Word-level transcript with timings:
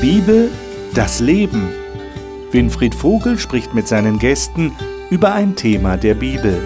Bibel, 0.00 0.48
das 0.94 1.18
Leben. 1.18 1.70
Winfried 2.52 2.94
Vogel 2.94 3.36
spricht 3.36 3.74
mit 3.74 3.88
seinen 3.88 4.20
Gästen 4.20 4.70
über 5.10 5.32
ein 5.32 5.56
Thema 5.56 5.96
der 5.96 6.14
Bibel. 6.14 6.56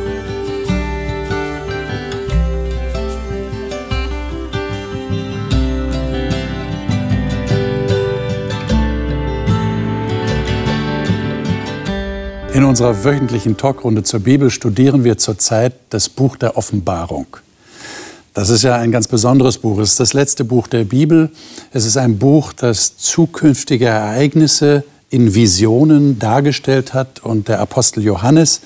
In 12.53 12.64
unserer 12.64 13.03
wöchentlichen 13.03 13.57
Talkrunde 13.57 14.03
zur 14.03 14.21
Bibel 14.21 14.51
studieren 14.51 15.05
wir 15.05 15.17
zurzeit 15.17 15.73
das 15.89 16.11
Buch 16.11 16.37
der 16.37 16.59
Offenbarung. 16.59 17.39
Das 18.34 18.48
ist 18.48 18.62
ja 18.62 18.77
ein 18.77 18.92
ganz 18.92 19.09
besonderes 19.09 19.59
Buch. 19.59 19.78
Es 19.78 19.91
ist 19.91 20.00
das 20.00 20.14
letzte 20.14 20.45
Buch 20.45 20.66
der 20.66 20.84
Bibel. 20.84 21.30
Es 21.70 21.84
ist 21.84 21.98
ein 21.98 22.16
Buch, 22.16 22.55
das 22.55 22.96
zukünftige 22.96 23.86
Ereignisse 23.86 24.84
in 25.10 25.34
Visionen 25.34 26.18
dargestellt 26.18 26.95
hat. 26.95 27.22
Und 27.22 27.48
der 27.48 27.60
Apostel 27.60 28.02
Johannes 28.02 28.62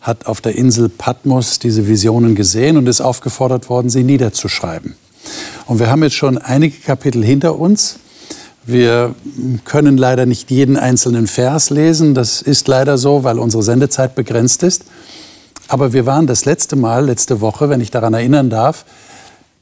hat 0.00 0.26
auf 0.26 0.40
der 0.40 0.54
Insel 0.54 0.88
Patmos 0.88 1.58
diese 1.58 1.88
Visionen 1.88 2.36
gesehen 2.36 2.76
und 2.76 2.86
ist 2.86 3.00
aufgefordert 3.00 3.68
worden, 3.68 3.90
sie 3.90 4.04
niederzuschreiben. 4.04 4.94
Und 5.66 5.80
wir 5.80 5.90
haben 5.90 6.04
jetzt 6.04 6.14
schon 6.14 6.38
einige 6.38 6.78
Kapitel 6.78 7.24
hinter 7.24 7.58
uns. 7.58 7.98
Wir 8.64 9.16
können 9.64 9.96
leider 9.96 10.24
nicht 10.24 10.52
jeden 10.52 10.76
einzelnen 10.76 11.26
Vers 11.26 11.70
lesen. 11.70 12.14
Das 12.14 12.42
ist 12.42 12.68
leider 12.68 12.96
so, 12.96 13.24
weil 13.24 13.40
unsere 13.40 13.64
Sendezeit 13.64 14.14
begrenzt 14.14 14.62
ist. 14.62 14.84
Aber 15.70 15.92
wir 15.92 16.04
waren 16.04 16.26
das 16.26 16.46
letzte 16.46 16.74
Mal, 16.74 17.06
letzte 17.06 17.40
Woche, 17.40 17.68
wenn 17.68 17.80
ich 17.80 17.92
daran 17.92 18.12
erinnern 18.12 18.50
darf, 18.50 18.84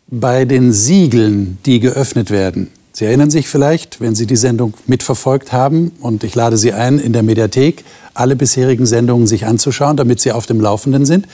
bei 0.06 0.46
den 0.46 0.72
Siegeln, 0.72 1.58
die 1.66 1.80
geöffnet 1.80 2.30
werden. 2.30 2.68
Sie 2.92 3.04
erinnern 3.04 3.30
sich 3.30 3.46
vielleicht, 3.46 4.00
wenn 4.00 4.14
Sie 4.14 4.24
die 4.24 4.34
Sendung 4.34 4.72
mitverfolgt 4.86 5.52
haben, 5.52 5.92
und 6.00 6.24
ich 6.24 6.34
lade 6.34 6.56
Sie 6.56 6.72
ein, 6.72 6.98
in 6.98 7.12
der 7.12 7.22
Mediathek 7.22 7.84
alle 8.14 8.36
bisherigen 8.36 8.86
Sendungen 8.86 9.26
sich 9.26 9.44
anzuschauen, 9.44 9.98
damit 9.98 10.18
Sie 10.18 10.32
auf 10.32 10.46
dem 10.46 10.62
Laufenden 10.62 11.04
sind. 11.04 11.26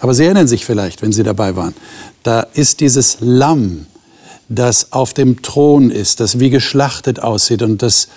Aber 0.00 0.12
Sie 0.12 0.24
erinnern 0.24 0.48
sich 0.48 0.66
vielleicht, 0.66 1.02
wenn 1.02 1.12
Sie 1.12 1.22
dabei 1.22 1.54
waren, 1.54 1.74
da 2.24 2.40
ist 2.40 2.80
dieses 2.80 3.18
Lamm, 3.20 3.86
das 4.48 4.90
auf 4.92 5.14
dem 5.14 5.40
Thron 5.42 5.92
ist, 5.92 6.18
das 6.18 6.40
wie 6.40 6.50
geschlachtet 6.50 7.22
aussieht 7.22 7.62
und 7.62 7.80
das 7.80 8.08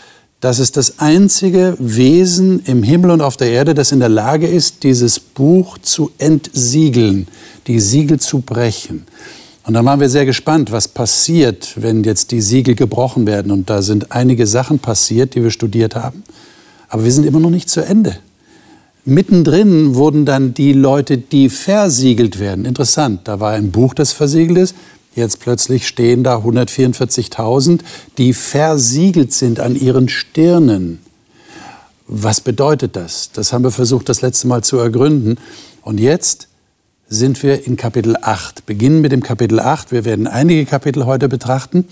das 0.41 0.59
ist 0.59 0.77
das 0.77 0.99
einzige 0.99 1.75
Wesen 1.79 2.61
im 2.65 2.81
Himmel 2.81 3.11
und 3.11 3.21
auf 3.21 3.35
der 3.35 3.51
Erde, 3.51 3.73
das 3.73 3.91
in 3.91 3.99
der 3.99 4.09
Lage 4.09 4.47
ist, 4.47 4.83
dieses 4.83 5.19
Buch 5.19 5.77
zu 5.79 6.11
entsiegeln, 6.17 7.27
die 7.67 7.79
Siegel 7.79 8.19
zu 8.19 8.39
brechen. 8.39 9.05
Und 9.65 9.73
da 9.73 9.83
waren 9.83 9.99
wir 9.99 10.09
sehr 10.09 10.25
gespannt, 10.25 10.71
was 10.71 10.87
passiert, 10.87 11.73
wenn 11.75 12.03
jetzt 12.03 12.31
die 12.31 12.41
Siegel 12.41 12.75
gebrochen 12.75 13.27
werden. 13.27 13.51
Und 13.51 13.69
da 13.69 13.81
sind 13.81 14.11
einige 14.11 14.47
Sachen 14.47 14.79
passiert, 14.79 15.35
die 15.35 15.43
wir 15.43 15.51
studiert 15.51 15.95
haben. 15.95 16.23
Aber 16.87 17.03
wir 17.03 17.11
sind 17.11 17.25
immer 17.25 17.39
noch 17.39 17.51
nicht 17.51 17.69
zu 17.69 17.81
Ende. 17.81 18.17
Mittendrin 19.05 19.95
wurden 19.95 20.25
dann 20.25 20.53
die 20.53 20.73
Leute, 20.73 21.17
die 21.17 21.49
versiegelt 21.49 22.39
werden. 22.39 22.65
Interessant, 22.65 23.21
da 23.25 23.39
war 23.39 23.51
ein 23.51 23.71
Buch, 23.71 23.93
das 23.93 24.13
versiegelt 24.13 24.57
ist. 24.57 24.75
Jetzt 25.15 25.39
plötzlich 25.39 25.87
stehen 25.87 26.23
da 26.23 26.37
144.000, 26.37 27.81
die 28.17 28.33
versiegelt 28.33 29.33
sind 29.33 29.59
an 29.59 29.75
ihren 29.75 30.07
Stirnen. 30.07 30.99
Was 32.07 32.41
bedeutet 32.41 32.95
das? 32.95 33.31
Das 33.31 33.53
haben 33.53 33.63
wir 33.63 33.71
versucht, 33.71 34.09
das 34.09 34.21
letzte 34.21 34.47
Mal 34.47 34.63
zu 34.63 34.77
ergründen. 34.77 35.37
Und 35.81 35.99
jetzt 35.99 36.47
sind 37.07 37.41
wir 37.43 37.65
in 37.65 37.75
Kapitel 37.75 38.15
8. 38.21 38.65
Beginnen 38.65 39.01
mit 39.01 39.11
dem 39.11 39.23
Kapitel 39.23 39.59
8. 39.59 39.91
Wir 39.91 40.05
werden 40.05 40.27
einige 40.27 40.65
Kapitel 40.65 41.05
heute 41.05 41.27
betrachten. 41.27 41.87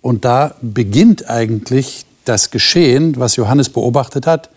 Und 0.00 0.24
da 0.24 0.54
beginnt 0.62 1.28
eigentlich 1.28 2.06
das 2.24 2.50
Geschehen, 2.50 3.16
was 3.18 3.36
Johannes 3.36 3.68
beobachtet 3.68 4.26
hat, 4.26 4.50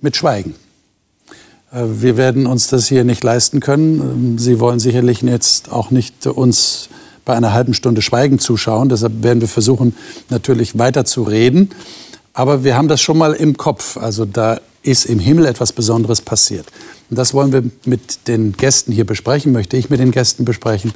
mit 0.00 0.16
Schweigen. 0.16 0.54
Äh, 1.72 1.84
wir 1.84 2.16
werden 2.16 2.46
uns 2.46 2.68
das 2.68 2.86
hier 2.86 3.04
nicht 3.04 3.24
leisten 3.24 3.60
können. 3.60 4.38
Sie 4.38 4.60
wollen 4.60 4.78
sicherlich 4.78 5.22
jetzt 5.22 5.72
auch 5.72 5.90
nicht 5.90 6.26
uns 6.26 6.88
bei 7.24 7.34
einer 7.34 7.52
halben 7.52 7.74
Stunde 7.74 8.02
Schweigen 8.02 8.38
zuschauen. 8.38 8.88
Deshalb 8.88 9.22
werden 9.22 9.40
wir 9.40 9.48
versuchen, 9.48 9.94
natürlich 10.30 10.78
weiter 10.78 11.04
zu 11.04 11.22
reden. 11.24 11.70
Aber 12.32 12.64
wir 12.64 12.76
haben 12.76 12.88
das 12.88 13.00
schon 13.00 13.18
mal 13.18 13.32
im 13.32 13.56
Kopf. 13.56 13.96
Also 13.96 14.24
da 14.24 14.60
ist 14.82 15.06
im 15.06 15.18
Himmel 15.18 15.46
etwas 15.46 15.72
Besonderes 15.72 16.20
passiert. 16.20 16.66
Und 17.10 17.18
das 17.18 17.34
wollen 17.34 17.52
wir 17.52 17.64
mit 17.84 18.28
den 18.28 18.52
Gästen 18.52 18.92
hier 18.92 19.04
besprechen, 19.04 19.52
möchte 19.52 19.76
ich 19.76 19.90
mit 19.90 20.00
den 20.00 20.12
Gästen 20.12 20.44
besprechen. 20.44 20.92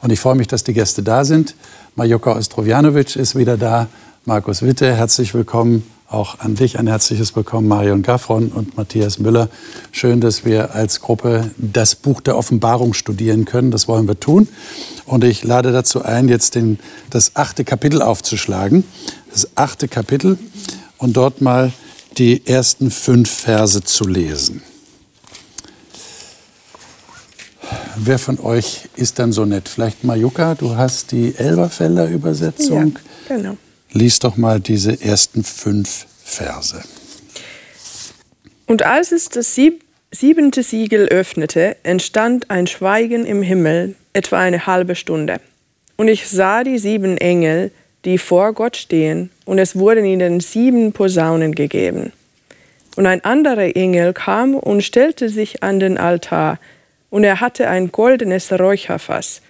Und 0.00 0.10
ich 0.10 0.20
freue 0.20 0.34
mich, 0.34 0.46
dass 0.46 0.64
die 0.64 0.72
Gäste 0.72 1.02
da 1.02 1.24
sind. 1.24 1.54
Majoka 1.94 2.36
Ostrovjanovic 2.36 3.16
ist 3.16 3.36
wieder 3.36 3.56
da. 3.56 3.88
Markus 4.24 4.62
Witte, 4.62 4.94
herzlich 4.94 5.34
willkommen. 5.34 5.93
Auch 6.14 6.38
an 6.38 6.54
dich 6.54 6.78
ein 6.78 6.86
herzliches 6.86 7.34
Willkommen, 7.34 7.66
Marion 7.66 8.02
Gaffron 8.02 8.52
und 8.52 8.76
Matthias 8.76 9.18
Müller. 9.18 9.48
Schön, 9.90 10.20
dass 10.20 10.44
wir 10.44 10.72
als 10.72 11.00
Gruppe 11.00 11.50
das 11.56 11.96
Buch 11.96 12.20
der 12.20 12.38
Offenbarung 12.38 12.94
studieren 12.94 13.46
können. 13.46 13.72
Das 13.72 13.88
wollen 13.88 14.06
wir 14.06 14.20
tun. 14.20 14.46
Und 15.06 15.24
ich 15.24 15.42
lade 15.42 15.72
dazu 15.72 16.04
ein, 16.04 16.28
jetzt 16.28 16.54
den, 16.54 16.78
das 17.10 17.34
achte 17.34 17.64
Kapitel 17.64 18.00
aufzuschlagen. 18.00 18.84
Das 19.32 19.48
achte 19.56 19.88
Kapitel 19.88 20.38
und 20.98 21.16
dort 21.16 21.40
mal 21.40 21.72
die 22.16 22.46
ersten 22.46 22.92
fünf 22.92 23.28
Verse 23.28 23.82
zu 23.82 24.06
lesen. 24.06 24.62
Wer 27.96 28.20
von 28.20 28.38
euch 28.38 28.88
ist 28.94 29.18
dann 29.18 29.32
so 29.32 29.44
nett? 29.44 29.68
Vielleicht 29.68 30.04
Majuka, 30.04 30.54
du 30.54 30.76
hast 30.76 31.10
die 31.10 31.34
Elberfelder 31.34 32.08
Übersetzung. 32.08 32.98
Ja, 33.28 33.36
genau. 33.36 33.56
Lies 33.96 34.18
doch 34.18 34.36
mal 34.36 34.58
diese 34.58 35.00
ersten 35.00 35.44
fünf 35.44 36.06
Verse. 36.24 36.82
Und 38.66 38.82
als 38.82 39.12
es 39.12 39.28
das 39.28 39.54
sieb 39.54 39.84
siebente 40.10 40.64
Siegel 40.64 41.06
öffnete, 41.06 41.76
entstand 41.84 42.50
ein 42.50 42.66
Schweigen 42.66 43.24
im 43.24 43.40
Himmel, 43.42 43.94
etwa 44.12 44.40
eine 44.40 44.66
halbe 44.66 44.96
Stunde. 44.96 45.40
Und 45.96 46.08
ich 46.08 46.28
sah 46.28 46.64
die 46.64 46.78
sieben 46.78 47.18
Engel, 47.18 47.70
die 48.04 48.18
vor 48.18 48.52
Gott 48.52 48.76
stehen, 48.76 49.30
und 49.44 49.58
es 49.58 49.76
wurden 49.76 50.04
ihnen 50.04 50.40
sieben 50.40 50.92
Posaunen 50.92 51.54
gegeben. 51.54 52.12
Und 52.96 53.06
ein 53.06 53.24
anderer 53.24 53.76
Engel 53.76 54.12
kam 54.12 54.54
und 54.54 54.82
stellte 54.82 55.28
sich 55.28 55.62
an 55.62 55.78
den 55.78 55.98
Altar, 55.98 56.58
und 57.10 57.22
er 57.22 57.40
hatte 57.40 57.68
ein 57.68 57.92
goldenes 57.92 58.50
Räucherfass, 58.50 59.40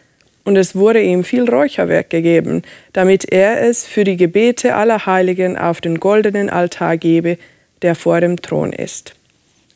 und 0.44 0.56
es 0.56 0.75
wurde 0.75 1.03
ihm 1.03 1.25
viel 1.25 1.49
Räucherwerk 1.49 2.10
gegeben, 2.10 2.62
damit 2.93 3.25
er 3.32 3.62
es 3.62 3.87
für 3.87 4.05
die 4.05 4.16
Gebete 4.16 4.75
aller 4.75 5.06
Heiligen 5.06 5.56
auf 5.56 5.81
den 5.81 5.99
goldenen 5.99 6.50
Altar 6.50 6.97
gebe, 6.99 7.38
der 7.82 7.94
vor 7.94 8.21
dem 8.21 8.41
Thron 8.41 8.72
ist. 8.72 9.15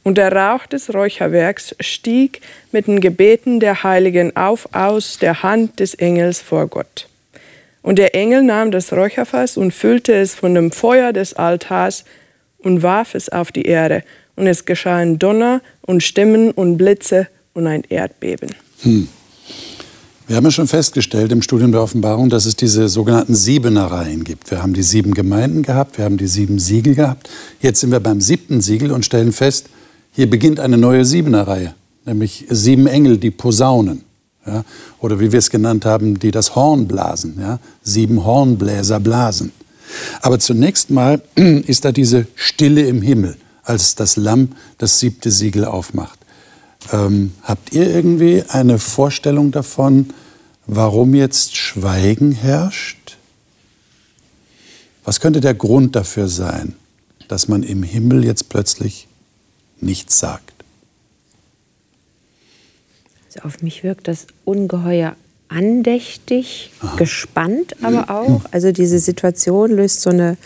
Und 0.04 0.16
der 0.16 0.32
Rauch 0.32 0.66
des 0.66 0.94
Räucherwerks 0.94 1.74
stieg 1.80 2.40
mit 2.72 2.86
den 2.86 3.00
Gebeten 3.00 3.60
der 3.60 3.82
Heiligen 3.82 4.36
auf 4.36 4.68
aus 4.72 5.18
der 5.18 5.42
Hand 5.42 5.80
des 5.80 5.94
Engels 5.94 6.40
vor 6.40 6.66
Gott. 6.66 7.08
Und 7.82 7.98
der 7.98 8.14
Engel 8.14 8.42
nahm 8.42 8.70
das 8.70 8.92
Räucherfass 8.92 9.56
und 9.56 9.72
füllte 9.72 10.14
es 10.14 10.34
von 10.34 10.54
dem 10.54 10.70
Feuer 10.70 11.12
des 11.12 11.34
Altars 11.34 12.04
und 12.58 12.82
warf 12.82 13.14
es 13.14 13.28
auf 13.28 13.52
die 13.52 13.62
Erde. 13.62 14.02
Und 14.36 14.46
es 14.46 14.64
geschahen 14.64 15.18
Donner 15.18 15.62
und 15.82 16.02
Stimmen 16.02 16.52
und 16.52 16.76
Blitze 16.76 17.28
und 17.54 17.66
ein 17.66 17.82
Erdbeben. 17.88 18.54
Hm. 18.82 19.08
Wir 20.28 20.36
haben 20.36 20.44
ja 20.44 20.50
schon 20.50 20.68
festgestellt 20.68 21.32
im 21.32 21.40
Studium 21.40 21.72
der 21.72 21.80
Offenbarung, 21.80 22.28
dass 22.28 22.44
es 22.44 22.54
diese 22.54 22.90
sogenannten 22.90 23.34
Siebenereien 23.34 24.24
gibt. 24.24 24.50
Wir 24.50 24.62
haben 24.62 24.74
die 24.74 24.82
sieben 24.82 25.14
Gemeinden 25.14 25.62
gehabt, 25.62 25.96
wir 25.96 26.04
haben 26.04 26.18
die 26.18 26.26
sieben 26.26 26.58
Siegel 26.58 26.94
gehabt. 26.94 27.30
Jetzt 27.62 27.80
sind 27.80 27.92
wir 27.92 28.00
beim 28.00 28.20
siebten 28.20 28.60
Siegel 28.60 28.92
und 28.92 29.06
stellen 29.06 29.32
fest, 29.32 29.70
hier 30.12 30.28
beginnt 30.28 30.60
eine 30.60 30.76
neue 30.76 31.06
Siebenerreihe, 31.06 31.74
nämlich 32.04 32.44
sieben 32.50 32.86
Engel, 32.86 33.16
die 33.16 33.30
Posaunen. 33.30 34.04
Ja, 34.46 34.66
oder 35.00 35.18
wie 35.18 35.32
wir 35.32 35.38
es 35.38 35.48
genannt 35.48 35.86
haben, 35.86 36.18
die 36.18 36.30
das 36.30 36.54
Horn 36.54 36.86
blasen. 36.86 37.38
Ja, 37.40 37.58
sieben 37.82 38.22
Hornbläser 38.22 39.00
blasen. 39.00 39.52
Aber 40.20 40.38
zunächst 40.38 40.90
mal 40.90 41.22
ist 41.36 41.86
da 41.86 41.92
diese 41.92 42.26
Stille 42.34 42.82
im 42.82 43.00
Himmel, 43.00 43.38
als 43.62 43.94
das 43.94 44.16
Lamm 44.16 44.50
das 44.76 45.00
siebte 45.00 45.30
Siegel 45.30 45.64
aufmacht. 45.64 46.17
Ähm, 46.92 47.32
habt 47.42 47.72
ihr 47.72 47.88
irgendwie 47.88 48.44
eine 48.48 48.78
Vorstellung 48.78 49.50
davon, 49.50 50.10
warum 50.66 51.14
jetzt 51.14 51.56
Schweigen 51.56 52.32
herrscht? 52.32 53.18
Was 55.04 55.20
könnte 55.20 55.40
der 55.40 55.54
Grund 55.54 55.96
dafür 55.96 56.28
sein, 56.28 56.74
dass 57.28 57.48
man 57.48 57.62
im 57.62 57.82
Himmel 57.82 58.24
jetzt 58.24 58.48
plötzlich 58.48 59.08
nichts 59.80 60.18
sagt? 60.18 60.52
Also 63.26 63.40
auf 63.40 63.62
mich 63.62 63.82
wirkt 63.82 64.08
das 64.08 64.26
ungeheuer 64.44 65.16
andächtig, 65.48 66.72
Aha. 66.80 66.96
gespannt 66.96 67.76
aber 67.82 68.10
auch. 68.10 68.42
Also 68.50 68.72
diese 68.72 68.98
Situation 68.98 69.70
löst 69.72 70.02
so 70.02 70.10
eine, 70.10 70.36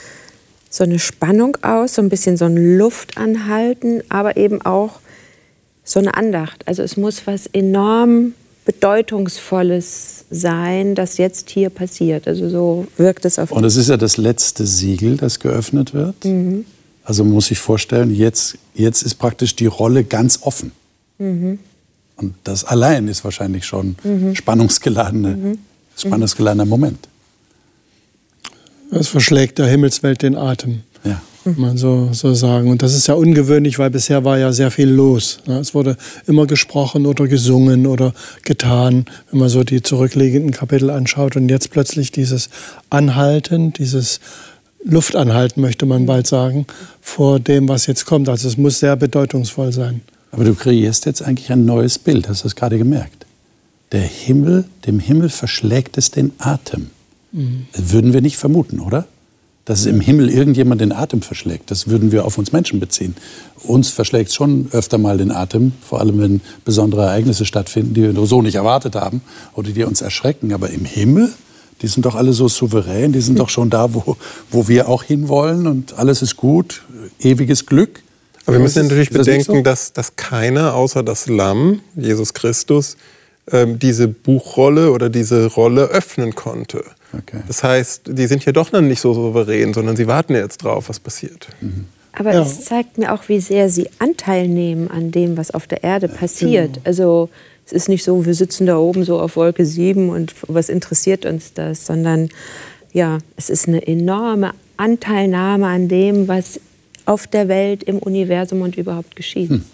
so 0.71 0.85
eine 0.85 0.99
Spannung 0.99 1.57
aus, 1.63 1.95
so 1.95 2.03
ein 2.03 2.09
bisschen 2.09 2.37
so 2.37 2.45
ein 2.45 2.79
Luftanhalten, 2.79 4.03
aber 4.11 4.37
eben 4.37 4.63
auch 4.63 5.01
so 5.93 6.01
eine 6.01 6.15
Andacht. 6.15 6.67
Also 6.67 6.83
es 6.83 6.97
muss 6.97 7.27
was 7.27 7.47
enorm 7.47 8.35
bedeutungsvolles 8.65 10.25
sein, 10.31 10.95
das 10.95 11.19
jetzt 11.19 11.51
hier 11.51 11.69
passiert. 11.69 12.29
Also 12.29 12.49
so 12.49 12.87
wirkt 12.97 13.25
es 13.25 13.39
auf 13.39 13.51
Und 13.51 13.65
es 13.65 13.77
ist 13.77 13.89
ja 13.89 13.97
das 13.97 14.17
letzte 14.17 14.67
Siegel, 14.67 15.17
das 15.17 15.41
geöffnet 15.41 15.95
wird. 15.95 16.25
Mhm. 16.25 16.65
Also 17.05 17.25
muss 17.25 17.51
ich 17.51 17.59
vorstellen, 17.59 18.15
jetzt, 18.15 18.57
jetzt 18.75 19.03
ist 19.03 19.17
praktisch 19.17 19.57
die 19.57 19.67
Rolle 19.67 20.05
ganz 20.05 20.41
offen. 20.43 20.73
Mhm. 21.19 21.59
Und 22.17 22.35
das 22.45 22.65
allein 22.65 23.09
ist 23.09 23.25
wahrscheinlich 23.25 23.67
schon 23.67 23.97
mhm. 24.05 24.35
spannungsgeladene, 24.35 25.37
mhm. 25.37 25.59
spannungsgeladener 25.97 26.67
Moment. 26.67 27.09
Es 28.93 29.09
verschlägt 29.09 29.59
der 29.59 29.67
Himmelswelt 29.67 30.23
den 30.23 30.37
Atem. 30.37 30.83
Ja 31.45 31.53
man 31.57 31.77
so, 31.77 32.11
so 32.13 32.35
sagen. 32.35 32.71
Und 32.71 32.83
das 32.83 32.95
ist 32.95 33.07
ja 33.07 33.15
ungewöhnlich, 33.15 33.79
weil 33.79 33.91
bisher 33.91 34.25
war 34.25 34.39
ja 34.39 34.53
sehr 34.53 34.71
viel 34.71 34.89
los. 34.89 35.39
Es 35.47 35.75
wurde 35.75 35.97
immer 36.27 36.47
gesprochen 36.47 37.07
oder 37.07 37.27
gesungen 37.27 37.87
oder 37.87 38.15
getan, 38.45 39.07
wenn 39.31 39.41
man 39.41 39.49
so 39.49 39.65
die 39.65 39.83
zurückliegenden 39.83 40.53
Kapitel 40.53 40.91
anschaut. 40.91 41.37
Und 41.37 41.49
jetzt 41.49 41.71
plötzlich 41.71 42.13
dieses 42.13 42.51
Anhalten, 42.91 43.73
dieses 43.73 44.21
Luftanhalten, 44.85 45.63
möchte 45.63 45.87
man 45.87 46.07
bald 46.07 46.27
sagen, 46.27 46.67
vor 47.01 47.41
dem, 47.41 47.69
was 47.69 47.87
jetzt 47.87 48.05
kommt. 48.05 48.29
Also 48.29 48.49
es 48.49 48.57
muss 48.57 48.79
sehr 48.79 48.97
bedeutungsvoll 48.97 49.73
sein. 49.73 50.01
Aber 50.31 50.45
du 50.45 50.55
kreierst 50.55 51.07
jetzt 51.07 51.23
eigentlich 51.23 51.53
ein 51.53 51.65
neues 51.67 51.99
Bild, 51.99 52.29
hast 52.29 52.43
du 52.43 52.45
das 52.45 52.57
gerade 52.57 52.79
gemerkt? 52.79 53.27
Der 53.93 54.01
Himmel, 54.01 54.65
dem 54.87 54.99
Himmel 54.99 55.29
verschlägt 55.29 55.99
es 55.99 56.11
den 56.11 56.33
Atem. 56.39 56.91
Mhm. 57.33 57.67
Würden 57.75 58.13
wir 58.15 58.23
nicht 58.23 58.39
vermuten, 58.39 58.81
oder? 58.81 59.07
Dass 59.65 59.81
es 59.81 59.87
im 59.87 60.01
Himmel 60.01 60.29
irgendjemand 60.29 60.81
den 60.81 60.93
Atem 60.93 61.23
verschlägt. 61.23 61.71
Das 61.71 61.87
würden 61.87 62.11
wir 62.11 62.25
auf 62.25 62.37
uns 62.37 62.53
Menschen 62.53 62.81
beziehen. 62.81 63.15
Uns 63.63 63.91
verschlägt 63.91 64.31
es 64.31 64.35
schon 64.35 64.69
öfter 64.73 64.99
mal 64.99 65.19
den 65.19 65.31
Atem, 65.31 65.73
vor 65.87 66.01
allem 66.01 66.19
wenn 66.19 66.41
besondere 66.65 67.03
Ereignisse 67.03 67.45
stattfinden, 67.45 67.95
die 67.95 68.03
wir 68.03 68.27
so 68.27 68.43
nicht 68.43 68.57
erwartet 68.57 68.97
haben 68.97 69.23
oder 69.55 69.71
die 69.71 69.85
uns 69.85 70.03
erschrecken. 70.03 70.53
Aber 70.53 70.71
im 70.71 70.85
Himmel, 70.85 71.33
die 71.81 71.87
sind 71.87 72.07
doch 72.07 72.17
alle 72.17 72.33
so 72.33 72.49
souverän, 72.49 73.13
die 73.13 73.21
sind 73.21 73.39
doch 73.39 73.49
schon 73.49 73.71
da, 73.71 73.95
wo, 73.95 74.17
wo 74.51 74.67
wir 74.67 74.89
auch 74.89 75.05
hinwollen 75.05 75.67
und 75.67 75.97
alles 75.97 76.23
ist 76.23 76.37
gut, 76.37 76.83
ewiges 77.21 77.67
Glück. 77.67 78.03
Aber 78.47 78.57
wir 78.57 78.63
müssen 78.63 78.83
natürlich 78.83 79.11
bedenken, 79.11 79.59
so? 79.59 79.63
dass, 79.63 79.93
dass 79.93 80.17
keiner 80.17 80.75
außer 80.75 81.05
das 81.05 81.29
Lamm, 81.29 81.81
Jesus 81.95 82.35
Christus, 82.35 82.97
ähm, 83.51 83.79
diese 83.79 84.09
Buchrolle 84.09 84.91
oder 84.91 85.09
diese 85.09 85.47
Rolle 85.47 85.85
öffnen 85.85 86.35
konnte. 86.35 86.85
Okay. 87.13 87.41
Das 87.47 87.63
heißt, 87.63 88.03
die 88.07 88.27
sind 88.27 88.45
ja 88.45 88.53
doch 88.53 88.73
noch 88.73 88.81
nicht 88.81 89.01
so 89.01 89.13
souverän, 89.15 89.75
sondern 89.75 89.97
sie 89.97 90.07
warten 90.07 90.35
jetzt 90.35 90.59
drauf, 90.59 90.89
was 90.89 90.99
passiert. 91.01 91.49
Mhm. 91.61 91.87
Aber 92.13 92.33
ja. 92.35 92.43
es 92.43 92.65
zeigt 92.65 92.99
mir 92.99 93.13
auch, 93.13 93.29
wie 93.29 93.41
sehr 93.41 93.71
sie 93.71 93.89
Anteil 93.99 94.49
nehmen 94.49 94.91
an 94.91 95.11
dem, 95.11 95.37
was 95.37 95.51
auf 95.51 95.67
der 95.67 95.83
Erde 95.83 96.09
passiert. 96.09 96.75
Genau. 96.75 96.87
Also 96.87 97.31
es 97.67 97.73
ist 97.73 97.89
nicht 97.89 98.05
so, 98.05 98.27
wir 98.27 98.35
sitzen 98.35 98.67
da 98.67 98.77
oben 98.77 99.05
so 99.05 99.19
auf 99.19 99.37
Wolke 99.37 99.65
7 99.65 100.11
und 100.11 100.35
was 100.49 100.69
interessiert 100.69 101.25
uns 101.25 101.55
das, 101.55 101.87
sondern 101.87 102.29
ja, 102.93 103.19
es 103.37 103.49
ist 103.49 103.69
eine 103.69 103.87
enorme 103.87 104.53
Anteilnahme 104.77 105.67
an 105.67 105.89
dem, 105.89 106.29
was 106.29 106.61
auf 107.07 107.27
der 107.27 107.49
Welt, 107.49 107.83
im 107.83 107.99
Universum 107.99 108.61
und 108.61 108.77
überhaupt 108.77 109.17
geschieht. 109.17 109.51
Hm. 109.51 109.65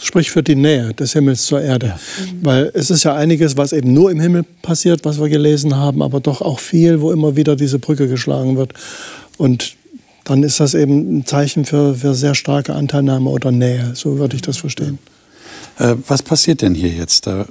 Sprich 0.00 0.30
für 0.30 0.42
die 0.42 0.54
Nähe 0.54 0.94
des 0.94 1.12
Himmels 1.12 1.46
zur 1.46 1.60
Erde. 1.60 1.86
Ja. 1.86 1.98
Weil 2.42 2.70
es 2.74 2.90
ist 2.90 3.04
ja 3.04 3.14
einiges, 3.14 3.56
was 3.56 3.72
eben 3.72 3.92
nur 3.92 4.10
im 4.10 4.20
Himmel 4.20 4.44
passiert, 4.62 5.04
was 5.04 5.20
wir 5.20 5.28
gelesen 5.28 5.76
haben, 5.76 6.02
aber 6.02 6.20
doch 6.20 6.40
auch 6.42 6.60
viel, 6.60 7.00
wo 7.00 7.10
immer 7.10 7.34
wieder 7.34 7.56
diese 7.56 7.78
Brücke 7.78 8.06
geschlagen 8.06 8.56
wird. 8.56 8.74
Und 9.36 9.74
dann 10.24 10.42
ist 10.42 10.60
das 10.60 10.74
eben 10.74 11.18
ein 11.18 11.26
Zeichen 11.26 11.64
für, 11.64 11.94
für 11.94 12.14
sehr 12.14 12.34
starke 12.34 12.74
Anteilnahme 12.74 13.30
oder 13.30 13.50
Nähe. 13.50 13.92
So 13.94 14.18
würde 14.18 14.36
ich 14.36 14.42
das 14.42 14.58
verstehen. 14.58 14.98
Äh, 15.78 15.94
was 16.06 16.22
passiert 16.22 16.62
denn 16.62 16.74
hier 16.74 16.90
jetzt? 16.90 17.26
Da 17.26 17.42
äh, 17.42 17.46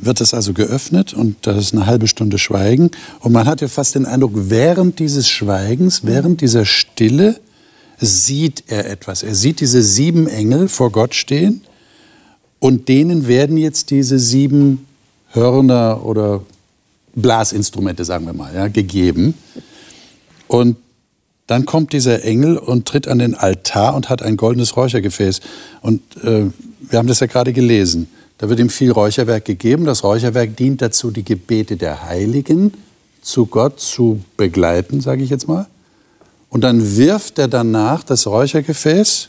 wird 0.00 0.20
es 0.20 0.34
also 0.34 0.52
geöffnet 0.52 1.14
und 1.14 1.36
da 1.42 1.52
ist 1.52 1.72
eine 1.72 1.86
halbe 1.86 2.06
Stunde 2.06 2.38
Schweigen. 2.38 2.90
Und 3.20 3.32
man 3.32 3.46
hat 3.46 3.60
ja 3.60 3.68
fast 3.68 3.94
den 3.94 4.04
Eindruck, 4.04 4.32
während 4.34 4.98
dieses 4.98 5.28
Schweigens, 5.28 6.04
während 6.04 6.40
dieser 6.40 6.64
Stille, 6.64 7.36
sieht 8.00 8.64
er 8.68 8.90
etwas. 8.90 9.22
Er 9.22 9.34
sieht 9.34 9.60
diese 9.60 9.82
sieben 9.82 10.28
Engel 10.28 10.68
vor 10.68 10.92
Gott 10.92 11.14
stehen 11.14 11.62
und 12.58 12.88
denen 12.88 13.28
werden 13.28 13.56
jetzt 13.56 13.90
diese 13.90 14.18
sieben 14.18 14.86
Hörner 15.30 16.04
oder 16.04 16.42
Blasinstrumente, 17.14 18.04
sagen 18.04 18.26
wir 18.26 18.32
mal, 18.32 18.54
ja, 18.54 18.68
gegeben. 18.68 19.34
Und 20.46 20.76
dann 21.46 21.64
kommt 21.64 21.92
dieser 21.92 22.24
Engel 22.24 22.56
und 22.56 22.86
tritt 22.86 23.08
an 23.08 23.18
den 23.18 23.34
Altar 23.34 23.94
und 23.94 24.08
hat 24.08 24.22
ein 24.22 24.36
goldenes 24.36 24.76
Räuchergefäß. 24.76 25.40
Und 25.80 26.02
äh, 26.22 26.46
wir 26.80 26.98
haben 26.98 27.08
das 27.08 27.20
ja 27.20 27.26
gerade 27.26 27.52
gelesen. 27.52 28.08
Da 28.38 28.48
wird 28.48 28.60
ihm 28.60 28.70
viel 28.70 28.92
Räucherwerk 28.92 29.44
gegeben. 29.44 29.84
Das 29.84 30.04
Räucherwerk 30.04 30.56
dient 30.56 30.82
dazu, 30.82 31.10
die 31.10 31.24
Gebete 31.24 31.76
der 31.76 32.04
Heiligen 32.04 32.72
zu 33.22 33.46
Gott 33.46 33.80
zu 33.80 34.22
begleiten, 34.36 35.00
sage 35.00 35.22
ich 35.22 35.30
jetzt 35.30 35.48
mal. 35.48 35.66
Und 36.48 36.62
dann 36.62 36.96
wirft 36.96 37.38
er 37.38 37.48
danach 37.48 38.02
das 38.02 38.26
Räuchergefäß. 38.26 39.28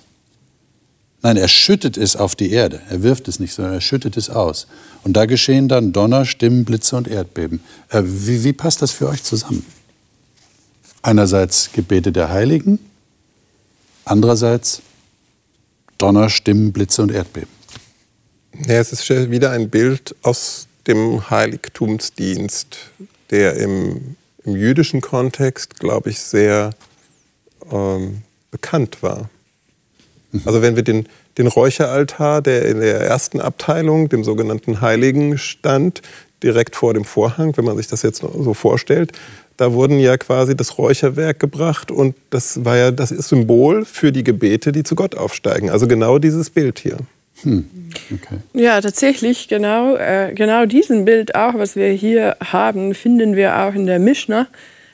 Nein, 1.21 1.35
er 1.35 1.49
schüttet 1.49 1.97
es 1.97 2.15
auf 2.15 2.35
die 2.35 2.51
Erde. 2.51 2.81
Er 2.89 3.03
wirft 3.03 3.27
es 3.27 3.39
nicht, 3.39 3.53
sondern 3.53 3.73
er 3.73 3.81
schüttet 3.81 4.15
es 4.15 4.29
aus. 4.29 4.67
Und 5.03 5.13
da 5.13 5.25
geschehen 5.25 5.67
dann 5.67 5.91
Donner, 5.91 6.25
Stimmen, 6.25 6.63
Blitze 6.63 6.95
und 6.95 7.07
Erdbeben. 7.07 7.61
Äh, 7.89 8.03
wie, 8.05 8.43
wie 8.43 8.53
passt 8.53 8.81
das 8.81 8.91
für 8.91 9.09
euch 9.09 9.23
zusammen? 9.23 9.65
Einerseits 11.01 11.71
Gebete 11.73 12.11
der 12.11 12.29
Heiligen, 12.29 12.79
andererseits 14.05 14.81
Donner, 15.97 16.29
Stimmen, 16.29 16.71
Blitze 16.71 17.01
und 17.01 17.11
Erdbeben. 17.11 17.49
Ja, 18.65 18.75
es 18.75 18.91
ist 18.91 19.09
wieder 19.09 19.51
ein 19.51 19.69
Bild 19.69 20.15
aus 20.21 20.67
dem 20.87 21.29
Heiligtumsdienst, 21.29 22.77
der 23.29 23.55
im, 23.55 24.15
im 24.43 24.55
jüdischen 24.55 25.01
Kontext, 25.01 25.79
glaube 25.79 26.09
ich, 26.09 26.19
sehr 26.19 26.71
ähm, 27.71 28.21
bekannt 28.51 29.01
war. 29.01 29.29
Mhm. 30.31 30.41
Also 30.45 30.61
wenn 30.61 30.75
wir 30.75 30.83
den, 30.83 31.07
den 31.37 31.47
Räucheraltar, 31.47 32.41
der 32.41 32.65
in 32.65 32.79
der 32.79 33.01
ersten 33.01 33.39
Abteilung, 33.39 34.09
dem 34.09 34.23
sogenannten 34.23 34.81
Heiligen, 34.81 35.37
stand, 35.37 36.01
direkt 36.43 36.75
vor 36.75 36.93
dem 36.93 37.05
Vorhang, 37.05 37.55
wenn 37.57 37.65
man 37.65 37.77
sich 37.77 37.87
das 37.87 38.01
jetzt 38.01 38.21
so 38.21 38.53
vorstellt, 38.53 39.11
da 39.57 39.73
wurden 39.73 39.99
ja 39.99 40.15
quasi 40.15 40.55
das 40.55 40.77
Räucherwerk 40.77 41.37
gebracht 41.39 41.91
und 41.91 42.15
das 42.29 42.63
war 42.63 42.77
ja 42.77 42.91
das 42.91 43.09
Symbol 43.09 43.83
für 43.83 44.13
die 44.13 44.23
Gebete, 44.23 44.71
die 44.71 44.83
zu 44.83 44.95
Gott 44.95 45.15
aufsteigen. 45.15 45.69
Also 45.69 45.85
genau 45.85 46.17
dieses 46.17 46.49
Bild 46.49 46.79
hier. 46.79 46.97
Hm. 47.43 47.65
Okay. 48.05 48.37
Ja, 48.53 48.79
tatsächlich, 48.79 49.49
genau, 49.49 49.95
äh, 49.95 50.33
genau 50.33 50.65
diesen 50.65 51.03
Bild 51.03 51.35
auch, 51.35 51.55
was 51.55 51.75
wir 51.75 51.89
hier 51.89 52.37
haben, 52.41 52.93
finden 52.93 53.35
wir 53.35 53.57
auch 53.57 53.73
in 53.73 53.85
der 53.85 53.99
Mishnah 53.99 54.41
ähm, 54.41 54.47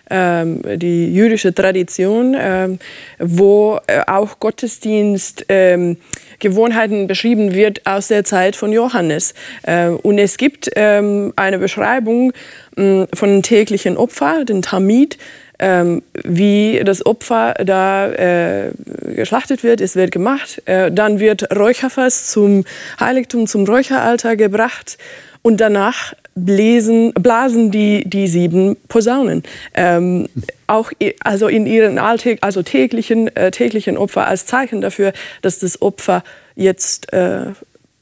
die 0.10 1.14
jüdische 1.14 1.54
Tradition, 1.54 2.36
ähm, 2.38 2.80
wo 3.20 3.80
äh, 3.88 4.02
auch 4.06 4.40
Gottesdienst 4.40 5.46
ähm, 5.50 5.98
Gewohnheiten 6.40 7.08
beschrieben 7.08 7.54
wird 7.54 7.86
aus 7.86 8.08
der 8.08 8.24
Zeit 8.24 8.56
von 8.56 8.72
Johannes. 8.72 9.34
Äh, 9.64 9.88
und 9.90 10.18
es 10.18 10.38
gibt 10.38 10.70
ähm, 10.76 11.34
eine 11.36 11.60
Beschreibung 11.60 12.34
äh, 12.78 13.06
von 13.14 13.42
täglichen 13.42 13.98
Opfer, 13.98 14.46
den 14.46 14.62
Tamid, 14.62 15.18
ähm, 15.58 16.04
wie 16.24 16.82
das 16.84 17.06
Opfer 17.06 17.54
da 17.64 18.12
äh, 18.12 18.72
geschlachtet 19.16 19.64
wird. 19.64 19.82
Es 19.82 19.96
wird 19.96 20.12
gemacht. 20.12 20.62
Äh, 20.66 20.92
dann 20.92 21.20
wird 21.20 21.56
Räucherfass 21.56 22.30
zum 22.32 22.66
Heiligtum, 23.00 23.48
zum 23.48 23.66
Räucheraltar 23.66 24.36
gebracht. 24.36 24.98
Und 25.42 25.62
danach 25.62 26.14
bläsen, 26.36 27.14
blasen 27.14 27.72
die, 27.72 28.04
die 28.06 28.28
sieben 28.28 28.76
Posaunen. 28.90 29.44
Ähm, 29.74 30.28
auch 30.68 30.92
also 31.22 31.48
in 31.48 31.66
ihren 31.66 31.98
Alltag, 31.98 32.40
also 32.42 32.62
täglichen, 32.62 33.34
äh, 33.36 33.52
täglichen 33.52 33.98
Opfer 33.98 34.28
als 34.28 34.46
Zeichen 34.46 34.82
dafür, 34.82 35.14
dass 35.42 35.60
das 35.60 35.82
Opfer 35.82 36.24
jetzt 36.56 37.12
äh, 37.14 37.48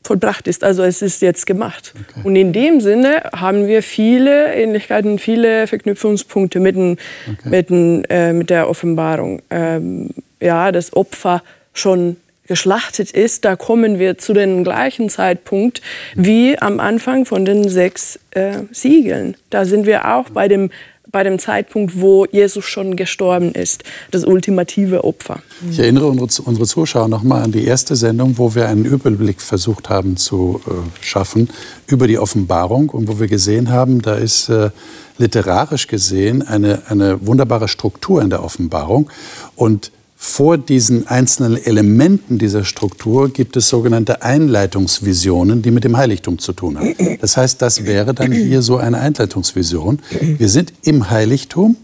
vollbracht 0.03 0.47
ist. 0.47 0.63
Also 0.63 0.83
es 0.83 1.01
ist 1.01 1.21
jetzt 1.21 1.45
gemacht. 1.45 1.93
Okay. 1.95 2.21
Und 2.23 2.35
in 2.35 2.53
dem 2.53 2.81
Sinne 2.81 3.23
haben 3.33 3.67
wir 3.67 3.83
viele 3.83 4.53
Ähnlichkeiten, 4.53 5.19
viele 5.19 5.67
Verknüpfungspunkte 5.67 6.59
mit, 6.59 6.75
den, 6.75 6.97
okay. 7.31 7.49
mit, 7.49 7.69
den, 7.69 8.03
äh, 8.05 8.33
mit 8.33 8.49
der 8.49 8.67
Offenbarung. 8.67 9.41
Ähm, 9.49 10.09
ja, 10.41 10.71
das 10.71 10.93
Opfer 10.93 11.43
schon 11.73 12.17
geschlachtet 12.47 13.11
ist, 13.11 13.45
da 13.45 13.55
kommen 13.55 13.99
wir 13.99 14.17
zu 14.17 14.33
dem 14.33 14.63
gleichen 14.63 15.09
Zeitpunkt 15.09 15.81
wie 16.15 16.57
am 16.59 16.79
Anfang 16.79 17.25
von 17.25 17.45
den 17.45 17.69
sechs 17.69 18.19
äh, 18.31 18.59
Siegeln. 18.71 19.35
Da 19.49 19.65
sind 19.65 19.85
wir 19.85 20.13
auch 20.15 20.29
bei 20.29 20.47
dem 20.47 20.69
bei 21.13 21.23
dem 21.23 21.37
Zeitpunkt, 21.37 22.01
wo 22.01 22.25
Jesus 22.25 22.65
schon 22.65 22.95
gestorben 22.95 23.53
ist, 23.53 23.83
das 24.09 24.25
ultimative 24.25 25.03
Opfer. 25.03 25.43
Ich 25.69 25.77
erinnere 25.77 26.07
unsere, 26.07 26.47
unsere 26.47 26.65
Zuschauer 26.65 27.07
noch 27.07 27.21
mal 27.21 27.43
an 27.43 27.51
die 27.51 27.65
erste 27.65 27.95
Sendung, 27.95 28.39
wo 28.39 28.55
wir 28.55 28.67
einen 28.67 28.83
Überblick 28.83 29.39
versucht 29.39 29.89
haben 29.89 30.17
zu 30.17 30.59
äh, 30.65 30.71
schaffen 31.05 31.49
über 31.85 32.07
die 32.07 32.17
Offenbarung 32.17 32.89
und 32.89 33.07
wo 33.07 33.19
wir 33.19 33.27
gesehen 33.27 33.69
haben, 33.69 34.01
da 34.01 34.15
ist 34.15 34.49
äh, 34.49 34.71
literarisch 35.19 35.87
gesehen 35.87 36.41
eine, 36.41 36.81
eine 36.89 37.25
wunderbare 37.25 37.67
Struktur 37.67 38.19
in 38.23 38.31
der 38.31 38.43
Offenbarung 38.43 39.09
und 39.55 39.91
vor 40.25 40.57
diesen 40.57 41.05
einzelnen 41.05 41.57
Elementen 41.57 42.37
dieser 42.37 42.63
Struktur 42.63 43.27
gibt 43.27 43.57
es 43.57 43.67
sogenannte 43.67 44.21
Einleitungsvisionen, 44.21 45.61
die 45.61 45.69
mit 45.69 45.83
dem 45.83 45.97
Heiligtum 45.97 46.39
zu 46.39 46.53
tun 46.53 46.79
haben. 46.79 46.95
Das 47.19 47.35
heißt, 47.35 47.61
das 47.61 47.83
wäre 47.83 48.13
dann 48.13 48.31
hier 48.31 48.61
so 48.61 48.77
eine 48.77 48.99
Einleitungsvision. 48.99 49.99
Wir 50.21 50.47
sind 50.47 50.71
im 50.83 51.09
Heiligtum, 51.09 51.75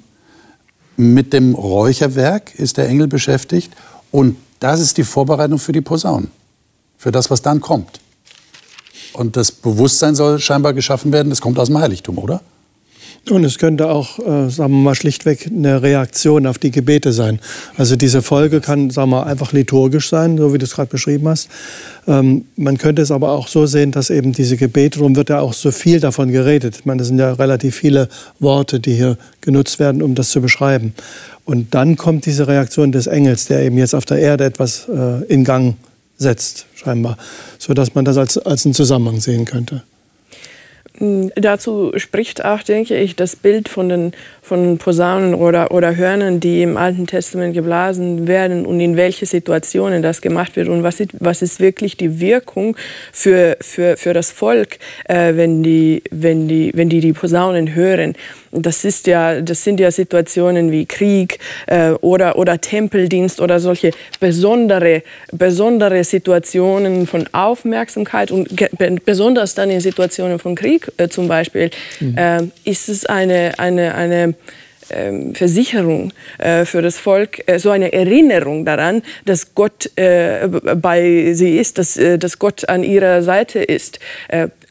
mit 0.95 1.33
dem 1.33 1.53
Räucherwerk 1.53 2.55
ist 2.55 2.77
der 2.77 2.87
Engel 2.87 3.09
beschäftigt 3.09 3.73
und 4.09 4.37
das 4.61 4.79
ist 4.79 4.97
die 4.97 5.03
Vorbereitung 5.03 5.59
für 5.59 5.73
die 5.73 5.81
Posaunen, 5.81 6.31
für 6.97 7.11
das, 7.11 7.29
was 7.29 7.41
dann 7.41 7.59
kommt. 7.59 7.99
Und 9.11 9.35
das 9.35 9.51
Bewusstsein 9.51 10.15
soll 10.15 10.39
scheinbar 10.39 10.73
geschaffen 10.73 11.11
werden, 11.11 11.29
das 11.29 11.41
kommt 11.41 11.59
aus 11.59 11.67
dem 11.67 11.77
Heiligtum, 11.77 12.17
oder? 12.17 12.41
Und 13.29 13.43
es 13.43 13.59
könnte 13.59 13.89
auch, 13.89 14.19
äh, 14.19 14.49
sagen 14.49 14.73
wir 14.73 14.83
mal, 14.83 14.95
schlichtweg 14.95 15.47
eine 15.47 15.81
Reaktion 15.81 16.47
auf 16.47 16.57
die 16.57 16.71
Gebete 16.71 17.13
sein. 17.13 17.39
Also 17.77 17.95
diese 17.95 18.21
Folge 18.21 18.59
kann, 18.59 18.89
sagen 18.89 19.11
wir, 19.11 19.25
einfach 19.25 19.51
liturgisch 19.51 20.09
sein, 20.09 20.37
so 20.37 20.53
wie 20.53 20.57
du 20.57 20.65
es 20.65 20.73
gerade 20.73 20.89
beschrieben 20.89 21.27
hast. 21.27 21.49
Ähm, 22.07 22.45
man 22.55 22.77
könnte 22.77 23.01
es 23.01 23.11
aber 23.11 23.31
auch 23.31 23.47
so 23.47 23.65
sehen, 23.65 23.91
dass 23.91 24.09
eben 24.09 24.33
diese 24.33 24.57
Gebete, 24.57 24.99
darum 24.99 25.15
wird 25.15 25.29
ja 25.29 25.41
auch 25.41 25.53
so 25.53 25.71
viel 25.71 25.99
davon 25.99 26.31
geredet. 26.31 26.77
Ich 26.79 26.85
meine, 26.85 26.99
das 26.99 27.07
sind 27.07 27.19
ja 27.19 27.33
relativ 27.33 27.75
viele 27.75 28.09
Worte, 28.39 28.79
die 28.79 28.95
hier 28.95 29.17
genutzt 29.41 29.79
werden, 29.79 30.01
um 30.01 30.15
das 30.15 30.29
zu 30.29 30.41
beschreiben. 30.41 30.93
Und 31.45 31.73
dann 31.73 31.97
kommt 31.97 32.25
diese 32.25 32.47
Reaktion 32.47 32.91
des 32.91 33.07
Engels, 33.07 33.45
der 33.45 33.61
eben 33.61 33.77
jetzt 33.77 33.93
auf 33.93 34.05
der 34.05 34.19
Erde 34.19 34.45
etwas 34.45 34.87
äh, 34.89 35.23
in 35.25 35.43
Gang 35.43 35.75
setzt, 36.17 36.65
scheinbar, 36.75 37.17
sodass 37.57 37.95
man 37.95 38.05
das 38.05 38.17
als, 38.17 38.37
als 38.37 38.65
einen 38.65 38.73
Zusammenhang 38.73 39.19
sehen 39.19 39.45
könnte. 39.45 39.83
Hm, 40.97 41.31
dazu 41.35 41.91
spricht 41.95 42.43
auch, 42.43 42.63
denke 42.63 42.95
ich, 42.97 43.15
das 43.15 43.35
Bild 43.35 43.69
von 43.69 43.89
den 43.89 44.11
von 44.49 44.79
Posaunen 44.79 45.35
oder, 45.35 45.71
oder 45.71 45.95
Hörnern, 45.95 46.39
die 46.39 46.63
im 46.63 46.75
Alten 46.75 47.05
Testament 47.05 47.53
geblasen 47.53 48.27
werden 48.27 48.65
und 48.65 48.79
in 48.79 48.97
welche 48.97 49.27
Situationen 49.27 50.01
das 50.01 50.21
gemacht 50.21 50.55
wird 50.55 50.69
und 50.69 50.81
was 50.81 50.99
ist, 50.99 51.11
was 51.19 51.43
ist 51.43 51.59
wirklich 51.59 51.97
die 51.97 52.19
Wirkung 52.19 52.75
für, 53.13 53.57
für, 53.61 53.95
für 53.95 54.13
das 54.13 54.31
Volk, 54.31 54.79
äh, 55.07 55.35
wenn, 55.35 55.61
die, 55.61 56.01
wenn, 56.09 56.47
die, 56.47 56.71
wenn 56.73 56.89
die 56.89 56.99
die 56.99 57.13
Posaunen 57.13 57.75
hören. 57.75 58.15
Das, 58.51 58.85
ist 58.85 59.07
ja, 59.07 59.41
das 59.41 59.63
sind 59.63 59.79
ja 59.79 59.91
Situationen 59.91 60.71
wie 60.71 60.85
Krieg 60.85 61.39
äh, 61.67 61.91
oder, 61.91 62.37
oder 62.37 62.59
Tempeldienst 62.59 63.41
oder 63.41 63.59
solche 63.59 63.91
besondere, 64.19 65.03
besondere 65.31 66.03
Situationen 66.03 67.07
von 67.07 67.27
Aufmerksamkeit 67.31 68.31
und 68.31 68.49
besonders 69.05 69.55
dann 69.55 69.69
in 69.69 69.79
Situationen 69.79 70.39
von 70.39 70.55
Krieg 70.55 70.91
äh, 70.97 71.07
zum 71.07 71.27
Beispiel, 71.27 71.69
mhm. 71.99 72.17
äh, 72.17 72.39
ist 72.63 72.89
es 72.89 73.05
eine, 73.05 73.57
eine, 73.57 73.95
eine 73.95 74.33
ähm, 74.91 75.35
Versicherung 75.35 76.11
äh, 76.39 76.65
für 76.65 76.81
das 76.81 76.97
Volk, 76.97 77.47
äh, 77.47 77.59
so 77.59 77.69
eine 77.69 77.93
Erinnerung 77.93 78.65
daran, 78.65 79.03
dass 79.25 79.53
Gott 79.53 79.91
äh, 79.95 80.47
bei 80.47 81.33
sie 81.33 81.57
ist, 81.57 81.77
dass, 81.77 81.99
dass 82.17 82.39
Gott 82.39 82.67
an 82.67 82.83
ihrer 82.83 83.21
Seite 83.21 83.59
ist. 83.59 83.99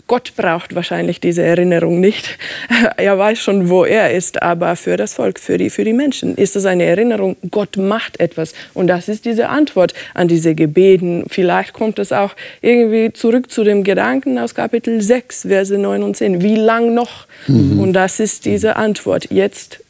Gott 0.08 0.32
braucht 0.36 0.74
wahrscheinlich 0.74 1.20
diese 1.20 1.42
Erinnerung 1.42 2.00
nicht. 2.00 2.38
Er 2.96 3.16
weiß 3.16 3.38
schon, 3.38 3.68
wo 3.68 3.84
er 3.84 4.12
ist, 4.12 4.42
aber 4.42 4.74
für 4.74 4.96
das 4.96 5.14
Volk, 5.14 5.38
für 5.38 5.56
die, 5.56 5.70
für 5.70 5.84
die 5.84 5.92
Menschen 5.92 6.34
ist 6.34 6.56
es 6.56 6.64
eine 6.66 6.84
Erinnerung, 6.84 7.36
Gott 7.50 7.76
macht 7.76 8.18
etwas. 8.18 8.54
Und 8.74 8.88
das 8.88 9.08
ist 9.08 9.24
diese 9.24 9.48
Antwort 9.48 9.94
an 10.14 10.26
diese 10.26 10.54
Gebeten. 10.54 11.24
Vielleicht 11.28 11.72
kommt 11.72 11.98
es 11.98 12.12
auch 12.12 12.32
irgendwie 12.60 13.12
zurück 13.12 13.50
zu 13.50 13.62
dem 13.62 13.84
Gedanken 13.84 14.38
aus 14.38 14.54
Kapitel 14.54 15.00
6, 15.00 15.42
Verse 15.42 15.76
9 15.76 16.02
und 16.02 16.16
10. 16.16 16.42
Wie 16.42 16.56
lang 16.56 16.94
noch? 16.94 17.26
Mhm. 17.46 17.80
Und 17.80 17.92
das 17.92 18.20
ist 18.20 18.46
diese 18.46 18.76
Antwort. 18.76 19.30
Jetzt 19.30 19.80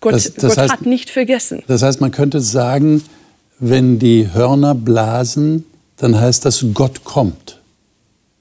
Gott, 0.00 0.14
das, 0.14 0.34
das 0.34 0.54
Gott 0.54 0.58
heißt, 0.58 0.72
hat 0.72 0.86
nicht 0.86 1.10
vergessen. 1.10 1.62
Das 1.66 1.82
heißt, 1.82 2.00
man 2.00 2.10
könnte 2.10 2.40
sagen, 2.40 3.02
wenn 3.58 3.98
die 3.98 4.32
Hörner 4.32 4.74
blasen, 4.74 5.64
dann 5.96 6.18
heißt 6.18 6.44
das, 6.44 6.64
Gott 6.74 7.04
kommt. 7.04 7.55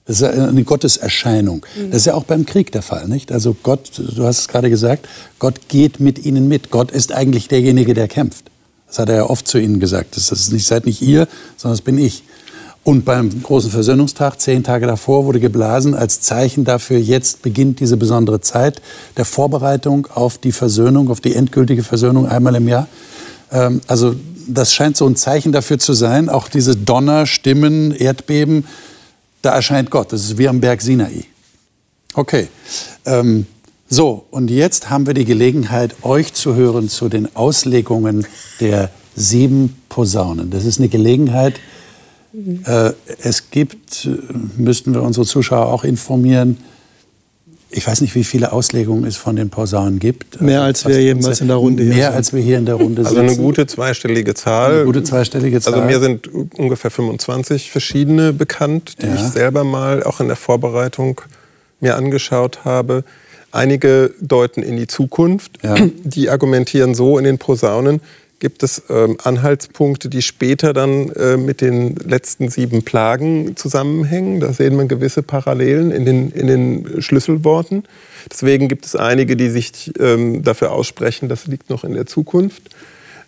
Das 0.08 0.22
ist 0.22 0.24
eine 0.24 0.64
Gotteserscheinung. 0.64 1.66
Mhm. 1.76 1.90
Das 1.90 2.02
ist 2.02 2.06
ja 2.06 2.14
auch 2.14 2.26
beim 2.26 2.46
Krieg 2.46 2.72
der 2.72 2.84
Fall, 2.84 3.08
nicht? 3.08 3.32
Also 3.32 3.56
Gott, 3.64 3.92
du 3.98 4.24
hast 4.26 4.40
es 4.40 4.48
gerade 4.48 4.70
gesagt, 4.70 5.08
Gott 5.40 5.68
geht 5.68 6.00
mit 6.00 6.26
ihnen 6.26 6.48
mit. 6.48 6.70
Gott 6.70 6.92
ist 6.92 7.12
eigentlich 7.12 7.48
derjenige, 7.48 7.94
der 7.96 8.08
kämpft. 8.08 8.46
Das 8.88 9.00
hat 9.00 9.10
er 9.10 9.16
ja 9.16 9.30
oft 9.30 9.48
zu 9.48 9.58
ihnen 9.58 9.80
gesagt. 9.80 10.16
Das 10.16 10.32
ist 10.32 10.54
nicht, 10.54 10.68
seid 10.68 10.86
nicht 10.86 11.02
ihr, 11.02 11.28
sondern 11.58 11.78
das 11.78 11.82
bin 11.84 11.98
ich. 11.98 12.24
Und 12.84 13.04
beim 13.04 13.42
großen 13.42 13.72
Versöhnungstag, 13.72 14.40
zehn 14.40 14.64
Tage 14.64 14.86
davor, 14.86 15.26
wurde 15.26 15.40
geblasen 15.40 15.96
als 15.96 16.22
Zeichen 16.22 16.66
dafür, 16.66 17.00
jetzt 17.00 17.42
beginnt 17.42 17.80
diese 17.80 17.98
besondere 17.98 18.42
Zeit 18.42 18.80
der 19.18 19.26
Vorbereitung 19.26 20.08
auf 20.14 20.38
die 20.38 20.52
Versöhnung, 20.52 21.10
auf 21.10 21.20
die 21.20 21.34
endgültige 21.34 21.82
Versöhnung 21.82 22.28
einmal 22.28 22.54
im 22.54 22.68
Jahr. 22.68 22.88
Ähm, 23.52 23.82
also 23.88 24.16
das 24.48 24.72
scheint 24.72 24.98
so 24.98 25.08
ein 25.08 25.16
Zeichen 25.16 25.52
dafür 25.52 25.80
zu 25.80 25.94
sein, 25.94 26.30
auch 26.30 26.48
diese 26.48 26.76
Donner, 26.76 27.26
Stimmen, 27.26 27.92
Erdbeben, 27.92 28.66
da 29.46 29.54
erscheint 29.54 29.92
Gott. 29.92 30.12
Das 30.12 30.24
ist 30.24 30.38
wie 30.38 30.48
am 30.48 30.60
Berg 30.60 30.82
Sinai. 30.82 31.26
Okay. 32.14 32.48
Ähm, 33.06 33.46
so, 33.88 34.26
und 34.32 34.50
jetzt 34.50 34.90
haben 34.90 35.06
wir 35.06 35.14
die 35.14 35.26
Gelegenheit, 35.26 35.96
euch 36.02 36.34
zu 36.34 36.56
hören 36.56 36.90
zu 36.90 37.08
den 37.10 37.36
Auslegungen 37.36 38.26
der 38.60 38.90
sieben 39.16 39.76
Posaunen. 39.90 40.50
Das 40.50 40.66
ist 40.66 40.80
eine 40.80 40.90
Gelegenheit, 40.90 41.60
äh, 42.66 42.92
es 43.22 43.50
gibt, 43.52 44.06
äh, 44.06 44.18
müssten 44.58 44.94
wir 44.94 45.04
unsere 45.04 45.26
Zuschauer 45.26 45.68
auch 45.68 45.84
informieren, 45.84 46.58
ich 47.76 47.86
weiß 47.86 48.02
nicht, 48.02 48.16
wie 48.16 48.24
viele 48.24 48.54
Auslegungen 48.54 49.06
es 49.06 49.18
von 49.18 49.36
den 49.36 49.50
Posaunen 49.50 50.00
gibt. 50.00 50.42
Mehr 50.42 50.62
als 50.62 50.86
wir 50.86 51.02
jemals 51.02 51.42
in 51.42 51.48
der 51.48 51.58
Runde 51.58 51.84
hier 51.84 51.94
Mehr 51.94 52.08
sind. 52.08 52.16
als 52.16 52.34
wir 52.34 52.42
hier 52.42 52.58
in 52.58 52.66
der 52.66 52.76
Runde 52.76 53.02
also 53.02 53.10
sitzen. 53.10 53.22
Also 53.22 53.36
eine 53.36 53.44
gute 53.44 53.68
zweistellige 53.68 54.34
Zahl. 54.34 54.74
Eine 54.74 54.86
gute 54.86 55.04
zweistellige 55.04 55.60
Zahl. 55.60 55.74
Also 55.74 55.86
mir 55.86 56.00
sind 56.00 56.30
ungefähr 56.58 56.90
25 56.90 57.72
verschiedene 57.72 58.32
bekannt, 58.32 59.02
die 59.02 59.08
ja. 59.08 59.16
ich 59.16 59.22
selber 59.22 59.64
mal 59.64 60.04
auch 60.04 60.22
in 60.22 60.28
der 60.28 60.38
Vorbereitung 60.38 61.22
mir 61.82 61.98
angeschaut 61.98 62.64
habe. 62.64 63.04
Einige 63.52 64.14
deuten 64.22 64.64
in 64.64 64.78
die 64.78 64.88
Zukunft. 64.88 65.60
Ja. 65.62 65.76
Die 66.04 66.30
argumentieren 66.30 66.96
so 66.96 67.18
in 67.18 67.26
den 67.26 67.38
Posaunen, 67.38 68.00
gibt 68.40 68.64
es 68.64 68.84
ähm, 68.90 69.18
Anhaltspunkte, 69.24 70.10
die 70.10 70.22
später 70.22 70.74
dann 70.74 71.10
äh, 71.12 71.38
mit 71.38 71.62
den 71.62 71.96
letzten 71.96 72.50
sieben 72.50 72.84
Plagen 72.84 73.56
zusammenhängen. 73.56 74.40
Da 74.40 74.54
sehen 74.54 74.78
wir 74.78 74.86
gewisse 74.86 75.24
Parallelen 75.24 75.92
in 75.92 76.06
den, 76.06 76.32
in 76.32 76.48
den 76.48 77.02
Schlüsselworten. 77.02 77.84
Deswegen 78.32 78.68
gibt 78.68 78.86
es 78.86 78.96
einige, 78.96 79.36
die 79.36 79.50
sich 79.50 79.92
ähm, 80.00 80.44
dafür 80.44 80.72
aussprechen, 80.72 81.30
das 81.30 81.48
liegt 81.48 81.70
noch 81.70 81.84
in 81.84 81.94
der 81.94 82.06
Zukunft. 82.06 82.64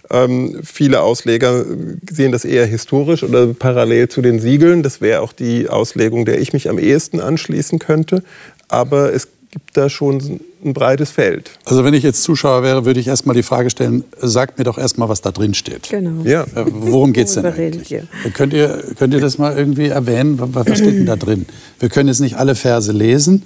Ähm, 0.10 0.62
viele 0.64 1.02
Ausleger 1.02 1.66
sehen 2.10 2.32
das 2.32 2.46
eher 2.46 2.66
historisch 2.66 3.24
oder 3.24 3.54
parallel 3.54 4.08
zu 4.08 4.22
den 4.22 4.40
Siegeln. 4.40 4.84
Das 4.84 5.02
wäre 5.02 5.22
auch 5.22 5.34
die 5.34 5.70
Auslegung, 5.70 6.26
der 6.26 6.40
ich 6.40 6.54
mich 6.54 6.70
am 6.70 6.80
ehesten 6.80 7.20
anschließen 7.20 7.80
könnte. 7.80 8.24
Aber 8.70 9.14
es 9.14 9.28
gibt 9.52 9.78
da 9.78 9.90
schon 9.90 10.40
ein 10.64 10.74
breites 10.74 11.10
Feld. 11.12 11.52
Also 11.66 11.84
wenn 11.84 11.94
ich 11.94 12.04
jetzt 12.04 12.24
Zuschauer 12.24 12.64
wäre, 12.64 12.86
würde 12.86 13.00
ich 13.00 13.08
erstmal 13.08 13.36
die 13.36 13.44
Frage 13.44 13.70
stellen, 13.70 14.04
sagt 14.20 14.58
mir 14.58 14.66
doch 14.66 14.78
erstmal, 14.78 15.10
was 15.10 15.22
da 15.22 15.32
drin 15.32 15.54
steht. 15.54 15.90
Genau. 15.90 16.24
Ja. 16.24 16.44
Äh, 16.44 16.66
worum 16.70 17.14
geht 17.14 17.28
es 17.28 17.36
denn 17.36 17.46
eigentlich? 17.46 17.92
Äh, 17.92 18.04
könnt 18.34 18.54
ihr, 18.54 18.84
könnt 18.98 19.14
ihr 19.14 19.22
das 19.22 19.38
mal 19.38 19.58
irgendwie 19.58 19.88
erwähnen? 19.88 20.38
Was 20.40 20.78
steht 20.78 20.96
denn 20.96 21.06
da 21.06 21.16
drin? 21.16 21.46
Wir 21.80 21.90
können 21.90 22.10
jetzt 22.10 22.20
nicht 22.20 22.38
alle 22.38 22.56
Verse 22.56 22.92
lesen, 22.92 23.44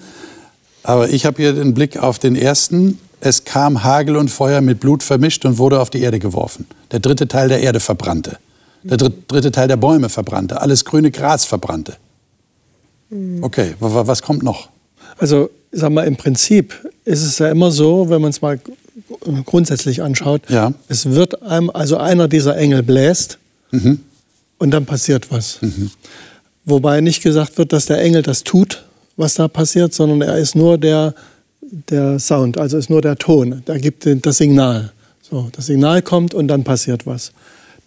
aber 0.83 1.09
ich 1.09 1.25
habe 1.25 1.41
hier 1.41 1.53
den 1.53 1.73
Blick 1.73 1.97
auf 1.97 2.17
den 2.17 2.35
ersten. 2.35 2.99
Es 3.19 3.43
kam 3.43 3.83
Hagel 3.83 4.17
und 4.17 4.29
Feuer 4.29 4.61
mit 4.61 4.79
Blut 4.79 5.03
vermischt 5.03 5.45
und 5.45 5.59
wurde 5.59 5.79
auf 5.79 5.91
die 5.91 6.01
Erde 6.01 6.17
geworfen. 6.17 6.65
Der 6.91 6.99
dritte 6.99 7.27
Teil 7.27 7.49
der 7.49 7.59
Erde 7.59 7.79
verbrannte. 7.79 8.37
Der 8.83 8.97
dritte 8.97 9.51
Teil 9.51 9.67
der 9.67 9.77
Bäume 9.77 10.09
verbrannte. 10.09 10.59
Alles 10.59 10.85
grüne 10.85 11.11
Gras 11.11 11.45
verbrannte. 11.45 11.97
Hm. 13.09 13.43
Okay, 13.43 13.75
was 13.79 14.23
kommt 14.23 14.41
noch? 14.41 14.69
Also 15.19 15.51
sag 15.71 15.91
mal, 15.91 16.05
im 16.05 16.15
Prinzip 16.15 16.73
ist 17.05 17.23
es 17.23 17.39
ja 17.39 17.49
immer 17.49 17.71
so, 17.71 18.09
wenn 18.09 18.21
man 18.21 18.31
es 18.31 18.41
mal 18.41 18.59
grundsätzlich 19.45 20.01
anschaut, 20.01 20.41
ja. 20.49 20.73
es 20.87 21.11
wird 21.11 21.41
einem, 21.43 21.69
also 21.69 21.97
einer 21.97 22.27
dieser 22.27 22.57
Engel 22.57 22.83
bläst 22.83 23.37
mhm. 23.71 23.99
und 24.57 24.71
dann 24.71 24.85
passiert 24.85 25.31
was. 25.31 25.61
Mhm. 25.61 25.91
Wobei 26.65 27.01
nicht 27.01 27.23
gesagt 27.23 27.57
wird, 27.57 27.73
dass 27.73 27.85
der 27.87 28.01
Engel 28.01 28.21
das 28.21 28.43
tut, 28.43 28.85
was 29.17 29.35
da 29.35 29.47
passiert, 29.47 29.93
sondern 29.93 30.21
er 30.21 30.37
ist 30.37 30.55
nur 30.55 30.77
der, 30.77 31.13
der 31.61 32.19
Sound, 32.19 32.57
also 32.57 32.77
ist 32.77 32.89
nur 32.89 33.01
der 33.01 33.17
Ton. 33.17 33.61
Da 33.65 33.77
gibt 33.77 34.07
das 34.25 34.37
Signal. 34.37 34.91
So, 35.21 35.49
das 35.51 35.67
Signal 35.67 36.01
kommt 36.01 36.33
und 36.33 36.47
dann 36.47 36.63
passiert 36.63 37.05
was. 37.07 37.31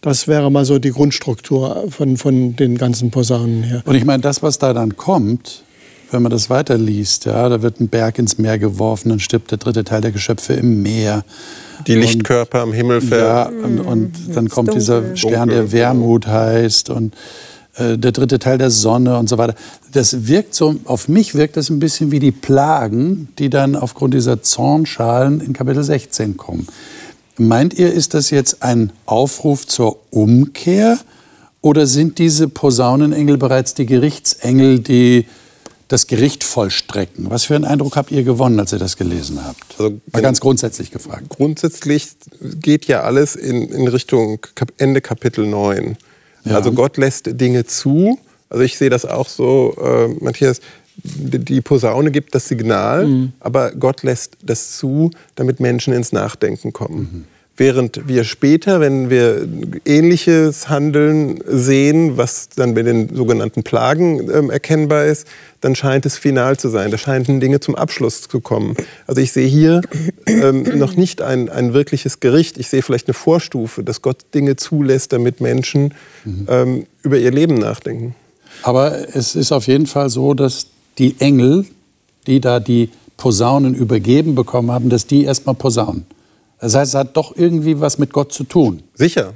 Das 0.01 0.29
wäre 0.29 0.51
mal 0.51 0.65
so 0.65 0.79
die 0.79 0.91
Grundstruktur 0.91 1.87
von, 1.91 2.17
von 2.17 2.57
den 2.57 2.77
ganzen 2.77 3.11
Posaunen 3.11 3.63
her. 3.63 3.83
Und 3.87 3.95
ich 3.95 4.05
meine, 4.05 4.23
das, 4.23 4.43
was 4.43 4.59
da 4.59 4.73
dann 4.73 4.97
kommt, 4.97 5.64
wenn 6.15 6.23
man 6.23 6.31
das 6.31 6.49
weiterliest, 6.49 7.27
ja, 7.27 7.49
da 7.49 7.61
wird 7.61 7.81
ein 7.81 7.89
Berg 7.89 8.19
ins 8.19 8.39
Meer 8.39 8.59
geworfen, 8.59 9.11
dann 9.11 9.21
stirbt 9.21 9.51
der 9.51 9.59
dritte 9.59 9.85
Teil 9.85 10.01
der 10.01 10.13
Geschöpfe 10.13 10.55
im 10.55 10.83
Meer. 10.83 11.25
Die 11.87 11.97
Lichtkörper 11.97 12.61
am 12.61 12.73
Himmel 12.73 13.03
Ja, 13.11 13.49
und, 13.49 13.81
und 13.81 14.13
dann 14.35 14.49
kommt 14.49 14.69
dunkel. 14.69 14.81
dieser 14.81 15.17
Stern, 15.17 15.49
der 15.49 15.73
Wermut 15.73 16.27
heißt 16.27 16.89
und 16.89 17.15
äh, 17.77 17.99
der 17.99 18.13
dritte 18.13 18.39
Teil 18.39 18.59
der 18.59 18.71
Sonne 18.71 19.19
und 19.19 19.29
so 19.29 19.39
weiter. 19.39 19.55
Das 19.93 20.29
wirkt 20.29 20.55
so, 20.55 20.77
auf 20.85 21.09
mich 21.09 21.35
wirkt 21.35 21.57
das 21.57 21.69
ein 21.69 21.81
bisschen 21.81 22.13
wie 22.13 22.21
die 22.21 22.33
Plagen, 22.33 23.29
die 23.39 23.51
dann 23.51 23.75
aufgrund 23.75 24.15
dieser 24.15 24.41
Zornschalen 24.41 25.41
in 25.41 25.53
Kapitel 25.53 25.83
16 25.83 26.37
kommen. 26.37 26.69
Meint 27.37 27.75
ihr, 27.75 27.93
ist 27.93 28.15
das 28.15 28.31
jetzt 28.31 28.63
ein 28.63 28.93
Aufruf 29.05 29.67
zur 29.67 29.99
Umkehr 30.11 30.97
oder 31.61 31.89
sind 31.89 32.19
diese 32.19 32.47
Posaunenengel 32.47 33.37
bereits 33.37 33.75
die 33.75 33.87
Gerichtsengel, 33.87 34.79
die 34.79 35.27
das 35.95 36.09
Gericht 36.09 36.43
vollstrecken? 36.43 37.31
Was 37.31 37.45
für 37.45 37.55
einen 37.55 37.65
Eindruck 37.65 37.97
habt 37.97 38.11
ihr 38.11 38.25
gewonnen, 38.25 38.59
als 38.59 38.73
ihr 38.73 38.81
das 38.81 38.97
gelesen 38.97 39.39
habt? 39.45 39.63
Also, 39.79 40.01
Mal 40.13 40.23
ganz 40.23 40.41
grundsätzlich 40.41 40.91
gefragt. 40.91 41.29
Grundsätzlich 41.29 42.09
geht 42.41 42.87
ja 42.87 43.03
alles 43.03 43.37
in, 43.37 43.69
in 43.69 43.87
Richtung 43.87 44.41
Ende 44.77 45.01
Kapitel 45.01 45.47
9. 45.47 45.97
Ja. 46.45 46.57
Also 46.57 46.73
Gott 46.73 46.97
lässt 46.97 47.41
Dinge 47.41 47.65
zu. 47.65 48.19
Also 48.51 48.65
ich 48.65 48.77
sehe 48.77 48.91
das 48.91 49.07
auch 49.07 49.29
so, 49.29 49.77
äh, 49.81 50.09
Matthias, 50.23 50.61
die 50.97 51.61
Posaune 51.61 52.11
gibt 52.11 52.35
das 52.35 52.49
Signal, 52.49 53.07
mhm. 53.07 53.33
aber 53.39 53.71
Gott 53.71 54.03
lässt 54.03 54.37
das 54.43 54.77
zu, 54.77 55.13
damit 55.37 55.61
Menschen 55.61 55.95
ins 55.95 56.11
Nachdenken 56.11 56.73
kommen. 56.73 56.99
Mhm. 56.99 57.25
Während 57.57 58.09
wir 58.09 58.25
später, 58.25 58.81
wenn 58.81 59.11
wir 59.11 59.47
ähnliches 59.85 60.69
Handeln 60.69 61.41
sehen, 61.47 62.17
was 62.17 62.49
dann 62.49 62.75
bei 62.75 62.83
den 62.83 63.15
sogenannten 63.15 63.63
Plagen 63.63 64.29
äh, 64.29 64.53
erkennbar 64.53 65.05
ist, 65.05 65.29
dann 65.61 65.77
scheint 65.77 66.05
es 66.05 66.19
final 66.19 66.57
zu 66.57 66.69
sein. 66.69 66.91
Da 66.91 66.99
scheinen 66.99 67.39
Dinge 67.39 67.61
zum 67.61 67.77
Abschluss 67.77 68.23
zu 68.23 68.41
kommen. 68.41 68.75
Also 69.07 69.21
ich 69.21 69.31
sehe 69.31 69.47
hier 69.47 69.83
ähm, 70.27 70.65
noch 70.79 70.97
nicht 70.97 71.23
ein, 71.23 71.49
ein 71.49 71.75
wirkliches 71.75 72.19
Gericht. 72.19 72.59
Ich 72.59 72.69
sehe 72.69 72.83
vielleicht 72.83 73.07
eine 73.07 73.15
Vorstufe, 73.15 73.85
dass 73.85 74.03
Gott 74.03 74.19
Dinge 74.35 74.57
zulässt, 74.57 75.13
damit 75.13 75.41
Menschen 75.41 75.95
mhm. 76.25 76.47
ähm, 76.49 76.87
über 77.05 77.19
ihr 77.19 77.31
Leben 77.31 77.55
nachdenken. 77.55 78.17
Aber 78.63 79.15
es 79.15 79.37
ist 79.37 79.53
auf 79.53 79.69
jeden 79.69 79.87
Fall 79.87 80.11
so, 80.11 80.35
dass 80.35 80.67
die 80.99 81.15
Engel, 81.21 81.67
die 82.27 82.41
da 82.41 82.59
die 82.59 82.91
Posaunen 83.17 83.75
übergeben 83.75 84.35
bekommen 84.35 84.73
haben, 84.73 84.89
dass 84.89 85.07
die 85.07 85.23
erstmal 85.23 85.55
posaunen. 85.55 86.05
Das 86.61 86.75
heißt, 86.75 86.95
es 86.95 86.99
hat 86.99 87.17
doch 87.17 87.37
irgendwie 87.37 87.81
was 87.81 87.99
mit 87.99 88.13
Gott 88.13 88.33
zu 88.33 88.45
tun. 88.45 88.83
Sicher. 88.95 89.35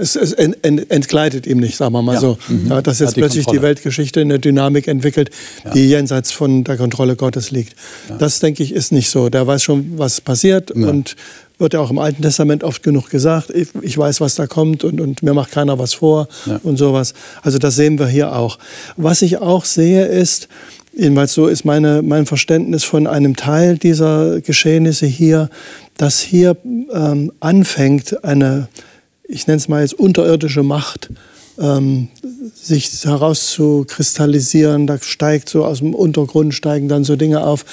Es, 0.00 0.16
es 0.16 0.32
ent, 0.32 0.56
ent, 0.62 0.90
entkleidet 0.90 1.46
ihm 1.46 1.58
nicht, 1.58 1.76
sagen 1.76 1.92
wir 1.92 2.00
mal 2.00 2.14
ja. 2.14 2.20
so. 2.20 2.38
Mhm. 2.48 2.68
Ja, 2.70 2.80
dass 2.80 3.00
jetzt 3.00 3.16
die 3.16 3.20
plötzlich 3.20 3.44
Kontrolle. 3.44 3.60
die 3.60 3.66
Weltgeschichte 3.66 4.20
eine 4.20 4.38
Dynamik 4.38 4.88
entwickelt, 4.88 5.30
ja. 5.64 5.72
die 5.72 5.88
jenseits 5.88 6.32
von 6.32 6.64
der 6.64 6.78
Kontrolle 6.78 7.16
Gottes 7.16 7.50
liegt. 7.50 7.74
Das, 8.18 8.40
denke 8.40 8.62
ich, 8.62 8.72
ist 8.72 8.92
nicht 8.92 9.10
so. 9.10 9.28
Der 9.28 9.46
weiß 9.46 9.62
schon, 9.62 9.98
was 9.98 10.22
passiert 10.22 10.70
und 10.70 11.16
wird 11.58 11.74
ja 11.74 11.80
auch 11.80 11.90
im 11.90 11.98
Alten 11.98 12.22
Testament 12.22 12.64
oft 12.64 12.82
genug 12.82 13.10
gesagt, 13.10 13.50
ich, 13.50 13.68
ich 13.82 13.98
weiß, 13.98 14.20
was 14.20 14.36
da 14.36 14.46
kommt 14.46 14.84
und, 14.84 15.00
und, 15.00 15.22
mir 15.22 15.34
macht 15.34 15.50
keiner 15.50 15.78
was 15.78 15.92
vor 15.92 16.28
und 16.62 16.78
sowas. 16.78 17.14
Also 17.42 17.58
das 17.58 17.74
sehen 17.74 17.98
wir 17.98 18.06
hier 18.06 18.34
auch. 18.34 18.58
Was 18.96 19.22
ich 19.22 19.38
auch 19.38 19.64
sehe, 19.64 20.06
ist, 20.06 20.48
Jedenfalls 20.98 21.32
so 21.32 21.46
ist 21.46 21.64
meine, 21.64 22.02
mein 22.02 22.26
Verständnis 22.26 22.82
von 22.82 23.06
einem 23.06 23.36
Teil 23.36 23.78
dieser 23.78 24.40
Geschehnisse 24.40 25.06
hier, 25.06 25.48
dass 25.98 26.20
hier 26.20 26.56
ähm, 26.64 27.32
anfängt 27.40 28.24
eine, 28.24 28.68
ich 29.24 29.46
nenne 29.46 29.58
es 29.58 29.68
mal 29.68 29.82
jetzt 29.82 29.94
unterirdische 29.94 30.62
Macht, 30.62 31.10
ähm, 31.58 32.08
sich 32.54 33.04
herauszukristallisieren. 33.04 34.86
Da 34.86 34.98
steigt 35.00 35.48
so 35.48 35.64
aus 35.64 35.78
dem 35.78 35.94
Untergrund 35.94 36.54
steigen 36.54 36.88
dann 36.88 37.04
so 37.04 37.16
Dinge 37.16 37.44
auf. 37.44 37.64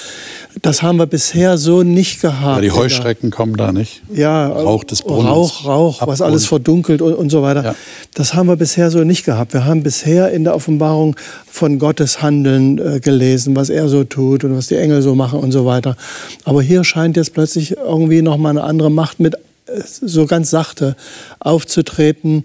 Das 0.62 0.82
haben 0.82 0.98
wir 0.98 1.06
bisher 1.06 1.58
so 1.58 1.82
nicht 1.82 2.20
gehabt. 2.20 2.56
Ja, 2.56 2.60
die 2.60 2.72
Heuschrecken 2.72 3.30
kommen 3.30 3.56
da 3.56 3.72
nicht. 3.72 4.02
Ja, 4.12 4.48
Rauch 4.48 4.84
des 4.84 5.02
Brunnens. 5.02 5.26
Rauch, 5.26 5.64
Rauch, 5.66 5.94
Abgrund. 5.94 6.08
was 6.12 6.22
alles 6.22 6.46
verdunkelt 6.46 7.02
und, 7.02 7.14
und 7.14 7.30
so 7.30 7.42
weiter. 7.42 7.62
Ja. 7.62 7.74
Das 8.14 8.34
haben 8.34 8.48
wir 8.48 8.56
bisher 8.56 8.90
so 8.90 9.04
nicht 9.04 9.24
gehabt. 9.24 9.52
Wir 9.52 9.64
haben 9.64 9.82
bisher 9.82 10.32
in 10.32 10.44
der 10.44 10.54
Offenbarung 10.54 11.16
von 11.46 11.78
Gottes 11.78 12.22
Handeln 12.22 12.78
äh, 12.78 13.00
gelesen, 13.00 13.54
was 13.56 13.70
er 13.70 13.88
so 13.88 14.04
tut 14.04 14.44
und 14.44 14.56
was 14.56 14.66
die 14.66 14.76
Engel 14.76 15.02
so 15.02 15.14
machen 15.14 15.40
und 15.40 15.52
so 15.52 15.66
weiter. 15.66 15.96
Aber 16.44 16.62
hier 16.62 16.84
scheint 16.84 17.16
jetzt 17.16 17.34
plötzlich 17.34 17.76
irgendwie 17.76 18.22
noch 18.22 18.36
mal 18.36 18.50
eine 18.50 18.64
andere 18.64 18.90
Macht 18.90 19.20
mit 19.20 19.34
äh, 19.34 19.38
so 19.84 20.26
ganz 20.26 20.50
sachte 20.50 20.96
aufzutreten. 21.38 22.44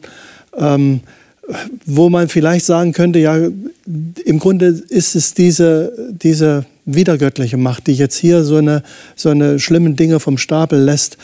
Ähm, 0.58 1.02
wo 1.86 2.10
man 2.10 2.30
vielleicht 2.30 2.66
sagen 2.66 2.94
könnte, 2.94 3.20
ja, 3.20 3.38
im 4.26 4.40
Grunde 4.40 4.68
ist 4.68 5.16
es 5.16 5.34
diese, 5.34 5.92
diese 6.10 6.66
wiedergöttliche 6.86 7.58
Macht, 7.58 7.88
die 7.88 7.94
jetzt 7.94 8.18
hier 8.18 8.44
so 8.44 8.58
eine, 8.58 8.84
so 9.16 9.30
eine 9.30 9.60
schlimmen 9.60 9.96
Dinge 9.96 10.20
vom 10.20 10.38
Stapel 10.38 10.80
lässt 10.80 11.18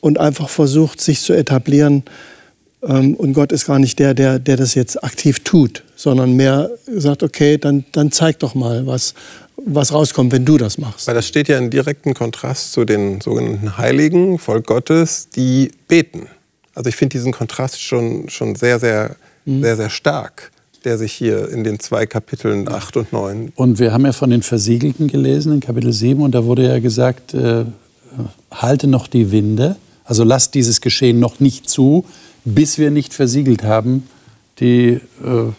und 0.00 0.18
einfach 0.18 0.48
versucht, 0.48 1.00
sich 1.00 1.20
zu 1.20 1.32
etablieren. 1.32 2.04
Ähm, 2.82 3.14
und 3.14 3.32
Gott 3.32 3.52
ist 3.52 3.66
gar 3.66 3.78
nicht 3.78 3.98
der, 3.98 4.14
der, 4.14 4.38
der 4.38 4.56
das 4.56 4.74
jetzt 4.74 5.02
aktiv 5.02 5.40
tut, 5.40 5.84
sondern 5.96 6.34
mehr 6.34 6.70
sagt, 6.86 7.22
okay, 7.22 7.58
dann, 7.58 7.84
dann 7.92 8.12
zeig 8.12 8.38
doch 8.38 8.54
mal, 8.54 8.86
was, 8.86 9.14
was 9.56 9.92
rauskommt, 9.92 10.32
wenn 10.32 10.44
du 10.44 10.58
das 10.58 10.78
machst. 10.78 11.06
Weil 11.06 11.14
das 11.14 11.26
steht 11.26 11.48
ja 11.48 11.58
in 11.58 11.70
direktem 11.70 12.14
Kontrast 12.14 12.72
zu 12.72 12.84
den 12.84 13.20
sogenannten 13.20 13.78
Heiligen, 13.78 14.38
Volk 14.38 14.66
Gottes, 14.66 15.28
die 15.30 15.72
beten. 15.88 16.26
Also 16.74 16.88
ich 16.88 16.96
finde 16.96 17.14
diesen 17.14 17.32
Kontrast 17.32 17.82
schon, 17.82 18.28
schon 18.28 18.54
sehr, 18.54 18.78
sehr 18.78 19.16
mhm. 19.48 19.62
sehr, 19.62 19.76
sehr 19.76 19.90
stark, 19.90 20.50
der 20.84 20.98
sich 20.98 21.12
hier 21.12 21.48
in 21.50 21.64
den 21.64 21.80
zwei 21.80 22.06
Kapiteln 22.06 22.68
8 22.68 22.96
und 22.96 23.12
9. 23.12 23.52
Und 23.56 23.78
wir 23.78 23.92
haben 23.92 24.04
ja 24.04 24.12
von 24.12 24.30
den 24.30 24.42
Versiegelten 24.42 25.08
gelesen 25.08 25.52
in 25.52 25.60
Kapitel 25.60 25.92
7 25.92 26.20
und 26.20 26.34
da 26.34 26.44
wurde 26.44 26.66
ja 26.66 26.78
gesagt, 26.78 27.34
äh, 27.34 27.64
halte 28.50 28.86
noch 28.86 29.06
die 29.06 29.30
Winde, 29.30 29.76
also 30.04 30.24
lass 30.24 30.50
dieses 30.50 30.80
Geschehen 30.80 31.20
noch 31.20 31.40
nicht 31.40 31.68
zu, 31.68 32.04
bis 32.44 32.78
wir 32.78 32.90
nicht 32.90 33.12
versiegelt 33.12 33.62
haben, 33.62 34.08
die 34.60 35.00
äh, 35.24 35.52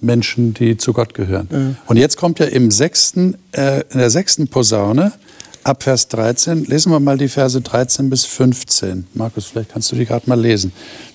Menschen, 0.00 0.54
die 0.54 0.76
zu 0.76 0.92
Gott 0.92 1.14
gehören. 1.14 1.48
Mhm. 1.50 1.76
Und 1.86 1.96
jetzt 1.96 2.16
kommt 2.16 2.38
ja 2.38 2.46
im 2.46 2.70
sechsten, 2.70 3.36
äh, 3.52 3.82
in 3.90 3.98
der 3.98 4.10
sechsten 4.10 4.48
Posaune, 4.48 5.12
ab 5.62 5.82
Vers 5.82 6.08
13, 6.08 6.64
lesen 6.64 6.90
wir 6.90 7.00
mal 7.00 7.18
die 7.18 7.28
Verse 7.28 7.60
13 7.60 8.08
bis 8.08 8.24
15. 8.24 9.06
Markus, 9.14 9.46
vielleicht 9.46 9.72
kannst 9.72 9.92
du 9.92 9.96
die 9.96 10.06
gerade 10.06 10.28
mal 10.28 10.40
lesen. 10.40 10.72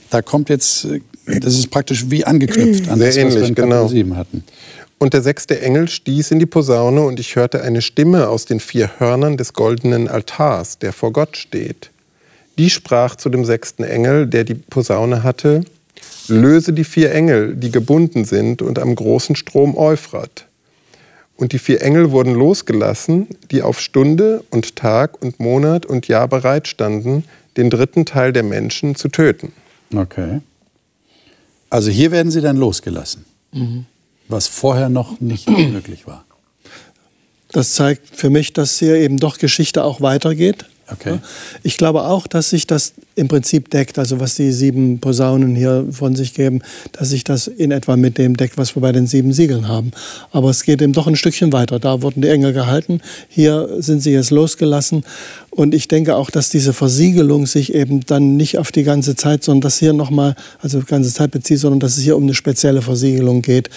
Da 0.09 0.21
kommt 0.21 0.49
jetzt 0.49 0.85
äh, 0.85 1.01
das 1.25 1.57
ist 1.57 1.69
praktisch 1.69 2.09
wie 2.09 2.25
angeknüpft 2.25 2.89
an 2.89 2.99
Sehr 2.99 3.07
das, 3.07 3.17
ähnlich, 3.17 3.35
was 3.35 3.41
wir 3.41 3.49
in 3.49 3.55
genau. 3.55 3.87
7 3.87 4.15
hatten. 4.17 4.43
Und 4.97 5.13
der 5.13 5.21
sechste 5.21 5.59
Engel 5.61 5.89
stieß 5.89 6.31
in 6.31 6.39
die 6.39 6.45
Posaune 6.45 7.01
und 7.01 7.19
ich 7.19 7.35
hörte 7.35 7.61
eine 7.61 7.81
Stimme 7.81 8.29
aus 8.29 8.45
den 8.45 8.59
vier 8.59 8.91
Hörnern 8.99 9.37
des 9.37 9.53
goldenen 9.53 10.07
Altars, 10.07 10.79
der 10.79 10.93
vor 10.93 11.11
Gott 11.11 11.35
steht. 11.35 11.91
Die 12.57 12.69
sprach 12.69 13.15
zu 13.15 13.29
dem 13.29 13.43
sechsten 13.43 13.83
Engel, 13.83 14.27
der 14.27 14.45
die 14.45 14.53
Posaune 14.53 15.23
hatte, 15.23 15.65
löse 16.27 16.71
die 16.71 16.85
vier 16.85 17.11
Engel, 17.11 17.55
die 17.55 17.71
gebunden 17.71 18.23
sind 18.23 18.61
und 18.61 18.79
am 18.79 18.95
großen 18.95 19.35
Strom 19.35 19.77
Euphrat. 19.77 20.47
Und 21.35 21.51
die 21.51 21.59
vier 21.59 21.81
Engel 21.81 22.11
wurden 22.11 22.33
losgelassen, 22.33 23.27
die 23.51 23.61
auf 23.61 23.81
Stunde 23.81 24.43
und 24.51 24.77
Tag 24.77 25.21
und 25.21 25.39
Monat 25.41 25.85
und 25.85 26.07
Jahr 26.07 26.29
bereit 26.29 26.69
standen, 26.69 27.25
den 27.57 27.69
dritten 27.69 28.05
Teil 28.05 28.31
der 28.31 28.43
Menschen 28.43 28.95
zu 28.95 29.09
töten. 29.09 29.51
Okay. 29.93 30.39
Also 31.75 31.89
hier 31.91 32.11
werden 32.11 32.31
sie 32.31 32.39
dann 32.39 32.55
losgelassen, 32.55 33.25
mhm. 33.51 33.85
was 34.29 34.47
vorher 34.47 34.87
noch 34.87 35.19
nicht 35.19 35.49
möglich 35.73 36.07
war. 36.07 36.23
Das 37.51 37.73
zeigt 37.73 38.15
für 38.15 38.29
mich, 38.29 38.53
dass 38.53 38.79
hier 38.79 38.95
eben 38.95 39.17
doch 39.17 39.39
Geschichte 39.39 39.83
auch 39.83 39.99
weitergeht. 39.99 40.63
Okay. 40.89 41.19
Ich 41.63 41.77
glaube 41.77 42.03
auch, 42.03 42.27
dass 42.27 42.51
sich 42.51 42.65
das 42.65 42.93
im 43.15 43.27
Prinzip 43.27 43.71
deckt, 43.71 43.99
also 43.99 44.21
was 44.21 44.35
die 44.35 44.51
sieben 44.51 44.99
Posaunen 44.99 45.55
hier 45.55 45.87
von 45.91 46.15
sich 46.15 46.33
geben, 46.33 46.61
dass 46.91 47.09
sich 47.09 47.25
das 47.25 47.47
in 47.47 47.71
etwa 47.71 47.97
mit 47.97 48.17
dem 48.17 48.37
deckt, 48.37 48.57
was 48.57 48.75
wir 48.75 48.81
bei 48.81 48.91
den 48.93 49.07
sieben 49.07 49.33
Siegeln 49.33 49.67
haben. 49.67 49.91
Aber 50.31 50.51
es 50.51 50.63
geht 50.63 50.81
eben 50.81 50.93
doch 50.93 51.07
ein 51.07 51.15
Stückchen 51.15 51.51
weiter. 51.51 51.79
Da 51.79 52.01
wurden 52.01 52.21
die 52.21 52.29
Engel 52.29 52.53
gehalten, 52.53 53.01
hier 53.27 53.67
sind 53.79 54.01
sie 54.01 54.11
jetzt 54.11 54.29
losgelassen. 54.29 55.03
Und 55.55 55.73
ich 55.73 55.87
denke 55.87 56.17
auch, 56.17 56.29
dass 56.29 56.49
diese 56.49 56.73
Versiegelung 56.73 57.47
sich 57.47 57.73
eben 57.73 58.01
dann 58.01 58.35
nicht 58.35 58.57
auf 58.57 58.73
die 58.73 58.83
ganze 58.83 59.15
Zeit, 59.15 59.41
sondern 59.41 59.61
dass 59.61 59.79
hier 59.79 59.93
nochmal, 59.93 60.35
also 60.59 60.81
ganze 60.81 61.13
Zeit 61.13 61.31
bezieht, 61.31 61.59
sondern 61.59 61.79
dass 61.79 61.95
es 61.95 62.03
hier 62.03 62.17
um 62.17 62.23
eine 62.23 62.33
spezielle 62.33 62.81
Versiegelung 62.81 63.41
geht, 63.41 63.69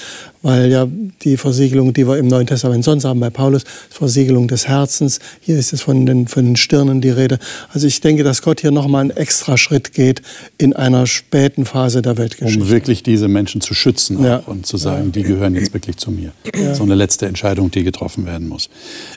weil 0.43 0.73
ja 0.73 0.89
die 1.23 1.37
Versiegelung, 1.37 1.93
die 1.93 2.09
wir 2.09 2.19
im 2.19 2.27
Neuen 2.27 2.49
Testament 2.49 2.83
sonst 2.83 3.05
haben 3.05 3.21
bei 3.21 3.31
Paulus, 3.31 3.63
Versiegelung 3.91 4.49
des 4.49 4.67
Herzens, 4.67 5.21
hier 5.41 5.57
ist 5.57 5.73
es 5.73 5.81
von 5.81 6.05
den, 6.05 6.27
von 6.27 6.45
den 6.45 6.57
Stirnen 6.57 7.01
die 7.01 7.11
Rede. 7.11 7.39
Also 7.73 7.87
ich 7.87 8.01
denke, 8.01 8.25
dass 8.25 8.43
Gott 8.43 8.61
hier 8.61 8.73
nochmal 8.73 9.03
einen 9.03 9.11
extra 9.11 9.57
Schritt 9.57 9.93
geht 9.93 10.23
in 10.59 10.75
einer 10.75 11.07
späten 11.07 11.65
Phase 11.65 12.03
der 12.03 12.19
Weltgeschichte. 12.19 12.61
Um 12.61 12.71
wirklich 12.71 13.05
diese 13.05 13.29
Menschen 13.29 13.61
zu 13.61 13.75
schützen 13.75 14.25
ja. 14.25 14.39
und 14.39 14.67
zu 14.67 14.79
sagen, 14.79 15.13
die 15.13 15.23
gehören 15.23 15.55
jetzt 15.55 15.73
wirklich 15.73 15.97
zu 15.97 16.11
mir. 16.11 16.33
Ja. 16.57 16.75
So 16.75 16.83
eine 16.83 16.97
letzte 16.97 17.27
Entscheidung, 17.27 17.71
die 17.71 17.85
getroffen 17.85 18.27
werden 18.27 18.49
muss. 18.49 18.69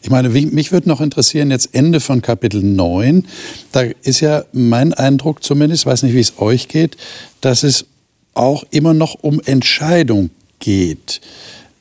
Ich 0.04 0.12
meine, 0.12 0.30
mich 0.30 0.72
würde 0.72 0.88
noch 0.88 1.02
interessieren, 1.02 1.50
jetzt 1.50 1.70
Ende 1.74 2.00
von 2.00 2.22
Kapitel 2.22 2.51
Kapitel 2.52 2.64
9, 2.64 3.26
da 3.72 3.84
ist 4.04 4.20
ja 4.20 4.44
mein 4.52 4.94
Eindruck 4.94 5.42
zumindest, 5.42 5.86
weiß 5.86 6.04
nicht, 6.04 6.14
wie 6.14 6.20
es 6.20 6.38
euch 6.38 6.68
geht, 6.68 6.98
dass 7.40 7.64
es 7.64 7.86
auch 8.34 8.66
immer 8.72 8.94
noch 8.94 9.16
um 9.22 9.40
Entscheidung 9.46 10.32
geht. 10.60 11.22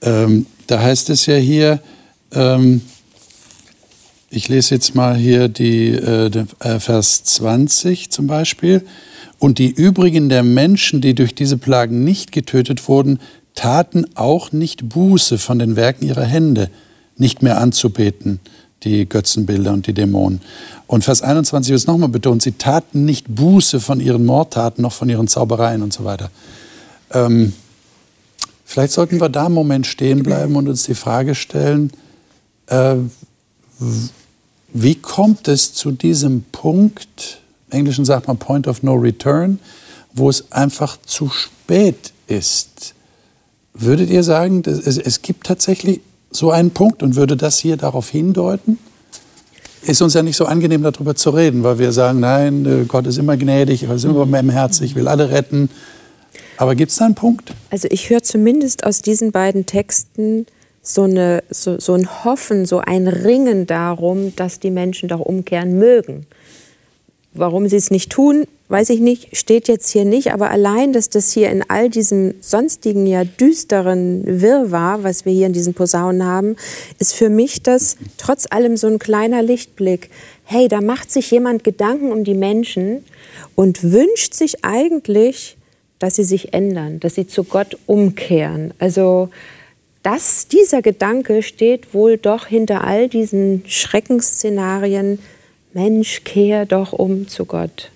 Ähm, 0.00 0.46
da 0.68 0.80
heißt 0.80 1.10
es 1.10 1.26
ja 1.26 1.34
hier, 1.34 1.80
ähm, 2.32 2.82
ich 4.30 4.48
lese 4.48 4.76
jetzt 4.76 4.94
mal 4.94 5.16
hier 5.16 5.48
die, 5.48 5.88
äh, 5.88 6.30
den, 6.30 6.46
äh, 6.60 6.78
Vers 6.78 7.24
20 7.24 8.10
zum 8.10 8.28
Beispiel. 8.28 8.86
Und 9.40 9.58
die 9.58 9.70
übrigen 9.70 10.28
der 10.28 10.44
Menschen, 10.44 11.00
die 11.00 11.16
durch 11.16 11.34
diese 11.34 11.58
Plagen 11.58 12.04
nicht 12.04 12.30
getötet 12.30 12.86
wurden, 12.86 13.18
taten 13.56 14.04
auch 14.14 14.52
nicht 14.52 14.88
Buße 14.88 15.38
von 15.38 15.58
den 15.58 15.74
Werken 15.74 16.06
ihrer 16.06 16.24
Hände, 16.24 16.70
nicht 17.16 17.42
mehr 17.42 17.60
anzubeten, 17.60 18.38
die 18.82 19.08
Götzenbilder 19.08 19.72
und 19.72 19.86
die 19.86 19.92
Dämonen. 19.92 20.40
Und 20.86 21.04
Vers 21.04 21.22
21 21.22 21.70
wird 21.70 21.80
es 21.80 21.86
nochmal 21.86 22.08
betont, 22.08 22.42
sie 22.42 22.52
taten 22.52 23.04
nicht 23.04 23.26
Buße 23.28 23.80
von 23.80 24.00
ihren 24.00 24.24
Mordtaten, 24.24 24.82
noch 24.82 24.92
von 24.92 25.08
ihren 25.08 25.28
Zaubereien 25.28 25.82
und 25.82 25.92
so 25.92 26.04
weiter. 26.04 26.30
Ähm, 27.12 27.52
vielleicht 28.64 28.92
sollten 28.92 29.20
wir 29.20 29.28
da 29.28 29.46
einen 29.46 29.54
Moment 29.54 29.86
stehen 29.86 30.22
bleiben 30.22 30.56
und 30.56 30.68
uns 30.68 30.84
die 30.84 30.94
Frage 30.94 31.34
stellen, 31.34 31.92
äh, 32.66 32.96
wie 34.72 34.94
kommt 34.94 35.48
es 35.48 35.74
zu 35.74 35.90
diesem 35.90 36.44
Punkt, 36.52 37.40
im 37.70 37.78
Englischen 37.78 38.04
sagt 38.04 38.28
man 38.28 38.38
Point 38.38 38.66
of 38.68 38.82
No 38.82 38.94
Return, 38.94 39.58
wo 40.12 40.28
es 40.30 40.50
einfach 40.52 40.96
zu 41.04 41.28
spät 41.28 42.12
ist? 42.26 42.94
Würdet 43.74 44.10
ihr 44.10 44.22
sagen, 44.22 44.62
es, 44.66 44.98
es 44.98 45.22
gibt 45.22 45.46
tatsächlich 45.46 46.00
so 46.30 46.50
einen 46.50 46.70
Punkt 46.70 47.02
und 47.02 47.16
würde 47.16 47.36
das 47.36 47.58
hier 47.58 47.76
darauf 47.76 48.08
hindeuten? 48.10 48.78
Ist 49.82 50.02
uns 50.02 50.14
ja 50.14 50.22
nicht 50.22 50.36
so 50.36 50.44
angenehm, 50.44 50.82
darüber 50.82 51.14
zu 51.14 51.30
reden, 51.30 51.62
weil 51.62 51.78
wir 51.78 51.92
sagen, 51.92 52.20
nein, 52.20 52.66
äh, 52.66 52.84
Gott 52.84 53.06
ist 53.06 53.18
immer 53.18 53.36
gnädig, 53.36 53.84
er 53.84 53.94
ist 53.94 54.04
immer 54.04 54.26
barmherzig, 54.26 54.94
will 54.94 55.08
alle 55.08 55.30
retten. 55.30 55.70
Aber 56.58 56.74
gibt 56.74 56.92
es 56.92 56.98
da 56.98 57.06
einen 57.06 57.14
Punkt? 57.14 57.54
Also 57.70 57.88
ich 57.90 58.10
höre 58.10 58.22
zumindest 58.22 58.84
aus 58.84 59.00
diesen 59.00 59.32
beiden 59.32 59.64
Texten 59.64 60.44
so, 60.82 61.04
eine, 61.04 61.42
so, 61.50 61.80
so 61.80 61.94
ein 61.94 62.24
Hoffen, 62.24 62.66
so 62.66 62.78
ein 62.78 63.08
Ringen 63.08 63.66
darum, 63.66 64.34
dass 64.36 64.60
die 64.60 64.70
Menschen 64.70 65.08
doch 65.08 65.20
umkehren 65.20 65.78
mögen. 65.78 66.26
Warum 67.32 67.68
sie 67.68 67.76
es 67.76 67.90
nicht 67.90 68.10
tun, 68.10 68.44
weiß 68.68 68.90
ich 68.90 69.00
nicht, 69.00 69.36
steht 69.36 69.68
jetzt 69.68 69.90
hier 69.90 70.04
nicht, 70.04 70.32
aber 70.32 70.50
allein, 70.50 70.92
dass 70.92 71.10
das 71.10 71.32
hier 71.32 71.50
in 71.50 71.62
all 71.68 71.88
diesem 71.88 72.34
sonstigen, 72.40 73.06
ja 73.06 73.24
düsteren 73.24 74.22
Wirrwarr, 74.26 75.02
was 75.02 75.24
wir 75.24 75.32
hier 75.32 75.46
in 75.46 75.52
diesen 75.52 75.74
Posaunen 75.74 76.24
haben, 76.24 76.56
ist 76.98 77.14
für 77.14 77.28
mich 77.28 77.62
das 77.62 77.96
trotz 78.16 78.46
allem 78.50 78.76
so 78.76 78.86
ein 78.88 78.98
kleiner 78.98 79.42
Lichtblick. 79.42 80.10
Hey, 80.44 80.68
da 80.68 80.80
macht 80.80 81.10
sich 81.10 81.30
jemand 81.30 81.62
Gedanken 81.62 82.10
um 82.10 82.24
die 82.24 82.34
Menschen 82.34 83.04
und 83.54 83.92
wünscht 83.92 84.34
sich 84.34 84.64
eigentlich, 84.64 85.56
dass 86.00 86.16
sie 86.16 86.24
sich 86.24 86.52
ändern, 86.52 86.98
dass 86.98 87.14
sie 87.14 87.26
zu 87.26 87.44
Gott 87.44 87.76
umkehren. 87.86 88.72
Also 88.78 89.28
das, 90.02 90.48
dieser 90.48 90.80
Gedanke 90.80 91.42
steht 91.42 91.92
wohl 91.92 92.16
doch 92.16 92.46
hinter 92.46 92.84
all 92.84 93.08
diesen 93.08 93.64
Schreckensszenarien. 93.66 95.18
Mensch, 95.72 96.22
kehr 96.24 96.66
doch 96.66 96.92
um 96.92 97.28
zu 97.28 97.44
Gott. 97.44 97.90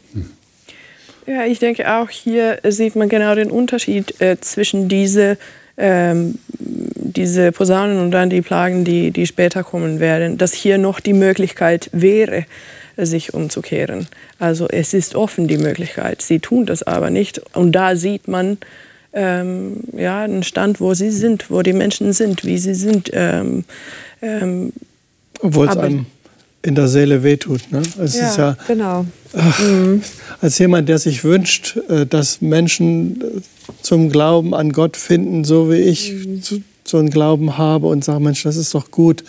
Ja, 1.26 1.46
ich 1.46 1.58
denke 1.58 1.90
auch 1.90 2.10
hier 2.10 2.58
sieht 2.68 2.96
man 2.96 3.08
genau 3.08 3.34
den 3.34 3.50
Unterschied 3.50 4.20
äh, 4.20 4.38
zwischen 4.40 4.88
diese, 4.88 5.38
ähm, 5.78 6.38
diese 6.48 7.50
Posaunen 7.50 7.98
und 7.98 8.10
dann 8.10 8.28
die 8.28 8.42
Plagen, 8.42 8.84
die, 8.84 9.10
die 9.10 9.26
später 9.26 9.64
kommen 9.64 10.00
werden, 10.00 10.36
dass 10.36 10.52
hier 10.52 10.76
noch 10.76 11.00
die 11.00 11.14
Möglichkeit 11.14 11.88
wäre, 11.92 12.44
sich 12.96 13.32
umzukehren. 13.32 14.06
Also 14.38 14.68
es 14.68 14.92
ist 14.92 15.14
offen 15.14 15.48
die 15.48 15.56
Möglichkeit. 15.56 16.20
Sie 16.20 16.40
tun 16.40 16.66
das 16.66 16.82
aber 16.82 17.10
nicht. 17.10 17.40
Und 17.56 17.72
da 17.72 17.96
sieht 17.96 18.28
man, 18.28 18.58
ähm, 19.14 19.84
ja, 19.96 20.22
einen 20.22 20.42
Stand, 20.42 20.80
wo 20.80 20.92
sie 20.94 21.10
sind, 21.10 21.50
wo 21.50 21.62
die 21.62 21.72
Menschen 21.72 22.12
sind, 22.12 22.44
wie 22.44 22.58
sie 22.58 22.74
sind. 22.74 23.10
Ähm, 23.14 23.64
ähm, 24.20 24.72
Obwohl 25.40 25.68
es 25.68 25.76
einem 25.76 26.06
in 26.64 26.74
der 26.74 26.88
Seele 26.88 27.22
wehtut. 27.22 27.70
Ne? 27.70 27.82
Es 28.00 28.16
ja, 28.16 28.28
ist 28.28 28.38
ja, 28.38 28.56
genau. 28.66 29.04
Ach, 29.36 29.58
mhm. 29.60 30.02
Als 30.40 30.58
jemand, 30.58 30.88
der 30.88 30.98
sich 30.98 31.22
wünscht, 31.22 31.76
äh, 31.88 32.06
dass 32.06 32.40
Menschen 32.40 33.20
äh, 33.20 33.24
zum 33.82 34.10
Glauben 34.10 34.54
an 34.54 34.72
Gott 34.72 34.96
finden, 34.96 35.44
so 35.44 35.70
wie 35.70 35.76
ich 35.76 36.12
mhm. 36.12 36.42
so 36.84 36.96
einen 36.96 37.10
Glauben 37.10 37.58
habe 37.58 37.86
und 37.86 38.02
sage, 38.02 38.20
Mensch, 38.20 38.42
das 38.44 38.56
ist 38.56 38.74
doch 38.74 38.90
gut 38.90 39.24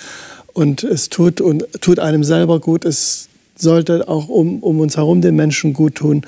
und 0.53 0.83
es 0.83 1.09
tut, 1.09 1.41
und 1.41 1.65
tut 1.81 1.99
einem 1.99 2.23
selber 2.23 2.61
gut, 2.61 2.85
es 2.85 3.27
sollte 3.57 4.07
auch 4.07 4.29
um, 4.29 4.59
um 4.59 4.79
uns 4.79 4.95
herum 4.95 5.21
den 5.21 5.35
Menschen 5.35 5.73
gut 5.73 5.95
tun. 5.95 6.21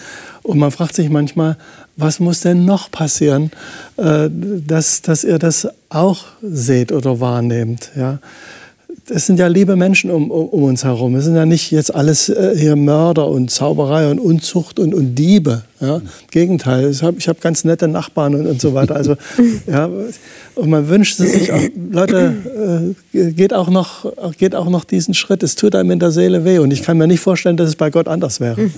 Und 0.44 0.60
man 0.60 0.72
fragt 0.72 0.96
sich 0.96 1.10
manchmal, 1.10 1.58
was 1.96 2.20
muss 2.20 2.42
denn 2.42 2.66
noch 2.66 2.92
passieren, 2.92 3.52
äh, 3.96 4.30
dass, 4.30 5.02
dass 5.02 5.24
ihr 5.24 5.40
das 5.40 5.68
auch 5.90 6.26
seht 6.42 6.92
oder 6.92 7.22
wahrnehmt. 7.22 7.92
Ja? 7.96 8.20
Es 9.10 9.26
sind 9.26 9.40
ja 9.40 9.48
liebe 9.48 9.76
Menschen 9.76 10.12
um, 10.12 10.32
um, 10.32 10.48
um 10.48 10.64
uns 10.64 10.84
herum. 10.84 11.16
Es 11.16 11.26
sind 11.26 11.36
ja 11.36 11.46
nicht 11.46 11.72
jetzt 11.72 11.94
alles 11.94 12.30
äh, 12.30 12.56
hier 12.58 12.76
Mörder 12.76 13.28
und 13.28 13.52
Zauberei 13.52 14.10
und 14.10 14.20
Unzucht 14.20 14.80
und, 14.80 14.94
und 14.94 15.16
Diebe. 15.16 15.64
Ja? 15.80 16.02
Gegenteil, 16.32 16.92
ich 16.92 17.04
habe 17.04 17.18
hab 17.20 17.42
ganz 17.42 17.64
nette 17.64 17.88
Nachbarn 17.88 18.36
und, 18.36 18.48
und 18.48 18.62
so 18.62 18.74
weiter. 18.74 18.96
Also, 18.96 19.16
ja, 19.68 19.90
und 20.56 20.70
man 20.70 20.90
wünscht 20.90 21.18
sich, 21.18 21.52
auch, 21.52 21.62
Leute, 21.92 22.96
äh, 23.14 23.32
geht, 23.32 23.54
auch 23.54 23.70
noch, 23.70 24.12
geht 24.38 24.56
auch 24.56 24.70
noch 24.70 24.84
diesen 24.84 25.14
Schritt. 25.14 25.44
Es 25.44 25.56
tut 25.56 25.76
einem 25.76 25.92
in 25.92 26.00
der 26.00 26.12
Seele 26.12 26.46
weh. 26.46 26.60
Und 26.60 26.72
ich 26.72 26.84
kann 26.84 26.98
mir 26.98 27.08
nicht 27.08 27.22
vorstellen, 27.22 27.58
dass 27.58 27.70
es 27.70 27.76
bei 27.76 27.90
Gott 27.90 28.08
anders 28.08 28.40
wäre. 28.40 28.62
Ja. 28.62 28.70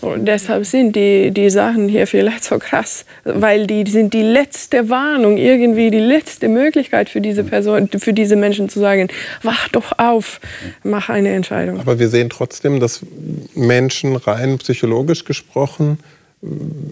Und 0.00 0.26
deshalb 0.26 0.64
sind 0.64 0.96
die, 0.96 1.30
die 1.30 1.50
Sachen 1.50 1.88
hier 1.88 2.06
vielleicht 2.06 2.44
so 2.44 2.58
krass, 2.58 3.04
weil 3.24 3.66
die 3.66 3.88
sind 3.90 4.14
die 4.14 4.22
letzte 4.22 4.88
Warnung, 4.88 5.36
irgendwie 5.36 5.90
die 5.90 6.00
letzte 6.00 6.48
Möglichkeit 6.48 7.10
für 7.10 7.20
diese 7.20 7.44
Person, 7.44 7.88
für 7.88 8.12
diese 8.12 8.36
Menschen 8.36 8.68
zu 8.68 8.80
sagen, 8.80 9.08
wach 9.42 9.68
doch 9.68 9.92
auf, 9.98 10.40
mach 10.82 11.08
eine 11.08 11.30
Entscheidung. 11.30 11.80
Aber 11.80 11.98
wir 11.98 12.08
sehen 12.08 12.30
trotzdem, 12.30 12.80
dass 12.80 13.00
Menschen 13.54 14.16
rein 14.16 14.58
psychologisch 14.58 15.24
gesprochen 15.24 15.98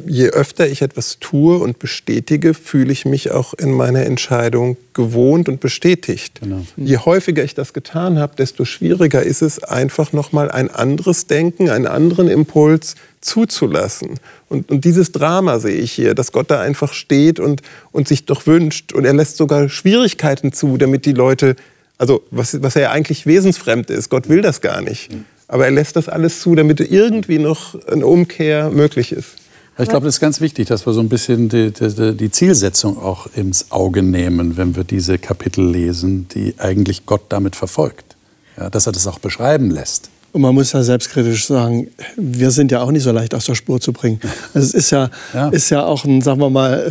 je 0.06 0.28
öfter 0.30 0.66
ich 0.66 0.80
etwas 0.80 1.18
tue 1.20 1.58
und 1.58 1.78
bestätige, 1.78 2.54
fühle 2.54 2.92
ich 2.92 3.04
mich 3.04 3.30
auch 3.30 3.52
in 3.54 3.72
meiner 3.72 4.04
Entscheidung 4.04 4.76
gewohnt 4.94 5.48
und 5.48 5.60
bestätigt. 5.60 6.40
Genau. 6.40 6.64
Je 6.76 6.96
häufiger 6.96 7.44
ich 7.44 7.54
das 7.54 7.72
getan 7.72 8.18
habe, 8.18 8.34
desto 8.36 8.64
schwieriger 8.64 9.22
ist 9.22 9.42
es 9.42 9.62
einfach 9.62 10.12
nochmal 10.12 10.50
ein 10.50 10.70
anderes 10.70 11.26
Denken, 11.26 11.68
einen 11.68 11.86
anderen 11.86 12.28
Impuls 12.28 12.94
zuzulassen. 13.20 14.18
Und, 14.48 14.70
und, 14.70 14.84
dieses 14.84 15.12
Drama 15.12 15.58
sehe 15.58 15.76
ich 15.76 15.92
hier, 15.92 16.14
dass 16.14 16.32
Gott 16.32 16.50
da 16.50 16.60
einfach 16.60 16.92
steht 16.92 17.38
und, 17.38 17.62
und 17.92 18.08
sich 18.08 18.24
doch 18.24 18.46
wünscht. 18.46 18.92
Und 18.92 19.04
er 19.04 19.14
lässt 19.14 19.36
sogar 19.36 19.68
Schwierigkeiten 19.68 20.52
zu, 20.52 20.78
damit 20.78 21.06
die 21.06 21.12
Leute, 21.12 21.56
also 21.98 22.22
was, 22.30 22.62
was 22.62 22.76
er 22.76 22.82
ja 22.82 22.90
eigentlich 22.90 23.26
wesensfremd 23.26 23.90
ist, 23.90 24.08
Gott 24.08 24.28
will 24.28 24.42
das 24.42 24.60
gar 24.62 24.80
nicht. 24.80 25.12
Mhm. 25.12 25.24
Aber 25.54 25.66
er 25.66 25.70
lässt 25.70 25.94
das 25.94 26.08
alles 26.08 26.40
zu, 26.40 26.56
damit 26.56 26.80
irgendwie 26.80 27.38
noch 27.38 27.76
eine 27.86 28.04
Umkehr 28.04 28.70
möglich 28.70 29.12
ist. 29.12 29.36
Ich 29.78 29.88
glaube, 29.88 30.04
das 30.06 30.16
ist 30.16 30.20
ganz 30.20 30.40
wichtig, 30.40 30.66
dass 30.66 30.84
wir 30.84 30.92
so 30.92 30.98
ein 30.98 31.08
bisschen 31.08 31.48
die, 31.48 31.70
die, 31.70 32.16
die, 32.16 32.30
Zielsetzung 32.32 32.98
auch 33.00 33.28
ins 33.36 33.70
Auge 33.70 34.02
nehmen, 34.02 34.56
wenn 34.56 34.74
wir 34.74 34.82
diese 34.82 35.16
Kapitel 35.16 35.64
lesen, 35.64 36.26
die 36.34 36.56
eigentlich 36.58 37.06
Gott 37.06 37.26
damit 37.28 37.54
verfolgt. 37.54 38.16
Ja, 38.56 38.68
dass 38.68 38.88
er 38.88 38.92
das 38.92 39.06
auch 39.06 39.20
beschreiben 39.20 39.70
lässt. 39.70 40.10
Und 40.34 40.40
man 40.40 40.52
muss 40.52 40.72
ja 40.72 40.82
selbstkritisch 40.82 41.46
sagen, 41.46 41.86
wir 42.16 42.50
sind 42.50 42.72
ja 42.72 42.82
auch 42.82 42.90
nicht 42.90 43.04
so 43.04 43.12
leicht 43.12 43.36
aus 43.36 43.44
der 43.44 43.54
Spur 43.54 43.80
zu 43.80 43.92
bringen. 43.92 44.18
Also 44.52 44.66
es 44.66 44.74
ist 44.74 44.90
ja, 44.90 45.08
ja. 45.32 45.48
ist 45.50 45.70
ja 45.70 45.86
auch 45.86 46.04
ein, 46.04 46.22
sagen 46.22 46.40
wir 46.40 46.50
mal, 46.50 46.90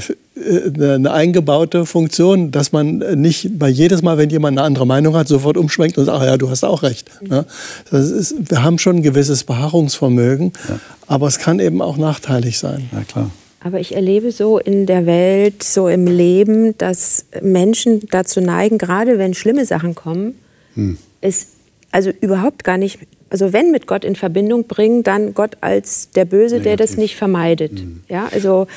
eine 0.79 1.11
eingebaute 1.11 1.85
Funktion, 1.85 2.51
dass 2.51 2.71
man 2.71 2.99
nicht 3.15 3.59
bei 3.59 3.67
jedes 3.67 4.01
Mal, 4.01 4.17
wenn 4.17 4.29
jemand 4.29 4.57
eine 4.57 4.65
andere 4.65 4.87
Meinung 4.87 5.13
hat, 5.17 5.27
sofort 5.27 5.57
umschwenkt 5.57 5.97
und 5.97 6.05
sagt, 6.05 6.23
ja, 6.23 6.37
du 6.37 6.49
hast 6.49 6.63
auch 6.63 6.83
recht. 6.83 7.11
Ja. 7.29 7.43
Ist, 7.91 8.49
wir 8.49 8.63
haben 8.63 8.79
schon 8.79 8.97
ein 8.97 9.03
gewisses 9.03 9.43
Beharrungsvermögen, 9.43 10.53
ja. 10.69 10.79
aber 11.07 11.27
es 11.27 11.37
kann 11.37 11.59
eben 11.59 11.81
auch 11.81 11.97
nachteilig 11.97 12.59
sein. 12.59 12.89
Ja, 12.93 13.01
klar. 13.01 13.29
Aber 13.59 13.81
ich 13.81 13.93
erlebe 13.93 14.31
so 14.31 14.57
in 14.57 14.85
der 14.85 15.05
Welt, 15.05 15.63
so 15.63 15.89
im 15.89 16.07
Leben, 16.07 16.77
dass 16.77 17.25
Menschen 17.41 18.07
dazu 18.09 18.39
neigen, 18.39 18.77
gerade 18.77 19.17
wenn 19.17 19.33
schlimme 19.33 19.65
Sachen 19.65 19.95
kommen, 19.95 20.35
hm. 20.75 20.97
es 21.19 21.47
also 21.91 22.09
überhaupt 22.21 22.63
gar 22.63 22.77
nicht 22.77 22.99
also 23.33 23.51
wenn 23.51 23.71
mit 23.71 23.87
Gott 23.87 24.05
in 24.05 24.15
Verbindung 24.15 24.65
bringen, 24.67 25.01
dann 25.01 25.33
Gott 25.33 25.57
als 25.59 26.11
der 26.11 26.23
Böse, 26.23 26.57
Negativ. 26.57 26.63
der 26.63 26.77
das 26.77 26.97
nicht 26.97 27.15
vermeidet. 27.15 27.73
Mhm. 27.73 28.01
Ja, 28.07 28.29
also 28.31 28.67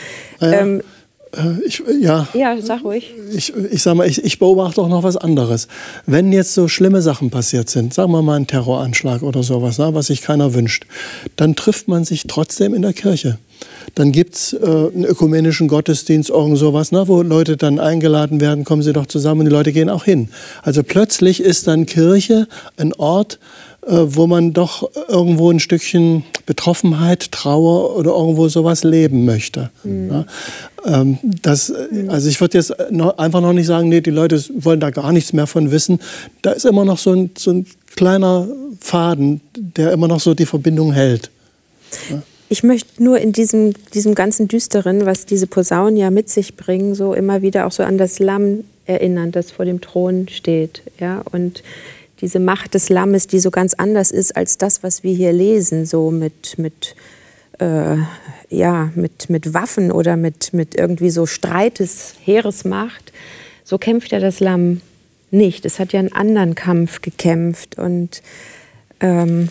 ja, 0.40 0.52
ähm, 0.52 0.82
äh, 1.36 1.60
ich, 1.66 1.82
ja. 2.00 2.26
ja, 2.32 2.56
sag 2.62 2.82
ruhig. 2.82 3.12
Ich, 3.34 3.52
ich 3.54 3.82
sag 3.82 3.96
mal, 3.96 4.08
ich, 4.08 4.24
ich, 4.24 4.38
beobachte 4.38 4.80
auch 4.80 4.88
noch 4.88 5.02
was 5.02 5.18
anderes. 5.18 5.68
Wenn 6.06 6.32
jetzt 6.32 6.54
so 6.54 6.68
schlimme 6.68 7.02
Sachen 7.02 7.28
passiert 7.28 7.68
sind, 7.68 7.92
sagen 7.92 8.12
wir 8.12 8.22
mal 8.22 8.36
ein 8.36 8.46
Terroranschlag 8.46 9.22
oder 9.22 9.42
sowas, 9.42 9.76
na, 9.76 9.92
was 9.92 10.06
sich 10.06 10.22
keiner 10.22 10.54
wünscht, 10.54 10.86
dann 11.36 11.54
trifft 11.54 11.86
man 11.86 12.04
sich 12.04 12.26
trotzdem 12.26 12.72
in 12.72 12.80
der 12.80 12.94
Kirche. 12.94 13.38
Dann 13.94 14.12
gibt 14.12 14.34
es 14.34 14.52
äh, 14.54 14.64
einen 14.64 15.04
ökumenischen 15.04 15.68
Gottesdienst, 15.68 16.30
irgend 16.30 16.58
sowas, 16.58 16.92
na, 16.92 17.08
wo 17.08 17.20
Leute 17.20 17.58
dann 17.58 17.78
eingeladen 17.78 18.40
werden, 18.40 18.64
kommen 18.64 18.82
sie 18.82 18.94
doch 18.94 19.06
zusammen 19.06 19.40
und 19.40 19.46
die 19.46 19.52
Leute 19.52 19.72
gehen 19.72 19.90
auch 19.90 20.04
hin. 20.04 20.30
Also 20.62 20.82
plötzlich 20.82 21.42
ist 21.42 21.66
dann 21.66 21.84
Kirche 21.84 22.48
ein 22.76 22.94
Ort, 22.94 23.34
äh, 23.34 23.65
wo 23.86 24.26
man 24.26 24.52
doch 24.52 24.90
irgendwo 25.08 25.50
ein 25.50 25.60
Stückchen 25.60 26.24
Betroffenheit, 26.44 27.30
Trauer 27.32 27.96
oder 27.96 28.10
irgendwo 28.12 28.48
sowas 28.48 28.84
leben 28.84 29.24
möchte. 29.24 29.70
Mhm. 29.84 30.10
Ja, 30.10 30.26
ähm, 30.84 31.18
das, 31.42 31.72
also 32.08 32.28
ich 32.28 32.40
würde 32.40 32.58
jetzt 32.58 32.74
noch, 32.90 33.18
einfach 33.18 33.40
noch 33.40 33.52
nicht 33.52 33.66
sagen, 33.66 33.88
nee, 33.88 34.00
die 34.00 34.10
Leute 34.10 34.42
wollen 34.54 34.80
da 34.80 34.90
gar 34.90 35.12
nichts 35.12 35.32
mehr 35.32 35.46
von 35.46 35.70
wissen. 35.70 36.00
Da 36.42 36.52
ist 36.52 36.64
immer 36.64 36.84
noch 36.84 36.98
so 36.98 37.12
ein, 37.12 37.30
so 37.36 37.52
ein 37.52 37.66
kleiner 37.94 38.48
Faden, 38.80 39.40
der 39.56 39.92
immer 39.92 40.08
noch 40.08 40.20
so 40.20 40.34
die 40.34 40.46
Verbindung 40.46 40.92
hält. 40.92 41.30
Ja. 42.10 42.22
Ich 42.48 42.62
möchte 42.62 43.02
nur 43.02 43.18
in 43.18 43.32
diesem, 43.32 43.74
diesem 43.92 44.14
ganzen 44.14 44.46
Düsteren, 44.46 45.04
was 45.04 45.26
diese 45.26 45.48
Posaunen 45.48 45.96
ja 45.96 46.10
mit 46.10 46.30
sich 46.30 46.54
bringen, 46.54 46.94
so 46.94 47.12
immer 47.12 47.42
wieder 47.42 47.66
auch 47.66 47.72
so 47.72 47.82
an 47.82 47.98
das 47.98 48.20
Lamm 48.20 48.64
erinnern, 48.84 49.32
das 49.32 49.50
vor 49.50 49.64
dem 49.64 49.80
Thron 49.80 50.28
steht. 50.28 50.82
Ja? 51.00 51.22
Und 51.32 51.64
diese 52.20 52.40
Macht 52.40 52.74
des 52.74 52.88
Lammes, 52.88 53.26
die 53.26 53.40
so 53.40 53.50
ganz 53.50 53.74
anders 53.74 54.10
ist 54.10 54.36
als 54.36 54.58
das, 54.58 54.82
was 54.82 55.02
wir 55.02 55.14
hier 55.14 55.32
lesen, 55.32 55.86
so 55.86 56.10
mit, 56.10 56.58
mit, 56.58 56.94
äh, 57.58 57.96
ja, 58.48 58.90
mit, 58.94 59.28
mit 59.28 59.54
Waffen 59.54 59.92
oder 59.92 60.16
mit, 60.16 60.52
mit 60.52 60.74
irgendwie 60.74 61.10
so 61.10 61.26
Streites, 61.26 62.14
Heeresmacht. 62.24 63.12
So 63.64 63.78
kämpft 63.78 64.12
ja 64.12 64.20
das 64.20 64.40
Lamm 64.40 64.80
nicht. 65.30 65.66
Es 65.66 65.78
hat 65.78 65.92
ja 65.92 66.00
einen 66.00 66.12
anderen 66.12 66.54
Kampf 66.54 67.02
gekämpft 67.02 67.78
und 67.78 68.22
ähm, 69.00 69.48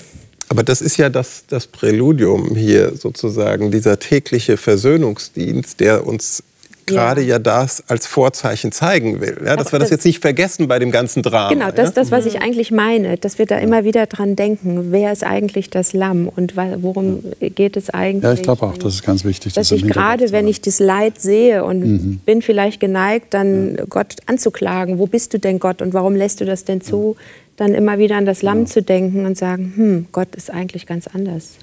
aber 0.47 0.63
das 0.63 0.81
ist 0.81 0.97
ja 0.97 1.09
das, 1.09 1.45
das 1.47 1.65
Präludium 1.67 2.55
hier 2.55 2.95
sozusagen, 2.95 3.71
dieser 3.71 3.97
tägliche 3.97 4.57
Versöhnungsdienst, 4.57 5.79
der 5.79 6.05
uns 6.05 6.43
gerade 6.85 7.21
ja. 7.21 7.35
ja. 7.35 7.39
das 7.39 7.83
als 7.87 8.07
Vorzeichen 8.07 8.71
zeigen 8.71 9.21
will. 9.21 9.37
Ja, 9.45 9.55
dass 9.55 9.71
wir 9.71 9.79
das, 9.79 9.89
das, 9.89 9.97
jetzt 9.97 10.05
nicht 10.05 10.21
vergessen 10.21 10.67
bei 10.67 10.79
dem 10.79 10.91
ganzen 10.91 11.23
Drama. 11.23 11.49
Genau, 11.49 11.71
das 11.71 11.89
ist 11.89 11.97
ja? 11.97 12.03
das, 12.03 12.11
was 12.11 12.25
ich 12.25 12.41
eigentlich 12.41 12.71
meine, 12.71 13.17
dass 13.17 13.39
wir 13.39 13.45
da 13.45 13.57
immer 13.57 13.83
wieder 13.83 14.05
dran 14.05 14.35
denken, 14.35 14.91
wer 14.91 15.11
ist 15.11 15.23
eigentlich 15.23 15.69
das 15.69 15.93
Lamm 15.93 16.27
und 16.27 16.55
worum 16.55 17.23
geht 17.39 17.77
es 17.77 17.89
eigentlich? 17.89 18.23
Ja, 18.23 18.33
ich 18.33 18.43
glaube 18.43 18.65
auch, 18.65 18.77
das 18.77 18.95
ist 18.95 19.03
ganz 19.03 19.25
wichtig. 19.25 19.53
Dass 19.53 19.69
das 19.69 19.77
ich 19.77 19.87
gerade, 19.87 20.31
wenn 20.31 20.47
ich 20.47 20.61
das 20.61 20.79
Leid 20.79 21.19
sehe 21.19 21.63
und 21.63 21.79
mhm. 21.79 22.19
bin 22.25 22.41
vielleicht 22.41 22.79
geneigt, 22.79 23.33
dann 23.33 23.77
Gott 23.89 24.15
anzuklagen, 24.25 24.99
wo 24.99 25.07
bist 25.07 25.33
du 25.33 25.39
denn 25.39 25.59
Gott 25.59 25.81
und 25.81 25.93
warum 25.93 26.15
lässt 26.15 26.41
du 26.41 26.45
das 26.45 26.65
denn 26.65 26.81
zu, 26.81 27.15
dann 27.57 27.73
immer 27.73 27.97
wieder 27.97 28.17
an 28.17 28.25
das 28.25 28.41
Lamm 28.41 28.67
zu 28.67 28.81
denken 28.81 29.25
und 29.25 29.37
sagen, 29.37 29.73
hm, 29.75 30.07
Gott 30.11 30.35
ist 30.35 30.49
eigentlich 30.49 30.85
ganz 30.85 31.07
anders. 31.07 31.53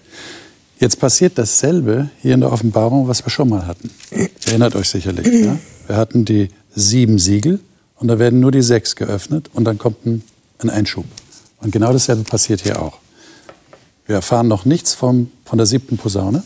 Jetzt 0.78 0.98
passiert 0.98 1.38
dasselbe 1.38 2.11
hier 2.20 2.35
in 2.35 2.40
der 2.40 2.52
Offenbarung, 2.52 3.08
was 3.08 3.24
wir 3.24 3.30
schon 3.30 3.48
mal 3.48 3.66
hatten. 3.66 3.90
Erinnert 4.46 4.74
euch 4.74 4.88
sicherlich. 4.88 5.26
Ja? 5.44 5.56
Wir 5.87 5.96
hatten 5.96 6.24
die 6.24 6.48
sieben 6.74 7.18
Siegel 7.18 7.61
und 7.96 8.08
da 8.08 8.18
werden 8.18 8.40
nur 8.40 8.50
die 8.50 8.62
sechs 8.62 8.96
geöffnet 8.96 9.50
und 9.54 9.64
dann 9.64 9.78
kommt 9.78 10.04
ein, 10.06 10.22
ein 10.58 10.70
Einschub. 10.70 11.04
Und 11.61 11.70
genau 11.70 11.92
dasselbe 11.92 12.24
passiert 12.24 12.62
hier 12.62 12.82
auch. 12.82 12.98
Wir 14.06 14.16
erfahren 14.16 14.48
noch 14.48 14.64
nichts 14.64 14.94
vom, 14.94 15.30
von 15.44 15.58
der 15.58 15.66
siebten 15.66 15.96
Posaune. 15.96 16.42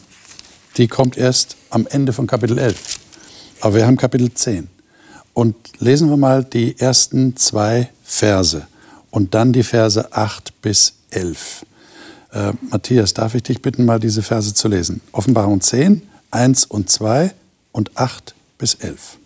Die 0.76 0.88
kommt 0.88 1.16
erst 1.16 1.56
am 1.70 1.86
Ende 1.86 2.12
von 2.12 2.26
Kapitel 2.26 2.58
11. 2.58 2.76
Aber 3.60 3.74
wir 3.76 3.86
haben 3.86 3.96
Kapitel 3.96 4.32
10. 4.32 4.68
Und 5.32 5.54
lesen 5.78 6.10
wir 6.10 6.16
mal 6.16 6.44
die 6.44 6.78
ersten 6.78 7.36
zwei 7.36 7.90
Verse 8.04 8.66
und 9.10 9.34
dann 9.34 9.52
die 9.52 9.62
Verse 9.62 10.12
8 10.12 10.60
bis 10.60 10.94
11. 11.10 11.64
Äh, 12.32 12.52
Matthias, 12.70 13.14
darf 13.14 13.34
ich 13.34 13.42
dich 13.42 13.62
bitten, 13.62 13.84
mal 13.84 14.00
diese 14.00 14.22
Verse 14.22 14.54
zu 14.54 14.68
lesen? 14.68 15.00
Offenbarung 15.12 15.60
10, 15.60 16.02
1 16.30 16.64
und 16.66 16.90
2 16.90 17.32
und 17.72 17.96
8 17.96 18.34
bis 18.58 18.74
11. 18.74 19.18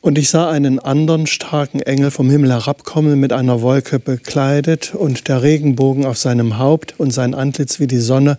Und 0.00 0.18
ich 0.18 0.30
sah 0.30 0.48
einen 0.48 0.78
anderen 0.78 1.26
starken 1.26 1.80
Engel 1.80 2.12
vom 2.12 2.30
Himmel 2.30 2.52
herabkommen, 2.52 3.18
mit 3.18 3.32
einer 3.32 3.60
Wolke 3.60 3.98
bekleidet 3.98 4.94
und 4.94 5.26
der 5.26 5.42
Regenbogen 5.42 6.04
auf 6.04 6.16
seinem 6.16 6.58
Haupt 6.58 6.94
und 6.98 7.12
sein 7.12 7.34
Antlitz 7.34 7.80
wie 7.80 7.88
die 7.88 7.98
Sonne 7.98 8.38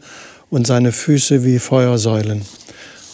und 0.49 0.65
seine 0.65 0.93
Füße 0.93 1.43
wie 1.43 1.59
Feuersäulen. 1.59 2.43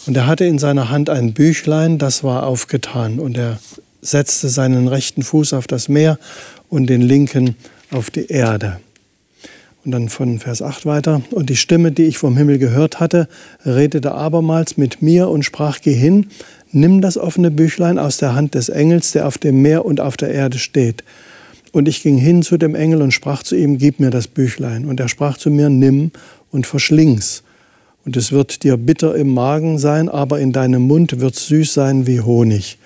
Und 0.05 0.17
er 0.17 0.27
hatte 0.27 0.45
in 0.45 0.59
seiner 0.59 0.89
Hand 0.89 1.09
ein 1.09 1.33
Büchlein, 1.33 1.97
das 1.97 2.23
war 2.23 2.45
aufgetan, 2.45 3.19
und 3.19 3.37
er 3.37 3.59
setzte 4.01 4.49
seinen 4.49 4.87
rechten 4.87 5.23
Fuß 5.23 5.53
auf 5.53 5.65
das 5.65 5.89
Meer 5.89 6.19
und 6.69 6.87
den 6.87 7.01
linken 7.01 7.55
auf 7.89 8.11
die 8.11 8.27
Erde. 8.27 8.79
Und 9.85 9.91
dann 9.91 10.07
von 10.07 10.39
Vers 10.39 10.61
8 10.61 10.85
weiter. 10.85 11.21
Und 11.31 11.49
die 11.49 11.57
Stimme, 11.57 11.91
die 11.91 12.03
ich 12.03 12.17
vom 12.17 12.37
Himmel 12.37 12.57
gehört 12.57 12.99
hatte, 13.01 13.27
redete 13.65 14.13
abermals 14.13 14.77
mit 14.77 15.01
mir 15.01 15.29
und 15.29 15.43
sprach, 15.43 15.81
geh 15.81 15.93
hin, 15.93 16.27
nimm 16.71 17.01
das 17.01 17.17
offene 17.17 17.51
Büchlein 17.51 17.99
aus 17.99 18.17
der 18.17 18.33
Hand 18.33 18.55
des 18.55 18.69
Engels, 18.69 19.11
der 19.11 19.27
auf 19.27 19.37
dem 19.37 19.61
Meer 19.61 19.85
und 19.85 19.99
auf 19.99 20.15
der 20.15 20.29
Erde 20.29 20.57
steht. 20.57 21.03
Und 21.73 21.87
ich 21.87 22.01
ging 22.01 22.17
hin 22.17 22.43
zu 22.43 22.57
dem 22.57 22.75
Engel 22.75 23.01
und 23.01 23.11
sprach 23.11 23.43
zu 23.43 23.55
ihm, 23.55 23.77
gib 23.77 23.99
mir 23.99 24.09
das 24.09 24.27
Büchlein. 24.27 24.85
Und 24.85 24.99
er 24.99 25.09
sprach 25.09 25.37
zu 25.37 25.49
mir, 25.49 25.69
nimm 25.69 26.11
und 26.51 26.65
verschling's. 26.65 27.43
Und 28.05 28.15
es 28.15 28.31
wird 28.31 28.63
dir 28.63 28.77
bitter 28.77 29.15
im 29.15 29.33
Magen 29.33 29.79
sein, 29.79 30.07
aber 30.07 30.39
in 30.39 30.51
deinem 30.51 30.83
Mund 30.83 31.19
wird 31.19 31.35
süß 31.35 31.73
sein 31.73 32.05
wie 32.05 32.21
Honig. 32.21 32.77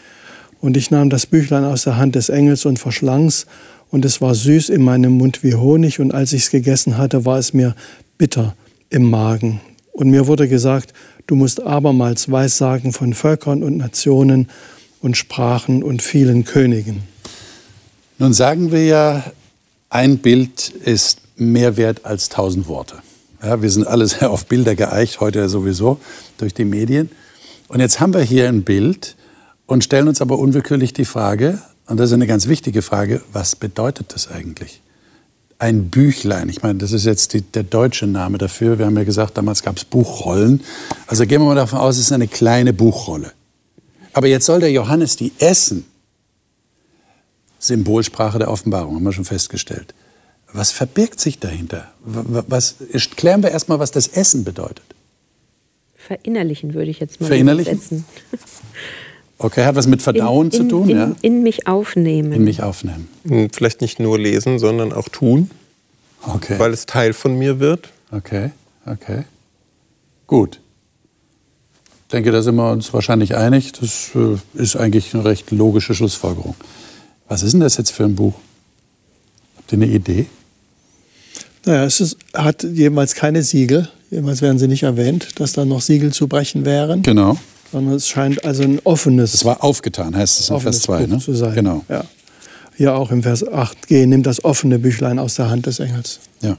Und 0.61 0.77
ich 0.77 0.89
nahm 0.89 1.09
das 1.09 1.25
Büchlein 1.25 1.63
aus 1.63 1.83
der 1.83 1.97
Hand 1.97 2.15
des 2.15 2.29
Engels 2.29 2.65
und 2.65 2.79
verschlang's 2.79 3.45
und 3.89 4.05
es 4.05 4.21
war 4.21 4.35
süß 4.35 4.69
in 4.69 4.83
meinem 4.83 5.13
Mund 5.13 5.43
wie 5.43 5.55
Honig 5.55 5.99
und 5.99 6.13
als 6.13 6.33
ich 6.33 6.43
es 6.43 6.51
gegessen 6.51 6.97
hatte, 6.97 7.25
war 7.25 7.37
es 7.37 7.53
mir 7.53 7.75
bitter 8.17 8.55
im 8.89 9.09
Magen. 9.09 9.61
Und 9.91 10.09
mir 10.09 10.27
wurde 10.27 10.47
gesagt, 10.47 10.93
du 11.25 11.35
musst 11.35 11.61
abermals 11.61 12.31
Weissagen 12.31 12.93
von 12.93 13.13
Völkern 13.13 13.63
und 13.63 13.77
Nationen 13.77 14.49
und 15.01 15.17
Sprachen 15.17 15.83
und 15.83 16.01
vielen 16.01 16.43
Königen. 16.43 17.03
Nun 18.19 18.33
sagen 18.33 18.71
wir 18.71 18.85
ja, 18.85 19.23
ein 19.89 20.17
Bild 20.17 20.69
ist 20.69 21.21
mehr 21.35 21.77
wert 21.77 22.05
als 22.05 22.29
tausend 22.29 22.67
Worte. 22.67 22.95
Ja, 23.41 23.61
wir 23.61 23.69
sind 23.69 23.87
alle 23.87 24.07
sehr 24.07 24.31
auf 24.31 24.45
Bilder 24.45 24.75
geeicht, 24.75 25.19
heute 25.19 25.47
sowieso 25.49 25.99
durch 26.37 26.53
die 26.53 26.65
Medien. 26.65 27.09
Und 27.67 27.79
jetzt 27.79 27.99
haben 27.99 28.13
wir 28.13 28.21
hier 28.21 28.47
ein 28.47 28.63
Bild 28.63 29.15
und 29.65 29.83
stellen 29.83 30.07
uns 30.07 30.21
aber 30.21 30.39
unwillkürlich 30.39 30.93
die 30.93 31.05
Frage, 31.05 31.61
und 31.87 31.97
das 31.97 32.09
ist 32.09 32.13
eine 32.13 32.27
ganz 32.27 32.47
wichtige 32.47 32.81
Frage, 32.81 33.21
was 33.31 33.55
bedeutet 33.55 34.13
das 34.13 34.29
eigentlich? 34.29 34.81
Ein 35.59 35.89
Büchlein, 35.89 36.49
ich 36.49 36.61
meine, 36.61 36.77
das 36.77 36.91
ist 36.91 37.05
jetzt 37.05 37.33
die, 37.33 37.41
der 37.41 37.63
deutsche 37.63 38.05
Name 38.05 38.37
dafür. 38.37 38.77
Wir 38.77 38.85
haben 38.85 38.97
ja 38.97 39.03
gesagt, 39.03 39.37
damals 39.37 39.63
gab 39.63 39.77
es 39.77 39.85
Buchrollen. 39.85 40.61
Also 41.07 41.25
gehen 41.25 41.41
wir 41.41 41.45
mal 41.47 41.55
davon 41.55 41.79
aus, 41.79 41.95
es 41.95 42.03
ist 42.03 42.11
eine 42.11 42.27
kleine 42.27 42.73
Buchrolle. 42.73 43.31
Aber 44.13 44.27
jetzt 44.27 44.45
soll 44.45 44.59
der 44.59 44.71
Johannes 44.71 45.15
die 45.15 45.31
essen. 45.39 45.85
Symbolsprache 47.59 48.37
der 48.37 48.51
Offenbarung, 48.51 48.95
haben 48.95 49.03
wir 49.03 49.13
schon 49.13 49.25
festgestellt. 49.25 49.95
Was 50.53 50.71
verbirgt 50.71 51.19
sich 51.19 51.39
dahinter? 51.39 51.91
Was, 52.03 52.75
klären 53.15 53.43
wir 53.43 53.51
erstmal, 53.51 53.79
was 53.79 53.91
das 53.91 54.07
Essen 54.07 54.43
bedeutet. 54.43 54.85
Verinnerlichen 55.95 56.73
würde 56.73 56.91
ich 56.91 56.99
jetzt 56.99 57.19
mal 57.19 57.27
Verinnerlichen? 57.27 57.79
setzen. 57.79 58.05
Okay, 59.39 59.65
hat 59.65 59.75
was 59.75 59.87
mit 59.87 60.01
Verdauen 60.01 60.47
in, 60.47 60.53
in, 60.53 60.57
zu 60.57 60.67
tun? 60.67 60.89
In, 60.89 60.97
ja? 60.97 61.15
in 61.21 61.43
mich 61.43 61.67
aufnehmen. 61.67 62.31
In 62.31 62.43
mich 62.43 62.63
aufnehmen. 62.63 63.07
Hm, 63.27 63.49
vielleicht 63.51 63.81
nicht 63.81 63.99
nur 63.99 64.17
lesen, 64.17 64.57
sondern 64.57 64.91
auch 64.93 65.09
tun. 65.09 65.51
Okay. 66.23 66.57
Weil 66.57 66.71
es 66.71 66.85
Teil 66.87 67.13
von 67.13 67.37
mir 67.37 67.59
wird. 67.59 67.89
Okay, 68.11 68.51
okay. 68.85 69.23
Gut. 70.25 70.59
Ich 72.07 72.11
denke, 72.11 72.31
da 72.31 72.41
sind 72.41 72.55
wir 72.55 72.71
uns 72.71 72.93
wahrscheinlich 72.93 73.35
einig. 73.35 73.73
Das 73.73 74.11
äh, 74.15 74.37
ist 74.59 74.75
eigentlich 74.75 75.13
eine 75.13 75.25
recht 75.25 75.51
logische 75.51 75.93
Schlussfolgerung. 75.93 76.55
Was 77.27 77.43
ist 77.43 77.51
denn 77.51 77.59
das 77.59 77.77
jetzt 77.77 77.91
für 77.91 78.05
ein 78.05 78.15
Buch? 78.15 78.33
Habt 79.57 79.71
ihr 79.73 79.77
eine 79.77 79.87
Idee? 79.87 80.25
Naja, 81.65 81.83
es 81.83 81.99
ist, 81.99 82.17
hat 82.33 82.63
jemals 82.63 83.13
keine 83.13 83.43
Siegel. 83.43 83.89
Jemals 84.09 84.41
werden 84.41 84.57
sie 84.57 84.69
nicht 84.69 84.83
erwähnt, 84.83 85.39
dass 85.39 85.51
da 85.51 85.65
noch 85.65 85.81
Siegel 85.81 86.13
zu 86.13 86.27
brechen 86.27 86.65
wären. 86.65 87.03
Genau 87.03 87.37
sondern 87.71 87.95
es 87.95 88.07
scheint 88.07 88.43
also 88.45 88.63
ein 88.63 88.79
offenes. 88.83 89.33
Es 89.33 89.45
war 89.45 89.63
aufgetan, 89.63 90.15
heißt 90.15 90.39
es 90.39 90.49
in 90.49 90.59
Vers 90.59 90.81
2, 90.81 91.05
ne? 91.05 91.19
Zu 91.19 91.33
sein. 91.33 91.55
Genau. 91.55 91.83
Ja. 91.89 92.03
Hier 92.75 92.95
auch 92.95 93.11
im 93.11 93.23
Vers 93.23 93.45
8g, 93.45 94.05
nimm 94.05 94.23
das 94.23 94.43
offene 94.45 94.77
Büchlein 94.79 95.17
aus 95.19 95.35
der 95.35 95.49
Hand 95.49 95.65
des 95.65 95.79
Engels. 95.79 96.19
Ja. 96.41 96.57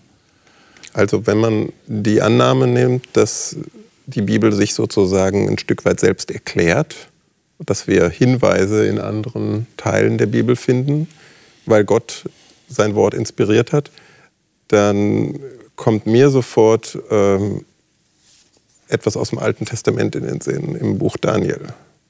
Also 0.92 1.26
wenn 1.26 1.38
man 1.38 1.72
die 1.86 2.20
Annahme 2.20 2.66
nimmt, 2.66 3.06
dass 3.12 3.56
die 4.06 4.22
Bibel 4.22 4.52
sich 4.52 4.74
sozusagen 4.74 5.48
ein 5.48 5.58
Stück 5.58 5.84
weit 5.84 6.00
selbst 6.00 6.30
erklärt, 6.30 6.96
dass 7.64 7.86
wir 7.86 8.08
Hinweise 8.08 8.86
in 8.86 8.98
anderen 8.98 9.66
Teilen 9.76 10.18
der 10.18 10.26
Bibel 10.26 10.56
finden, 10.56 11.08
weil 11.66 11.84
Gott 11.84 12.24
sein 12.68 12.94
Wort 12.94 13.14
inspiriert 13.14 13.72
hat, 13.72 13.90
dann 14.68 15.38
kommt 15.76 16.06
mir 16.06 16.30
sofort 16.30 16.98
ähm, 17.10 17.64
etwas 18.88 19.16
aus 19.16 19.30
dem 19.30 19.38
Alten 19.38 19.64
Testament 19.64 20.16
in 20.16 20.26
den 20.26 20.40
Sinn, 20.40 20.74
im 20.74 20.98
Buch 20.98 21.16
Daniel. 21.16 21.60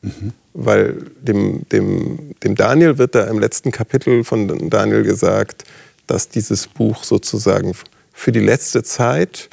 Mhm. 0.03 0.33
Weil 0.55 0.97
dem, 1.21 1.69
dem, 1.71 2.35
dem 2.43 2.55
Daniel 2.55 2.99
wird 2.99 3.15
da 3.15 3.25
im 3.25 3.39
letzten 3.39 3.73
Kapitel 3.73 4.25
von 4.25 4.71
Daniel 4.71 5.03
gesagt, 5.03 5.65
dass 6.07 6.29
dieses 6.29 6.67
Buch 6.67 7.05
sozusagen 7.05 7.75
für 8.13 8.33
die 8.33 8.41
letzte 8.41 8.83
Zeit 8.83 9.49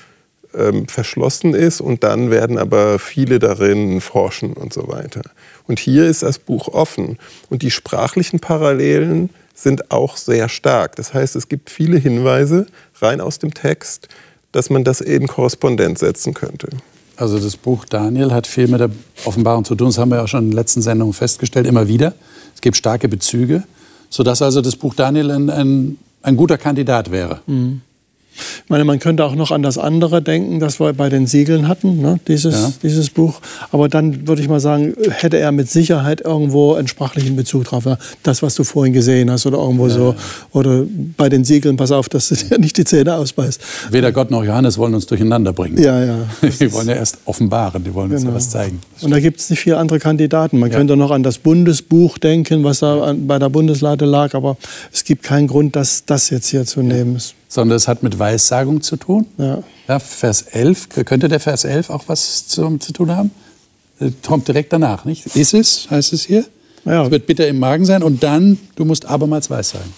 ähm, 0.55 0.87
verschlossen 0.87 1.53
ist 1.53 1.81
und 1.81 2.03
dann 2.03 2.31
werden 2.31 2.57
aber 2.57 2.97
viele 2.99 3.39
darin 3.39 4.01
forschen 4.01 4.53
und 4.53 4.73
so 4.73 4.87
weiter. 4.87 5.21
Und 5.67 5.79
hier 5.79 6.05
ist 6.05 6.23
das 6.23 6.39
Buch 6.39 6.69
offen 6.69 7.17
und 7.49 7.61
die 7.61 7.71
sprachlichen 7.71 8.39
Parallelen 8.39 9.29
sind 9.53 9.91
auch 9.91 10.17
sehr 10.17 10.49
stark. 10.49 10.95
Das 10.95 11.13
heißt, 11.13 11.35
es 11.35 11.47
gibt 11.47 11.69
viele 11.69 11.97
Hinweise 11.97 12.67
rein 13.01 13.21
aus 13.21 13.39
dem 13.39 13.53
Text, 13.53 14.07
dass 14.51 14.69
man 14.69 14.83
das 14.83 15.01
in 15.01 15.27
Korrespondenz 15.27 15.99
setzen 15.99 16.33
könnte. 16.33 16.69
Also 17.17 17.39
das 17.39 17.55
Buch 17.55 17.85
Daniel 17.85 18.31
hat 18.31 18.47
viel 18.47 18.67
mit 18.67 18.79
der 18.79 18.89
Offenbarung 19.25 19.63
zu 19.63 19.75
tun. 19.75 19.87
Das 19.87 19.97
haben 19.97 20.09
wir 20.09 20.17
ja 20.17 20.27
schon 20.27 20.45
in 20.45 20.49
den 20.51 20.55
letzten 20.55 20.81
Sendungen 20.81 21.13
festgestellt, 21.13 21.67
immer 21.67 21.87
wieder. 21.87 22.13
Es 22.53 22.61
gibt 22.61 22.75
starke 22.75 23.07
Bezüge, 23.07 23.63
sodass 24.09 24.41
also 24.41 24.61
das 24.61 24.75
Buch 24.75 24.93
Daniel 24.93 25.31
ein, 25.31 25.49
ein, 25.49 25.97
ein 26.21 26.35
guter 26.35 26.57
Kandidat 26.57 27.11
wäre. 27.11 27.41
Mhm. 27.47 27.81
Ich 28.63 28.69
meine, 28.69 28.83
man 28.83 28.99
könnte 28.99 29.23
auch 29.23 29.35
noch 29.35 29.51
an 29.51 29.61
das 29.61 29.77
andere 29.77 30.21
denken, 30.21 30.59
das 30.59 30.79
wir 30.79 30.93
bei 30.93 31.09
den 31.09 31.27
Siegeln 31.27 31.67
hatten, 31.67 32.01
ne? 32.01 32.19
dieses, 32.27 32.55
ja. 32.55 32.73
dieses 32.83 33.09
Buch. 33.09 33.39
Aber 33.71 33.89
dann 33.89 34.27
würde 34.27 34.41
ich 34.41 34.49
mal 34.49 34.59
sagen, 34.59 34.93
hätte 35.09 35.37
er 35.37 35.51
mit 35.51 35.69
Sicherheit 35.69 36.21
irgendwo 36.21 36.73
einen 36.73 36.87
sprachlichen 36.87 37.35
Bezug 37.35 37.65
drauf. 37.65 37.85
Ja? 37.85 37.97
Das, 38.23 38.41
was 38.43 38.55
du 38.55 38.63
vorhin 38.63 38.93
gesehen 38.93 39.31
hast 39.31 39.45
oder 39.45 39.57
irgendwo 39.57 39.87
ja, 39.87 39.93
so. 39.93 40.15
Oder 40.51 40.83
bei 41.17 41.29
den 41.29 41.43
Siegeln, 41.43 41.77
pass 41.77 41.91
auf, 41.91 42.09
dass 42.09 42.29
du 42.29 42.35
dir 42.35 42.57
nicht 42.59 42.77
die 42.77 42.83
Zähne 42.83 43.15
ausbeißt. 43.15 43.61
Weder 43.91 44.11
Gott 44.11 44.31
noch 44.31 44.43
Johannes 44.43 44.77
wollen 44.77 44.93
uns 44.93 45.05
durcheinander 45.05 45.53
bringen. 45.53 45.81
Ja, 45.81 46.03
ja. 46.03 46.17
Die 46.59 46.71
wollen 46.71 46.87
ja 46.87 46.95
erst 46.95 47.19
offenbaren, 47.25 47.83
die 47.83 47.93
wollen 47.93 48.09
genau. 48.09 48.21
uns 48.21 48.27
ja 48.27 48.33
was 48.33 48.49
zeigen. 48.49 48.79
Und 49.01 49.11
da 49.11 49.19
gibt 49.19 49.39
es 49.39 49.49
nicht 49.49 49.59
viele 49.59 49.77
andere 49.77 49.99
Kandidaten. 49.99 50.59
Man 50.59 50.71
könnte 50.71 50.95
noch 50.97 51.11
an 51.11 51.23
das 51.23 51.37
Bundesbuch 51.37 52.17
denken, 52.17 52.63
was 52.63 52.79
da 52.79 53.13
bei 53.17 53.39
der 53.39 53.49
Bundeslade 53.49 54.05
lag, 54.05 54.33
aber 54.33 54.57
es 54.91 55.03
gibt 55.03 55.23
keinen 55.23 55.47
Grund, 55.47 55.75
das, 55.75 56.05
das 56.05 56.29
jetzt 56.29 56.47
hier 56.47 56.65
zu 56.65 56.81
nehmen 56.81 57.19
sondern 57.55 57.75
es 57.75 57.87
hat 57.87 58.03
mit 58.03 58.19
Weissagung 58.19 58.81
zu 58.81 58.97
tun. 58.97 59.25
Ja. 59.37 59.63
ja. 59.87 59.99
Vers 59.99 60.43
11, 60.43 60.89
könnte 61.05 61.27
der 61.27 61.39
Vers 61.39 61.63
11 61.63 61.89
auch 61.89 62.03
was 62.07 62.47
zu, 62.47 62.77
zu 62.77 62.93
tun 62.93 63.15
haben? 63.15 63.31
Äh, 63.99 64.11
kommt 64.25 64.47
direkt 64.47 64.71
danach, 64.71 65.05
nicht? 65.05 65.35
Ist 65.35 65.53
es, 65.53 65.89
heißt 65.89 66.13
es 66.13 66.25
hier. 66.25 66.45
Ja. 66.85 67.05
Es 67.05 67.11
wird 67.11 67.25
bitter 67.25 67.47
im 67.47 67.57
Magen 67.57 67.85
sein 67.85 68.03
und 68.03 68.21
dann, 68.21 68.59
du 68.75 68.85
musst 68.85 69.05
abermals 69.05 69.49
Weissagen. 69.49 69.91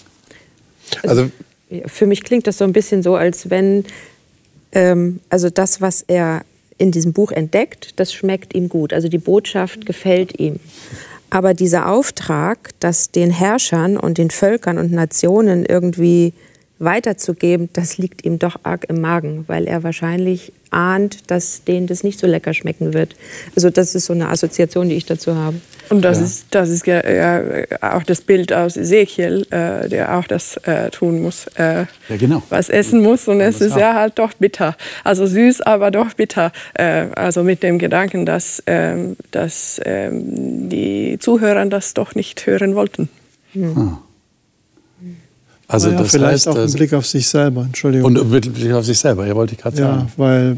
Also, 1.02 1.22
also 1.22 1.32
für 1.86 2.06
mich 2.06 2.24
klingt 2.24 2.46
das 2.46 2.56
so 2.56 2.64
ein 2.64 2.72
bisschen 2.72 3.02
so, 3.02 3.14
als 3.16 3.50
wenn 3.50 3.84
ähm, 4.72 5.20
also 5.28 5.50
das, 5.50 5.80
was 5.80 6.02
er 6.02 6.42
in 6.78 6.92
diesem 6.92 7.12
Buch 7.12 7.32
entdeckt, 7.32 7.94
das 7.96 8.12
schmeckt 8.12 8.54
ihm 8.54 8.68
gut. 8.68 8.92
Also 8.92 9.08
die 9.08 9.18
Botschaft 9.18 9.84
gefällt 9.84 10.38
ihm. 10.38 10.60
Aber 11.30 11.52
dieser 11.52 11.90
Auftrag, 11.90 12.70
das 12.80 13.10
den 13.10 13.30
Herrschern 13.30 13.96
und 13.96 14.16
den 14.16 14.30
Völkern 14.30 14.78
und 14.78 14.92
Nationen 14.92 15.66
irgendwie 15.66 16.32
weiterzugeben, 16.78 17.68
das 17.72 17.98
liegt 17.98 18.24
ihm 18.24 18.38
doch 18.38 18.60
arg 18.62 18.84
im 18.88 19.00
Magen, 19.00 19.44
weil 19.48 19.66
er 19.66 19.82
wahrscheinlich 19.82 20.52
ahnt, 20.70 21.30
dass 21.30 21.64
denen 21.64 21.86
das 21.86 22.04
nicht 22.04 22.20
so 22.20 22.26
lecker 22.26 22.54
schmecken 22.54 22.94
wird. 22.94 23.16
Also 23.56 23.70
das 23.70 23.94
ist 23.94 24.06
so 24.06 24.12
eine 24.12 24.28
Assoziation, 24.28 24.88
die 24.88 24.96
ich 24.96 25.06
dazu 25.06 25.34
habe. 25.34 25.56
Und 25.90 26.02
das 26.02 26.18
ja. 26.18 26.24
ist, 26.24 26.46
das 26.50 26.68
ist 26.68 26.86
ja, 26.86 27.08
ja, 27.08 27.42
auch 27.80 28.02
das 28.02 28.20
Bild 28.20 28.52
aus 28.52 28.76
Ezekiel, 28.76 29.46
äh, 29.50 29.88
der 29.88 30.16
auch 30.16 30.26
das 30.26 30.58
äh, 30.58 30.90
tun 30.90 31.22
muss, 31.22 31.46
äh, 31.56 31.86
ja, 32.08 32.16
genau. 32.18 32.42
was 32.50 32.68
essen 32.68 33.02
muss. 33.02 33.26
Und 33.26 33.40
es 33.40 33.60
ist 33.60 33.76
ja 33.76 33.94
halt 33.94 34.18
doch 34.18 34.34
bitter. 34.34 34.76
Also 35.02 35.26
süß, 35.26 35.62
aber 35.62 35.90
doch 35.90 36.12
bitter. 36.12 36.52
Äh, 36.74 37.06
also 37.14 37.42
mit 37.42 37.62
dem 37.62 37.78
Gedanken, 37.78 38.26
dass, 38.26 38.62
ähm, 38.66 39.16
dass 39.30 39.80
ähm, 39.84 40.68
die 40.68 41.18
Zuhörer 41.18 41.64
das 41.66 41.94
doch 41.94 42.14
nicht 42.14 42.46
hören 42.46 42.74
wollten. 42.74 43.08
Hm. 43.52 43.98
Also 45.70 45.90
ja, 45.90 45.98
das 45.98 46.10
vielleicht 46.10 46.32
heißt, 46.32 46.48
auch 46.48 46.56
ein 46.56 46.72
Blick 46.72 46.94
auf 46.94 47.06
sich 47.06 47.28
selber, 47.28 47.62
Entschuldigung. 47.62 48.16
Und 48.16 48.18
ein 48.18 48.52
Blick 48.52 48.72
auf 48.72 48.86
sich 48.86 48.98
selber, 48.98 49.26
ja, 49.26 49.36
wollte 49.36 49.52
ich 49.52 49.60
gerade 49.60 49.76
sagen. 49.76 49.98
Ja, 49.98 50.12
weil 50.16 50.56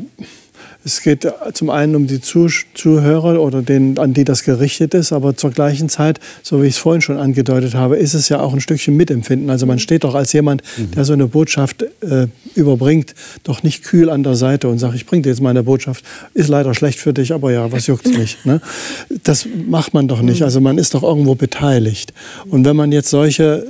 es 0.84 1.02
geht 1.02 1.26
zum 1.52 1.68
einen 1.68 1.94
um 1.94 2.06
die 2.06 2.20
Zuhörer 2.20 3.40
oder 3.40 3.60
den, 3.60 3.98
an 3.98 4.14
die 4.14 4.24
das 4.24 4.44
gerichtet 4.44 4.94
ist, 4.94 5.12
aber 5.12 5.36
zur 5.36 5.50
gleichen 5.50 5.88
Zeit, 5.88 6.20
so 6.42 6.62
wie 6.62 6.68
ich 6.68 6.74
es 6.74 6.78
vorhin 6.78 7.02
schon 7.02 7.18
angedeutet 7.18 7.74
habe, 7.74 7.96
ist 7.96 8.14
es 8.14 8.28
ja 8.28 8.40
auch 8.40 8.54
ein 8.54 8.60
Stückchen 8.60 8.96
Mitempfinden. 8.96 9.50
Also 9.50 9.66
man 9.66 9.78
steht 9.78 10.04
doch 10.04 10.14
als 10.14 10.32
jemand, 10.32 10.62
mhm. 10.78 10.92
der 10.92 11.04
so 11.04 11.12
eine 11.12 11.26
Botschaft 11.26 11.82
äh, 12.02 12.28
überbringt, 12.54 13.14
doch 13.42 13.62
nicht 13.64 13.82
kühl 13.82 14.08
an 14.08 14.22
der 14.22 14.36
Seite 14.36 14.68
und 14.68 14.78
sagt, 14.78 14.94
ich 14.94 15.06
bringe 15.06 15.22
dir 15.22 15.30
jetzt 15.30 15.42
meine 15.42 15.64
Botschaft. 15.64 16.04
Ist 16.34 16.48
leider 16.48 16.72
schlecht 16.72 17.00
für 17.00 17.12
dich, 17.12 17.32
aber 17.32 17.52
ja, 17.52 17.70
was 17.72 17.86
juckt's 17.86 18.10
nicht. 18.16 18.46
Ne? 18.46 18.60
Das 19.24 19.46
macht 19.66 19.92
man 19.92 20.08
doch 20.08 20.22
nicht. 20.22 20.38
Mhm. 20.38 20.44
Also 20.44 20.60
man 20.60 20.78
ist 20.78 20.94
doch 20.94 21.02
irgendwo 21.02 21.34
beteiligt. 21.34 22.14
Und 22.48 22.64
wenn 22.64 22.76
man 22.76 22.90
jetzt 22.90 23.10
solche 23.10 23.66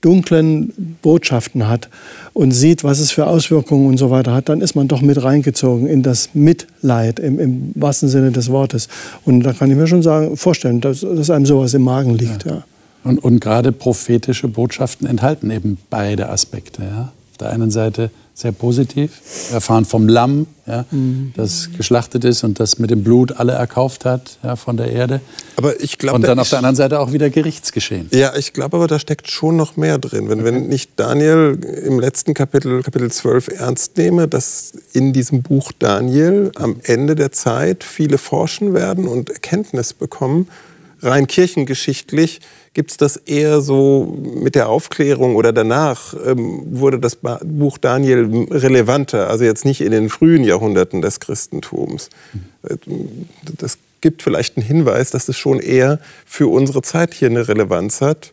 dunklen 0.00 0.96
Botschaften 1.02 1.68
hat 1.68 1.88
und 2.32 2.52
sieht, 2.52 2.84
was 2.84 3.00
es 3.00 3.10
für 3.10 3.26
Auswirkungen 3.26 3.86
und 3.86 3.96
so 3.96 4.10
weiter 4.10 4.32
hat, 4.32 4.48
dann 4.48 4.60
ist 4.60 4.74
man 4.74 4.86
doch 4.86 5.00
mit 5.00 5.22
reingezogen 5.22 5.86
in 5.86 6.02
das 6.02 6.30
Mitleid 6.34 7.18
im, 7.18 7.40
im 7.40 7.72
wahrsten 7.74 8.08
Sinne 8.08 8.30
des 8.30 8.50
Wortes. 8.50 8.88
Und 9.24 9.40
da 9.40 9.52
kann 9.52 9.70
ich 9.70 9.76
mir 9.76 9.86
schon 9.86 10.02
sagen, 10.02 10.36
vorstellen, 10.36 10.80
dass, 10.80 11.00
dass 11.00 11.30
einem 11.30 11.46
sowas 11.46 11.74
im 11.74 11.82
Magen 11.82 12.14
liegt. 12.14 12.44
Ja. 12.44 12.52
ja. 12.52 12.64
Und, 13.04 13.18
und 13.18 13.40
gerade 13.40 13.72
prophetische 13.72 14.48
Botschaften 14.48 15.06
enthalten 15.06 15.50
eben 15.50 15.78
beide 15.90 16.28
Aspekte. 16.28 16.82
Ja? 16.82 17.12
Auf 17.38 17.46
der 17.46 17.50
einen 17.52 17.70
Seite 17.70 18.10
sehr 18.34 18.50
positiv. 18.50 19.20
Wir 19.48 19.54
erfahren 19.54 19.84
vom 19.84 20.08
Lamm, 20.08 20.48
ja, 20.66 20.84
mhm. 20.90 21.32
das 21.36 21.70
geschlachtet 21.76 22.24
ist 22.24 22.42
und 22.42 22.58
das 22.58 22.80
mit 22.80 22.90
dem 22.90 23.04
Blut 23.04 23.38
alle 23.38 23.52
erkauft 23.52 24.04
hat 24.04 24.38
ja, 24.42 24.56
von 24.56 24.76
der 24.76 24.90
Erde. 24.90 25.20
Aber 25.54 25.80
ich 25.80 25.98
glaube, 25.98 26.16
und 26.16 26.22
dann 26.22 26.40
auf 26.40 26.48
der 26.48 26.58
anderen 26.58 26.74
Seite 26.74 26.98
auch 26.98 27.12
wieder 27.12 27.30
Gerichtsgeschehen. 27.30 28.08
Ja, 28.12 28.34
ich 28.36 28.54
glaube 28.54 28.76
aber, 28.76 28.88
da 28.88 28.98
steckt 28.98 29.30
schon 29.30 29.56
noch 29.56 29.76
mehr 29.76 29.98
drin. 29.98 30.28
Wenn, 30.28 30.40
okay. 30.40 30.48
wenn 30.48 30.72
ich 30.72 30.96
Daniel 30.96 31.60
im 31.84 32.00
letzten 32.00 32.34
Kapitel, 32.34 32.82
Kapitel 32.82 33.08
12, 33.08 33.60
ernst 33.60 33.96
nehme, 33.96 34.26
dass 34.26 34.72
in 34.92 35.12
diesem 35.12 35.42
Buch 35.42 35.70
Daniel 35.78 36.50
am 36.56 36.74
Ende 36.82 37.14
der 37.14 37.30
Zeit 37.30 37.84
viele 37.84 38.18
forschen 38.18 38.74
werden 38.74 39.06
und 39.06 39.30
Erkenntnis 39.30 39.92
bekommen, 39.92 40.48
rein 41.00 41.26
kirchengeschichtlich 41.26 42.40
gibt 42.74 42.90
es 42.92 42.96
das 42.96 43.16
eher 43.16 43.60
so 43.60 44.16
mit 44.22 44.54
der 44.54 44.68
Aufklärung 44.68 45.36
oder 45.36 45.52
danach 45.52 46.14
ähm, 46.24 46.62
wurde 46.70 46.98
das 46.98 47.16
Buch 47.16 47.78
Daniel 47.78 48.46
relevanter, 48.50 49.28
also 49.28 49.44
jetzt 49.44 49.64
nicht 49.64 49.80
in 49.80 49.90
den 49.90 50.08
frühen 50.08 50.44
Jahrhunderten 50.44 51.02
des 51.02 51.20
Christentums. 51.20 52.10
Das 53.42 53.78
gibt 54.00 54.22
vielleicht 54.22 54.56
einen 54.56 54.66
Hinweis, 54.66 55.10
dass 55.10 55.28
es 55.28 55.36
schon 55.36 55.58
eher 55.58 55.98
für 56.24 56.48
unsere 56.48 56.82
Zeit 56.82 57.14
hier 57.14 57.28
eine 57.28 57.48
Relevanz 57.48 58.00
hat, 58.00 58.30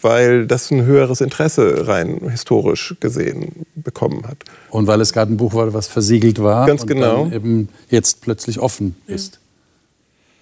weil 0.00 0.46
das 0.46 0.70
ein 0.70 0.84
höheres 0.84 1.20
Interesse 1.20 1.86
rein 1.86 2.20
historisch 2.30 2.96
gesehen 3.00 3.66
bekommen 3.74 4.26
hat. 4.26 4.38
Und 4.70 4.86
weil 4.86 5.00
es 5.00 5.12
gerade 5.12 5.32
ein 5.32 5.36
Buch 5.36 5.54
war, 5.54 5.72
was 5.74 5.86
versiegelt 5.86 6.42
war 6.42 6.66
Ganz 6.66 6.86
genau. 6.86 7.24
und 7.24 7.34
eben 7.34 7.68
jetzt 7.90 8.22
plötzlich 8.22 8.58
offen 8.58 8.96
ist 9.06 9.38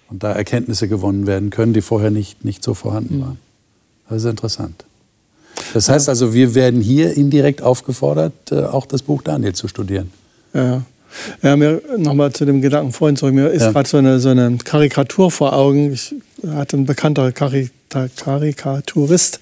und 0.09 0.23
da 0.23 0.31
Erkenntnisse 0.31 0.87
gewonnen 0.87 1.27
werden 1.27 1.49
können, 1.49 1.73
die 1.73 1.81
vorher 1.81 2.11
nicht, 2.11 2.45
nicht 2.45 2.63
so 2.63 2.73
vorhanden 2.73 3.21
waren. 3.21 3.39
Das 4.09 4.23
ist 4.23 4.29
interessant. 4.29 4.85
Das 5.73 5.89
heißt 5.89 6.07
also, 6.07 6.33
wir 6.33 6.55
werden 6.55 6.81
hier 6.81 7.15
indirekt 7.15 7.61
aufgefordert, 7.61 8.33
äh, 8.51 8.63
auch 8.63 8.85
das 8.85 9.01
Buch 9.01 9.21
Daniel 9.21 9.53
zu 9.53 9.67
studieren. 9.67 10.11
Ja. 10.53 10.83
Ja, 11.41 11.55
mir 11.55 11.81
nochmal 11.97 12.33
zu 12.33 12.45
dem 12.45 12.61
Gedanken 12.61 12.91
vorhin 12.91 13.15
zurück. 13.15 13.33
Mir 13.33 13.49
ist 13.49 13.63
ja. 13.63 13.71
gerade 13.71 13.87
so 13.87 13.97
eine, 13.97 14.19
so 14.19 14.29
eine 14.29 14.57
Karikatur 14.63 15.31
vor 15.31 15.53
Augen. 15.53 15.93
Ich 15.93 16.13
hatte 16.47 16.77
ein 16.77 16.85
bekannter 16.85 17.31
Karikaturist 17.31 19.39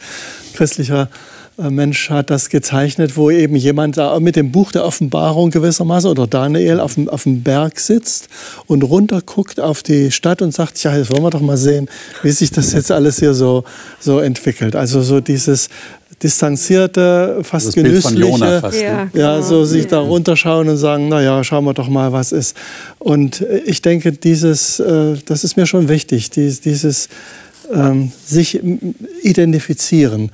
christlicher 0.54 1.10
Mensch 1.58 2.10
hat 2.10 2.30
das 2.30 2.50
gezeichnet, 2.50 3.16
wo 3.16 3.32
eben 3.32 3.56
jemand 3.56 3.98
da 3.98 4.20
mit 4.20 4.36
dem 4.36 4.52
Buch 4.52 4.74
der 4.74 4.84
Offenbarung 4.84 5.52
gewissermaßen 5.52 6.10
oder 6.10 6.28
Daniel 6.28 6.82
auf 6.82 6.96
dem, 6.96 7.08
auf 7.08 7.24
dem 7.24 7.44
Berg 7.44 7.80
sitzt 7.80 8.28
und 8.68 8.84
runterguckt 8.84 9.60
auf 9.62 9.82
die 9.82 10.12
Stadt 10.12 10.42
und 10.42 10.54
sagt, 10.54 10.84
ja, 10.84 10.96
jetzt 10.96 11.12
wollen 11.12 11.24
wir 11.24 11.30
doch 11.30 11.42
mal 11.42 11.58
sehen, 11.58 11.88
wie 12.24 12.32
sich 12.32 12.52
das 12.52 12.74
jetzt 12.74 12.92
alles 12.92 13.20
hier 13.20 13.34
so, 13.34 13.64
so 14.00 14.20
entwickelt. 14.20 14.76
Also 14.76 15.02
so 15.02 15.22
dieses 15.22 15.70
distanzierte, 16.22 17.40
fast 17.44 17.68
das 17.68 17.76
genüssliche, 17.76 18.60
fast, 18.62 18.82
ne? 18.82 19.10
ja, 19.14 19.42
so 19.42 19.66
sich 19.66 19.88
da 19.88 20.00
runterschauen 20.00 20.68
und 20.70 20.78
sagen, 20.78 21.08
na 21.10 21.22
ja, 21.22 21.44
schauen 21.44 21.66
wir 21.66 21.74
doch 21.74 21.90
mal, 21.90 22.12
was 22.12 22.32
ist. 22.32 22.56
Und 23.00 23.46
ich 23.66 23.82
denke, 23.82 24.12
dieses, 24.12 24.80
äh, 24.80 25.16
das 25.26 25.44
ist 25.44 25.58
mir 25.58 25.66
schon 25.66 25.88
wichtig, 25.90 26.30
dieses 26.30 27.10
ähm, 27.74 28.12
sich 28.26 28.62
identifizieren. 29.24 30.32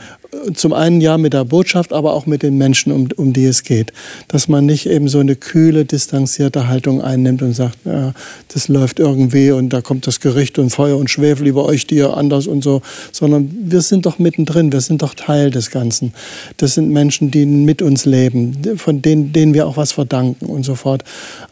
Zum 0.54 0.72
einen 0.74 1.02
ja 1.02 1.18
mit 1.18 1.34
der 1.34 1.44
Botschaft, 1.44 1.92
aber 1.92 2.14
auch 2.14 2.26
mit 2.26 2.42
den 2.42 2.58
Menschen, 2.58 2.92
um, 2.92 3.10
um 3.18 3.34
die 3.34 3.46
es 3.46 3.64
geht. 3.64 3.92
Dass 4.28 4.48
man 4.48 4.66
nicht 4.66 4.88
eben 4.88 5.08
so 5.08 5.20
eine 5.20 5.36
kühle, 5.36 5.86
distanzierte 5.86 6.68
Haltung 6.68 7.02
einnimmt 7.02 7.42
und 7.42 7.54
sagt, 7.54 7.78
ja, 7.86 8.14
das 8.48 8.68
läuft 8.68 9.00
irgendwie 9.00 9.52
und 9.52 9.70
da 9.70 9.82
kommt 9.82 10.08
das 10.08 10.20
Gericht 10.20 10.58
und 10.58 10.70
Feuer 10.70 10.98
und 10.98 11.10
Schwefel 11.10 11.48
über 11.48 11.66
euch, 11.66 11.86
die 11.86 11.96
ihr 11.96 12.16
anders 12.16 12.48
und 12.48 12.64
so, 12.64 12.82
sondern 13.12 13.52
wir 13.62 13.82
sind 13.82 14.06
doch 14.06 14.20
mittendrin, 14.20 14.72
wir 14.72 14.82
sind 14.82 15.02
doch 15.02 15.14
Teil 15.14 15.52
des 15.52 15.70
Ganzen. 15.70 16.14
Das 16.58 16.76
sind 16.76 16.90
Menschen, 16.90 17.32
die 17.32 17.46
mit 17.46 17.82
uns 17.82 18.06
leben, 18.06 18.58
von 18.78 19.02
denen, 19.02 19.34
denen 19.34 19.54
wir 19.54 19.68
auch 19.68 19.78
was 19.78 19.92
verdanken 19.92 20.46
und 20.46 20.64
so 20.64 20.76
fort. 20.76 21.04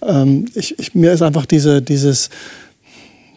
Ähm, 0.01 0.45
ich, 0.55 0.79
ich, 0.79 0.95
mir 0.95 1.11
ist 1.11 1.21
einfach 1.21 1.45
diese, 1.45 1.81
dieses 1.81 2.29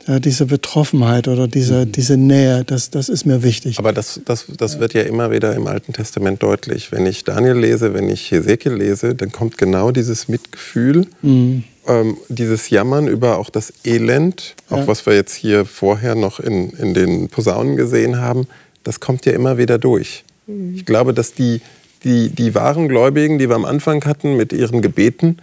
ja, 0.06 0.18
diese 0.18 0.46
Betroffenheit 0.46 1.28
oder 1.28 1.48
diese, 1.48 1.86
mhm. 1.86 1.92
diese 1.92 2.16
Nähe, 2.16 2.64
das, 2.64 2.90
das 2.90 3.08
ist 3.08 3.24
mir 3.24 3.42
wichtig. 3.42 3.78
Aber 3.78 3.92
das, 3.92 4.20
das, 4.24 4.46
das 4.56 4.80
wird 4.80 4.94
ja 4.94 5.02
immer 5.02 5.30
wieder 5.30 5.54
im 5.54 5.66
Alten 5.66 5.92
Testament 5.92 6.42
deutlich. 6.42 6.92
Wenn 6.92 7.06
ich 7.06 7.24
Daniel 7.24 7.56
lese, 7.56 7.94
wenn 7.94 8.08
ich 8.08 8.30
Hesekiel 8.30 8.74
lese, 8.74 9.14
dann 9.14 9.32
kommt 9.32 9.58
genau 9.58 9.90
dieses 9.90 10.28
Mitgefühl, 10.28 11.06
mhm. 11.22 11.64
ähm, 11.86 12.16
dieses 12.28 12.70
Jammern 12.70 13.08
über 13.08 13.38
auch 13.38 13.50
das 13.50 13.72
Elend, 13.84 14.54
auch 14.70 14.78
ja. 14.78 14.86
was 14.86 15.06
wir 15.06 15.14
jetzt 15.14 15.34
hier 15.34 15.64
vorher 15.64 16.14
noch 16.14 16.40
in, 16.40 16.70
in 16.70 16.94
den 16.94 17.28
Posaunen 17.28 17.76
gesehen 17.76 18.20
haben, 18.20 18.46
das 18.84 19.00
kommt 19.00 19.26
ja 19.26 19.32
immer 19.32 19.58
wieder 19.58 19.78
durch. 19.78 20.24
Mhm. 20.46 20.74
Ich 20.74 20.84
glaube, 20.84 21.14
dass 21.14 21.32
die, 21.32 21.60
die, 22.04 22.30
die 22.30 22.54
wahren 22.54 22.88
Gläubigen, 22.88 23.38
die 23.38 23.48
wir 23.48 23.56
am 23.56 23.64
Anfang 23.64 24.04
hatten 24.04 24.36
mit 24.36 24.52
ihren 24.52 24.82
Gebeten, 24.82 25.38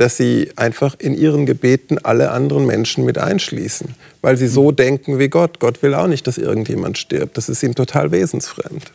dass 0.00 0.16
sie 0.16 0.50
einfach 0.56 0.96
in 0.98 1.14
ihren 1.14 1.44
Gebeten 1.44 1.98
alle 1.98 2.30
anderen 2.30 2.64
Menschen 2.64 3.04
mit 3.04 3.18
einschließen, 3.18 3.88
weil 4.22 4.38
sie 4.38 4.48
so 4.48 4.72
denken 4.72 5.18
wie 5.18 5.28
Gott. 5.28 5.60
Gott 5.60 5.82
will 5.82 5.92
auch 5.92 6.06
nicht, 6.06 6.26
dass 6.26 6.38
irgendjemand 6.38 6.96
stirbt. 6.96 7.36
Das 7.36 7.50
ist 7.50 7.62
ihm 7.62 7.74
total 7.74 8.10
wesensfremd. 8.10 8.92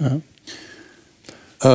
Ja. 0.00 0.20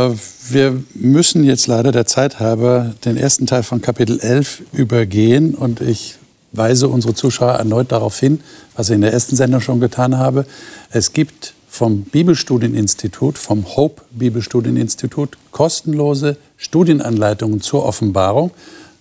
Äh, 0.09 0.13
wir 0.49 0.83
müssen 0.93 1.45
jetzt 1.45 1.67
leider 1.67 1.93
der 1.93 2.05
Zeit 2.05 2.41
halber 2.41 2.95
den 3.05 3.15
ersten 3.15 3.47
Teil 3.47 3.63
von 3.63 3.81
Kapitel 3.81 4.19
11 4.19 4.63
übergehen 4.73 5.55
und 5.55 5.79
ich 5.79 6.15
weise 6.51 6.89
unsere 6.89 7.13
Zuschauer 7.13 7.53
erneut 7.53 7.93
darauf 7.93 8.19
hin, 8.19 8.41
was 8.75 8.89
ich 8.89 8.95
in 8.95 9.01
der 9.01 9.13
ersten 9.13 9.37
Sendung 9.37 9.61
schon 9.61 9.79
getan 9.79 10.17
habe. 10.17 10.45
Es 10.91 11.13
gibt 11.13 11.53
vom 11.79 12.01
Bibelstudieninstitut, 12.03 13.37
vom 13.37 13.63
Hope 13.77 14.01
Bibelstudieninstitut, 14.11 15.37
kostenlose 15.51 16.35
Studienanleitungen 16.57 17.61
zur 17.61 17.85
Offenbarung, 17.85 18.51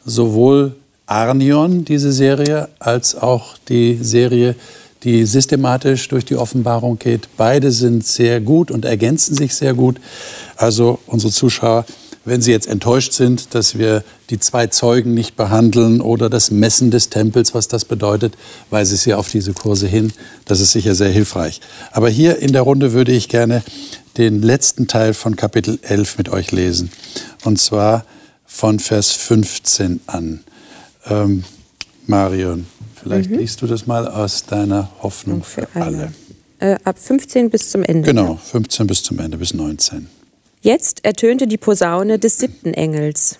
sowohl 0.04 0.76
Arnion, 1.04 1.84
diese 1.84 2.12
Serie, 2.12 2.68
als 2.78 3.16
auch 3.16 3.58
die 3.68 3.98
Serie, 4.00 4.54
die 5.02 5.26
systematisch 5.26 6.06
durch 6.06 6.24
die 6.24 6.36
Offenbarung 6.36 7.00
geht. 7.00 7.28
Beide 7.36 7.72
sind 7.72 8.06
sehr 8.06 8.40
gut 8.40 8.70
und 8.70 8.84
ergänzen 8.84 9.34
sich 9.34 9.56
sehr 9.56 9.74
gut. 9.74 9.96
Also 10.54 11.00
unsere 11.06 11.32
Zuschauer 11.32 11.84
wenn 12.28 12.42
Sie 12.42 12.50
jetzt 12.50 12.66
enttäuscht 12.68 13.12
sind, 13.12 13.54
dass 13.54 13.78
wir 13.78 14.04
die 14.30 14.38
zwei 14.38 14.66
Zeugen 14.66 15.14
nicht 15.14 15.36
behandeln 15.36 16.00
oder 16.00 16.28
das 16.30 16.50
Messen 16.50 16.90
des 16.90 17.10
Tempels, 17.10 17.54
was 17.54 17.68
das 17.68 17.84
bedeutet, 17.84 18.36
weise 18.70 18.94
ich 18.94 19.00
Sie 19.00 19.14
auf 19.14 19.28
diese 19.28 19.52
Kurse 19.52 19.86
hin. 19.86 20.12
Das 20.44 20.60
ist 20.60 20.72
sicher 20.72 20.94
sehr 20.94 21.10
hilfreich. 21.10 21.60
Aber 21.92 22.08
hier 22.08 22.38
in 22.38 22.52
der 22.52 22.62
Runde 22.62 22.92
würde 22.92 23.12
ich 23.12 23.28
gerne 23.28 23.62
den 24.16 24.42
letzten 24.42 24.88
Teil 24.88 25.14
von 25.14 25.36
Kapitel 25.36 25.78
11 25.82 26.18
mit 26.18 26.28
euch 26.28 26.52
lesen. 26.52 26.90
Und 27.44 27.58
zwar 27.58 28.04
von 28.44 28.78
Vers 28.78 29.12
15 29.12 30.00
an. 30.06 30.44
Ähm, 31.06 31.44
Marion, 32.06 32.66
vielleicht 33.00 33.30
mhm. 33.30 33.38
liest 33.38 33.62
du 33.62 33.66
das 33.66 33.86
mal 33.86 34.08
aus 34.08 34.44
deiner 34.44 34.90
Hoffnung 35.02 35.42
für, 35.42 35.66
für 35.66 35.80
alle. 35.80 36.12
alle. 36.60 36.72
Äh, 36.74 36.78
ab 36.82 36.98
15 36.98 37.50
bis 37.50 37.70
zum 37.70 37.84
Ende. 37.84 38.08
Genau, 38.08 38.36
15 38.36 38.86
bis 38.86 39.02
zum 39.02 39.18
Ende, 39.20 39.38
bis 39.38 39.54
19. 39.54 40.08
Jetzt 40.60 41.04
ertönte 41.04 41.46
die 41.46 41.56
Posaune 41.56 42.18
des 42.18 42.38
siebten 42.38 42.74
Engels, 42.74 43.38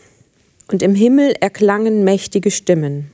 und 0.71 0.85
im 0.85 0.95
Himmel 0.95 1.35
erklangen 1.41 2.05
mächtige 2.05 2.53
Stimmen. 2.53 3.11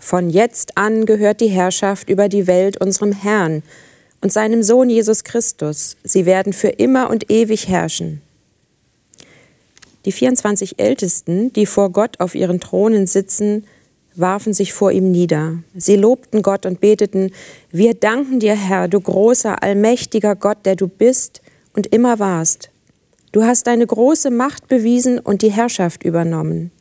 Von 0.00 0.28
jetzt 0.28 0.76
an 0.76 1.06
gehört 1.06 1.40
die 1.40 1.48
Herrschaft 1.48 2.10
über 2.10 2.28
die 2.28 2.46
Welt 2.46 2.78
unserem 2.78 3.12
Herrn 3.12 3.62
und 4.20 4.32
seinem 4.32 4.62
Sohn 4.62 4.90
Jesus 4.90 5.24
Christus. 5.24 5.96
Sie 6.04 6.26
werden 6.26 6.52
für 6.52 6.68
immer 6.68 7.08
und 7.08 7.30
ewig 7.30 7.68
herrschen. 7.68 8.20
Die 10.04 10.12
24 10.12 10.78
Ältesten, 10.78 11.52
die 11.52 11.66
vor 11.66 11.90
Gott 11.90 12.20
auf 12.20 12.34
ihren 12.34 12.60
Thronen 12.60 13.06
sitzen, 13.06 13.64
warfen 14.14 14.52
sich 14.52 14.74
vor 14.74 14.92
ihm 14.92 15.10
nieder. 15.10 15.58
Sie 15.74 15.96
lobten 15.96 16.42
Gott 16.42 16.66
und 16.66 16.80
beteten, 16.80 17.32
wir 17.70 17.94
danken 17.94 18.40
dir, 18.40 18.54
Herr, 18.54 18.88
du 18.88 19.00
großer, 19.00 19.62
allmächtiger 19.62 20.36
Gott, 20.36 20.58
der 20.66 20.76
du 20.76 20.86
bist 20.86 21.40
und 21.74 21.86
immer 21.86 22.18
warst. 22.18 22.70
Du 23.38 23.44
hast 23.44 23.68
deine 23.68 23.86
große 23.86 24.30
Macht 24.32 24.66
bewiesen 24.66 25.20
und 25.20 25.42
die 25.42 25.52
Herrschaft 25.52 26.02
übernommen. 26.02 26.72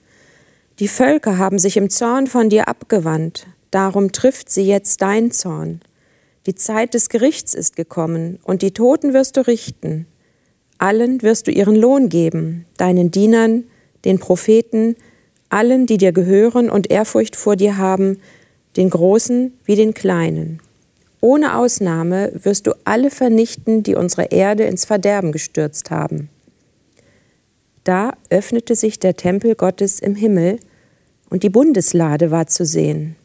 Die 0.80 0.88
Völker 0.88 1.38
haben 1.38 1.60
sich 1.60 1.78
im 1.78 1.92
Zorn 1.92 2.26
von 2.26 2.50
dir 2.50 2.68
abgewandt, 2.68 3.46
darum 3.70 4.12
trifft 4.12 4.50
sie 4.50 4.64
jetzt 4.64 5.04
dein 5.04 5.30
Zorn. 5.30 5.82
Die 6.48 6.56
Zeit 6.56 6.96
des 6.96 7.10
Gerichts 7.10 7.54
ist 7.54 7.76
gekommen, 7.76 8.40
und 8.44 8.64
die 8.64 8.72
Toten 8.72 9.14
wirst 9.14 9.38
du 9.38 9.46
richten. 9.46 10.08
Allen 10.80 11.22
wirst 11.22 11.46
du 11.46 11.52
ihren 11.52 11.76
Lohn 11.76 12.10
geben, 12.10 12.66
deinen 12.78 13.12
Dienern, 13.12 13.66
den 14.04 14.18
Propheten, 14.18 14.96
allen, 15.50 15.86
die 15.86 16.00
dir 16.00 16.12
gehören 16.12 16.72
und 16.72 16.90
Ehrfurcht 16.90 17.36
vor 17.36 17.56
dir 17.56 17.78
haben, 17.78 18.20
den 18.78 18.90
Großen 18.90 19.54
wie 19.66 19.76
den 19.76 19.94
Kleinen. 19.94 20.60
Ohne 21.22 21.56
Ausnahme 21.56 22.32
wirst 22.34 22.66
du 22.66 22.74
alle 22.84 23.12
vernichten, 23.12 23.84
die 23.84 23.94
unsere 23.94 24.32
Erde 24.32 24.64
ins 24.64 24.86
Verderben 24.86 25.32
gestürzt 25.32 25.92
haben. 25.92 26.32
Da 27.88 28.12
öffnete 28.30 28.76
sich 28.76 29.00
der 29.00 29.16
Tempel 29.16 29.56
Gottes 29.56 30.02
im 30.02 30.14
Himmel 30.14 30.60
und 31.30 31.44
die 31.44 31.50
Bundeslade 31.50 32.32
war 32.32 32.46
zu 32.48 32.66
sehen. 32.66 33.16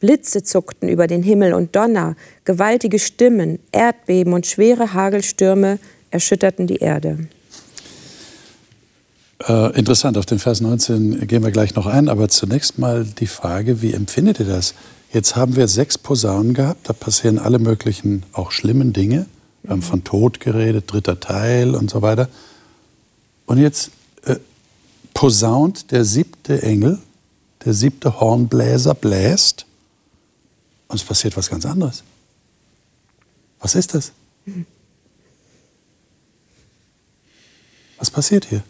Blitze 0.00 0.42
zuckten 0.42 0.88
über 0.88 1.06
den 1.06 1.22
Himmel 1.22 1.54
und 1.54 1.76
Donner, 1.76 2.16
gewaltige 2.44 2.98
Stimmen, 2.98 3.60
Erdbeben 3.70 4.32
und 4.32 4.46
schwere 4.46 4.94
Hagelstürme 4.94 5.78
erschütterten 6.10 6.66
die 6.66 6.78
Erde. 6.78 7.28
Äh, 9.46 9.78
interessant, 9.78 10.18
auf 10.18 10.26
den 10.26 10.40
Vers 10.40 10.60
19 10.60 11.28
gehen 11.28 11.44
wir 11.44 11.52
gleich 11.52 11.76
noch 11.76 11.86
ein, 11.86 12.08
aber 12.08 12.28
zunächst 12.28 12.80
mal 12.80 13.04
die 13.04 13.28
Frage, 13.28 13.80
wie 13.80 13.92
empfindet 13.92 14.40
ihr 14.40 14.46
das? 14.46 14.74
Jetzt 15.12 15.36
haben 15.36 15.54
wir 15.54 15.68
sechs 15.68 15.98
Posaunen 15.98 16.52
gehabt, 16.54 16.88
da 16.88 16.94
passieren 16.94 17.38
alle 17.38 17.60
möglichen, 17.60 18.24
auch 18.32 18.50
schlimmen 18.50 18.92
Dinge. 18.92 19.26
Wir 19.62 19.70
haben 19.70 19.82
von 19.82 20.02
Tod 20.02 20.40
geredet, 20.40 20.92
dritter 20.92 21.20
Teil 21.20 21.76
und 21.76 21.90
so 21.90 22.02
weiter. 22.02 22.28
Und 23.46 23.58
jetzt 23.58 23.90
äh, 24.24 24.36
posaunt 25.12 25.90
der 25.90 26.04
siebte 26.04 26.62
Engel, 26.62 26.98
der 27.64 27.74
siebte 27.74 28.20
Hornbläser 28.20 28.94
bläst 28.94 29.66
und 30.88 30.96
es 30.96 31.04
passiert 31.04 31.36
was 31.36 31.48
ganz 31.50 31.64
anderes. 31.66 32.02
Was 33.60 33.74
ist 33.74 33.94
das? 33.94 34.12
Was 37.98 38.10
passiert 38.10 38.46
hier? 38.46 38.62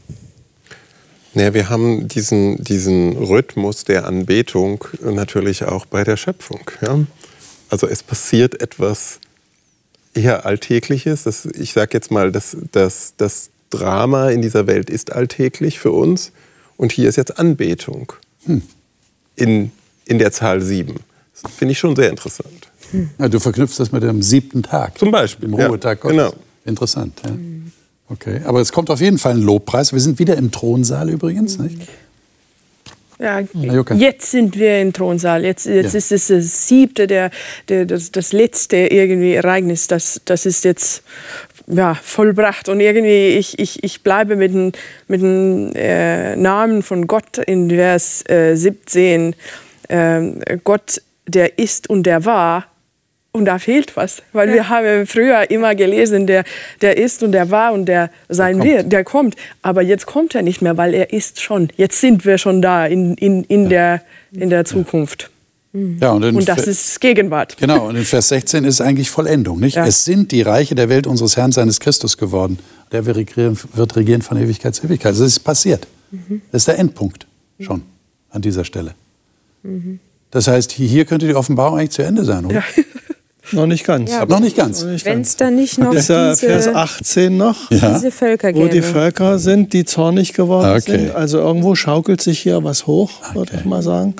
Naja, 1.34 1.52
wir 1.52 1.68
haben 1.68 2.06
diesen, 2.06 2.62
diesen 2.62 3.16
Rhythmus 3.16 3.82
der 3.82 4.06
Anbetung 4.06 4.84
natürlich 5.02 5.64
auch 5.64 5.84
bei 5.84 6.04
der 6.04 6.16
Schöpfung. 6.16 6.70
Ja? 6.80 7.04
Also 7.68 7.88
es 7.88 8.04
passiert 8.04 8.60
etwas 8.60 9.18
eher 10.14 10.46
Alltägliches. 10.46 11.24
Das, 11.24 11.46
ich 11.46 11.72
sage 11.72 11.90
jetzt 11.94 12.12
mal, 12.12 12.30
das, 12.30 12.56
das, 12.70 13.14
das 13.16 13.50
Drama 13.78 14.30
in 14.30 14.42
dieser 14.42 14.66
Welt 14.66 14.90
ist 14.90 15.12
alltäglich 15.12 15.78
für 15.78 15.92
uns. 15.92 16.32
Und 16.76 16.92
hier 16.92 17.08
ist 17.08 17.16
jetzt 17.16 17.38
Anbetung 17.38 18.12
hm. 18.46 18.62
in, 19.36 19.70
in 20.06 20.18
der 20.18 20.32
Zahl 20.32 20.60
sieben. 20.60 20.96
Das 21.40 21.52
finde 21.52 21.72
ich 21.72 21.78
schon 21.78 21.96
sehr 21.96 22.10
interessant. 22.10 22.68
Hm. 22.90 23.10
Ja, 23.18 23.28
du 23.28 23.40
verknüpfst 23.40 23.78
das 23.78 23.92
mit 23.92 24.02
dem 24.02 24.22
siebten 24.22 24.62
Tag. 24.62 24.98
Zum 24.98 25.10
Beispiel. 25.10 25.48
Dem 25.48 25.54
Ruhetag 25.54 25.98
ja, 25.98 26.02
Gottes. 26.02 26.16
Genau. 26.16 26.32
Interessant. 26.64 27.20
Ja. 27.24 27.32
Okay, 28.08 28.40
aber 28.44 28.60
es 28.60 28.72
kommt 28.72 28.90
auf 28.90 29.00
jeden 29.00 29.18
Fall 29.18 29.32
ein 29.34 29.42
Lobpreis. 29.42 29.92
Wir 29.92 30.00
sind 30.00 30.18
wieder 30.18 30.36
im 30.36 30.50
Thronsaal 30.50 31.10
übrigens. 31.10 31.58
Nicht? 31.58 31.88
Ja, 33.18 33.40
jetzt 33.94 34.30
sind 34.30 34.58
wir 34.58 34.80
im 34.80 34.92
Thronsaal. 34.92 35.44
Jetzt, 35.44 35.66
jetzt 35.66 35.92
ja. 35.92 35.98
ist 35.98 36.12
es 36.12 36.26
das 36.26 36.68
siebte, 36.68 37.06
der, 37.06 37.30
der, 37.68 37.86
das, 37.86 38.10
das 38.10 38.32
letzte 38.32 38.76
irgendwie 38.76 39.34
Ereignis. 39.34 39.86
Das, 39.86 40.20
das 40.24 40.46
ist 40.46 40.64
jetzt 40.64 41.02
ja, 41.66 41.94
vollbracht. 41.94 42.68
Und 42.68 42.80
irgendwie, 42.80 43.36
ich, 43.36 43.58
ich, 43.58 43.82
ich 43.82 44.02
bleibe 44.02 44.36
mit 44.36 44.52
dem, 44.52 44.72
mit 45.08 45.22
dem 45.22 45.72
äh, 45.74 46.36
Namen 46.36 46.82
von 46.82 47.06
Gott 47.06 47.38
in 47.38 47.70
Vers 47.70 48.28
äh, 48.28 48.54
17. 48.54 49.34
Äh, 49.88 50.20
Gott, 50.62 51.00
der 51.26 51.58
ist 51.58 51.88
und 51.88 52.04
der 52.04 52.24
war. 52.24 52.66
Und 53.32 53.46
da 53.46 53.58
fehlt 53.58 53.96
was, 53.96 54.22
weil 54.32 54.48
ja. 54.48 54.54
wir 54.54 54.68
haben 54.68 55.08
früher 55.08 55.50
immer 55.50 55.74
gelesen, 55.74 56.28
der, 56.28 56.44
der 56.80 56.96
ist 56.96 57.20
und 57.20 57.32
der 57.32 57.50
war 57.50 57.72
und 57.72 57.86
der 57.86 58.10
sein 58.28 58.60
der 58.60 58.64
wird, 58.64 58.92
der 58.92 59.02
kommt. 59.02 59.34
Aber 59.60 59.82
jetzt 59.82 60.06
kommt 60.06 60.36
er 60.36 60.42
nicht 60.42 60.62
mehr, 60.62 60.76
weil 60.76 60.94
er 60.94 61.12
ist 61.12 61.40
schon. 61.40 61.68
Jetzt 61.76 62.00
sind 62.00 62.24
wir 62.24 62.38
schon 62.38 62.62
da 62.62 62.86
in, 62.86 63.14
in, 63.14 63.42
in, 63.42 63.68
der, 63.68 64.02
in 64.30 64.50
der 64.50 64.64
Zukunft. 64.64 65.30
Mhm. 65.74 65.98
Ja, 66.00 66.12
und, 66.12 66.22
und, 66.22 66.48
das 66.48 66.68
ist 66.68 67.00
Gegenwart. 67.00 67.56
Genau, 67.56 67.88
und 67.88 67.96
in 67.96 68.04
Vers 68.04 68.28
16 68.28 68.64
ist 68.64 68.80
eigentlich 68.80 69.10
Vollendung. 69.10 69.58
Nicht? 69.58 69.74
Ja. 69.74 69.84
Es 69.84 70.04
sind 70.04 70.30
die 70.30 70.40
Reiche 70.42 70.76
der 70.76 70.88
Welt 70.88 71.06
unseres 71.06 71.36
Herrn, 71.36 71.50
seines 71.50 71.80
Christus 71.80 72.16
geworden. 72.16 72.60
Der 72.92 73.04
wird 73.06 73.16
regieren, 73.16 73.58
wird 73.74 73.96
regieren 73.96 74.22
von 74.22 74.40
Ewigkeit 74.40 74.74
zu 74.76 74.86
Ewigkeit. 74.86 75.12
Das 75.12 75.20
ist 75.20 75.40
passiert. 75.40 75.88
Mhm. 76.12 76.42
Das 76.52 76.62
ist 76.62 76.68
der 76.68 76.78
Endpunkt 76.78 77.26
schon 77.58 77.82
an 78.30 78.40
dieser 78.40 78.64
Stelle. 78.64 78.94
Mhm. 79.64 79.98
Das 80.30 80.46
heißt, 80.46 80.70
hier 80.70 81.04
könnte 81.06 81.26
die 81.26 81.34
Offenbarung 81.34 81.78
eigentlich 81.78 81.90
zu 81.90 82.02
Ende 82.02 82.24
sein, 82.24 82.44
oder? 82.46 82.54
Ja. 82.54 82.62
Noch 83.52 83.66
nicht 83.66 83.84
ganz. 83.84 84.10
Ja, 84.10 84.24
noch 84.24 84.40
nicht 84.40 84.56
ganz. 84.56 84.86
Wenn 85.04 85.20
es 85.20 85.36
dann 85.36 85.56
nicht 85.56 85.78
noch 85.78 85.90
Dieser 85.90 86.30
diese, 86.30 86.46
Vers 86.46 86.66
18 86.66 87.36
noch, 87.36 87.70
ja. 87.70 87.92
diese 87.92 88.10
Völker 88.10 88.54
gäbe. 88.54 88.64
Wo 88.64 88.70
die 88.70 88.80
Völker 88.80 89.38
sind, 89.38 89.74
die 89.74 89.84
zornig 89.84 90.32
geworden 90.32 90.70
okay. 90.70 90.98
sind. 90.98 91.14
Also 91.14 91.40
irgendwo 91.40 91.74
schaukelt 91.74 92.22
sich 92.22 92.38
hier 92.38 92.64
was 92.64 92.86
hoch, 92.86 93.10
okay. 93.20 93.34
würde 93.34 93.52
ich 93.58 93.64
mal 93.66 93.82
sagen. 93.82 94.14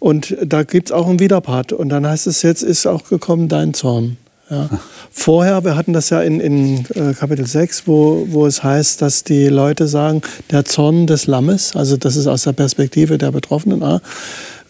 Und 0.00 0.36
da 0.44 0.64
gibt 0.64 0.88
es 0.88 0.92
auch 0.92 1.06
einen 1.06 1.20
Widerpart. 1.20 1.72
Und 1.72 1.90
dann 1.90 2.06
heißt 2.06 2.26
es, 2.26 2.42
jetzt 2.42 2.64
ist 2.64 2.86
auch 2.86 3.04
gekommen 3.04 3.48
dein 3.48 3.74
Zorn. 3.74 4.16
Ja. 4.50 4.68
Vorher, 5.12 5.64
wir 5.64 5.76
hatten 5.76 5.92
das 5.92 6.10
ja 6.10 6.22
in, 6.22 6.40
in 6.40 6.84
äh, 6.94 7.12
Kapitel 7.14 7.46
6, 7.46 7.86
wo, 7.86 8.26
wo 8.30 8.46
es 8.46 8.64
heißt, 8.64 9.02
dass 9.02 9.22
die 9.22 9.46
Leute 9.46 9.86
sagen, 9.86 10.22
der 10.50 10.64
Zorn 10.64 11.06
des 11.06 11.26
Lammes, 11.26 11.76
also 11.76 11.96
das 11.96 12.16
ist 12.16 12.26
aus 12.26 12.44
der 12.44 12.52
Perspektive 12.52 13.18
der 13.18 13.30
Betroffenen, 13.30 13.82
ah, 13.82 14.00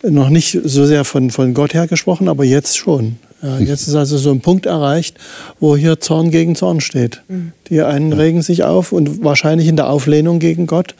noch 0.02 0.30
nicht 0.30 0.58
so 0.64 0.84
sehr 0.86 1.04
von, 1.04 1.30
von 1.30 1.54
Gott 1.54 1.74
her 1.74 1.86
gesprochen, 1.86 2.28
aber 2.28 2.44
jetzt 2.44 2.76
schon. 2.76 3.16
Ja, 3.42 3.58
jetzt 3.58 3.88
ist 3.88 3.94
also 3.94 4.18
so 4.18 4.30
ein 4.30 4.40
Punkt 4.40 4.66
erreicht, 4.66 5.16
wo 5.60 5.76
hier 5.76 6.00
Zorn 6.00 6.30
gegen 6.30 6.56
Zorn 6.56 6.80
steht. 6.80 7.22
Mhm. 7.28 7.52
Die 7.68 7.80
einen 7.80 8.12
regen 8.12 8.42
sich 8.42 8.64
auf 8.64 8.92
und 8.92 9.24
wahrscheinlich 9.24 9.66
in 9.68 9.76
der 9.76 9.88
Auflehnung 9.88 10.40
gegen 10.40 10.66
Gott 10.66 10.94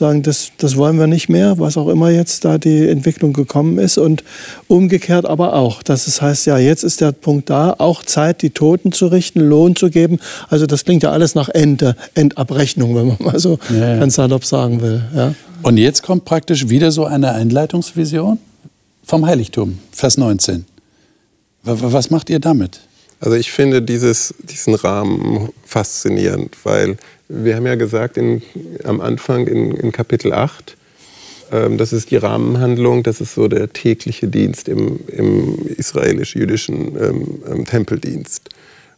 sagen, 0.00 0.22
das, 0.22 0.50
das 0.58 0.76
wollen 0.76 0.98
wir 0.98 1.06
nicht 1.06 1.28
mehr, 1.28 1.58
was 1.58 1.76
auch 1.76 1.88
immer 1.88 2.10
jetzt 2.10 2.44
da 2.44 2.58
die 2.58 2.88
Entwicklung 2.88 3.32
gekommen 3.32 3.78
ist. 3.78 3.98
Und 3.98 4.24
umgekehrt 4.66 5.26
aber 5.26 5.54
auch, 5.54 5.82
dass 5.82 6.08
es 6.08 6.20
heißt, 6.20 6.46
ja, 6.46 6.58
jetzt 6.58 6.82
ist 6.82 7.00
der 7.00 7.12
Punkt 7.12 7.48
da, 7.48 7.76
auch 7.78 8.02
Zeit, 8.02 8.42
die 8.42 8.50
Toten 8.50 8.92
zu 8.92 9.06
richten, 9.06 9.40
Lohn 9.40 9.76
zu 9.76 9.90
geben. 9.90 10.18
Also 10.48 10.66
das 10.66 10.84
klingt 10.84 11.04
ja 11.04 11.12
alles 11.12 11.34
nach 11.34 11.48
Ende, 11.48 11.94
Endabrechnung, 12.14 12.96
wenn 12.96 13.06
man 13.08 13.16
mal 13.20 13.38
so 13.38 13.58
ja, 13.70 13.92
ja. 13.92 13.98
ganz 13.98 14.16
salopp 14.16 14.44
sagen 14.44 14.82
will. 14.82 15.02
Ja. 15.14 15.34
Und 15.62 15.76
jetzt 15.76 16.02
kommt 16.02 16.24
praktisch 16.24 16.68
wieder 16.68 16.90
so 16.90 17.04
eine 17.04 17.32
Einleitungsvision 17.32 18.38
vom 19.04 19.26
Heiligtum, 19.26 19.78
Vers 19.92 20.16
19. 20.16 20.64
Was 21.62 22.10
macht 22.10 22.30
ihr 22.30 22.40
damit? 22.40 22.80
Also 23.20 23.36
ich 23.36 23.52
finde 23.52 23.82
dieses, 23.82 24.34
diesen 24.38 24.74
Rahmen 24.74 25.50
faszinierend, 25.64 26.56
weil 26.64 26.96
wir 27.28 27.54
haben 27.54 27.66
ja 27.66 27.74
gesagt 27.74 28.16
in, 28.16 28.42
am 28.82 29.00
Anfang 29.00 29.46
in, 29.46 29.72
in 29.72 29.92
Kapitel 29.92 30.32
8, 30.32 30.76
ähm, 31.52 31.76
das 31.76 31.92
ist 31.92 32.10
die 32.10 32.16
Rahmenhandlung, 32.16 33.02
das 33.02 33.20
ist 33.20 33.34
so 33.34 33.46
der 33.46 33.72
tägliche 33.72 34.28
Dienst 34.28 34.68
im, 34.68 35.00
im 35.08 35.66
israelisch-jüdischen 35.66 36.96
ähm, 36.96 37.42
ähm, 37.46 37.64
Tempeldienst. 37.66 38.48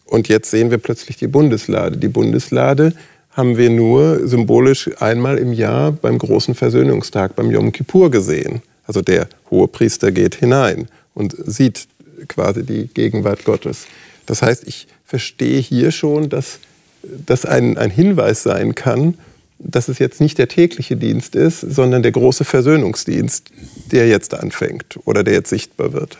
Und 0.06 0.28
jetzt 0.28 0.50
sehen 0.50 0.70
wir 0.70 0.78
plötzlich 0.78 1.16
die 1.16 1.26
Bundeslade. 1.26 1.96
Die 1.96 2.08
Bundeslade 2.08 2.94
haben 3.30 3.56
wir 3.56 3.70
nur 3.70 4.26
symbolisch 4.28 4.90
einmal 5.00 5.38
im 5.38 5.52
Jahr 5.52 5.90
beim 5.90 6.18
großen 6.18 6.54
Versöhnungstag, 6.54 7.34
beim 7.34 7.50
Yom 7.50 7.72
Kippur 7.72 8.10
gesehen. 8.10 8.62
Also 8.86 9.00
der 9.00 9.28
hohe 9.50 9.68
Priester 9.68 10.12
geht 10.12 10.36
hinein 10.36 10.88
und 11.14 11.34
sieht 11.44 11.88
quasi 12.28 12.62
die 12.62 12.88
Gegenwart 12.88 13.44
Gottes. 13.44 13.86
Das 14.32 14.40
heißt, 14.40 14.66
ich 14.66 14.86
verstehe 15.04 15.60
hier 15.60 15.90
schon, 15.90 16.30
dass 16.30 16.58
das 17.02 17.44
ein, 17.44 17.76
ein 17.76 17.90
Hinweis 17.90 18.42
sein 18.42 18.74
kann, 18.74 19.18
dass 19.58 19.88
es 19.88 19.98
jetzt 19.98 20.22
nicht 20.22 20.38
der 20.38 20.48
tägliche 20.48 20.96
Dienst 20.96 21.36
ist, 21.36 21.60
sondern 21.60 22.02
der 22.02 22.12
große 22.12 22.46
Versöhnungsdienst, 22.46 23.50
der 23.90 24.08
jetzt 24.08 24.32
anfängt 24.32 24.98
oder 25.04 25.22
der 25.22 25.34
jetzt 25.34 25.50
sichtbar 25.50 25.92
wird. 25.92 26.16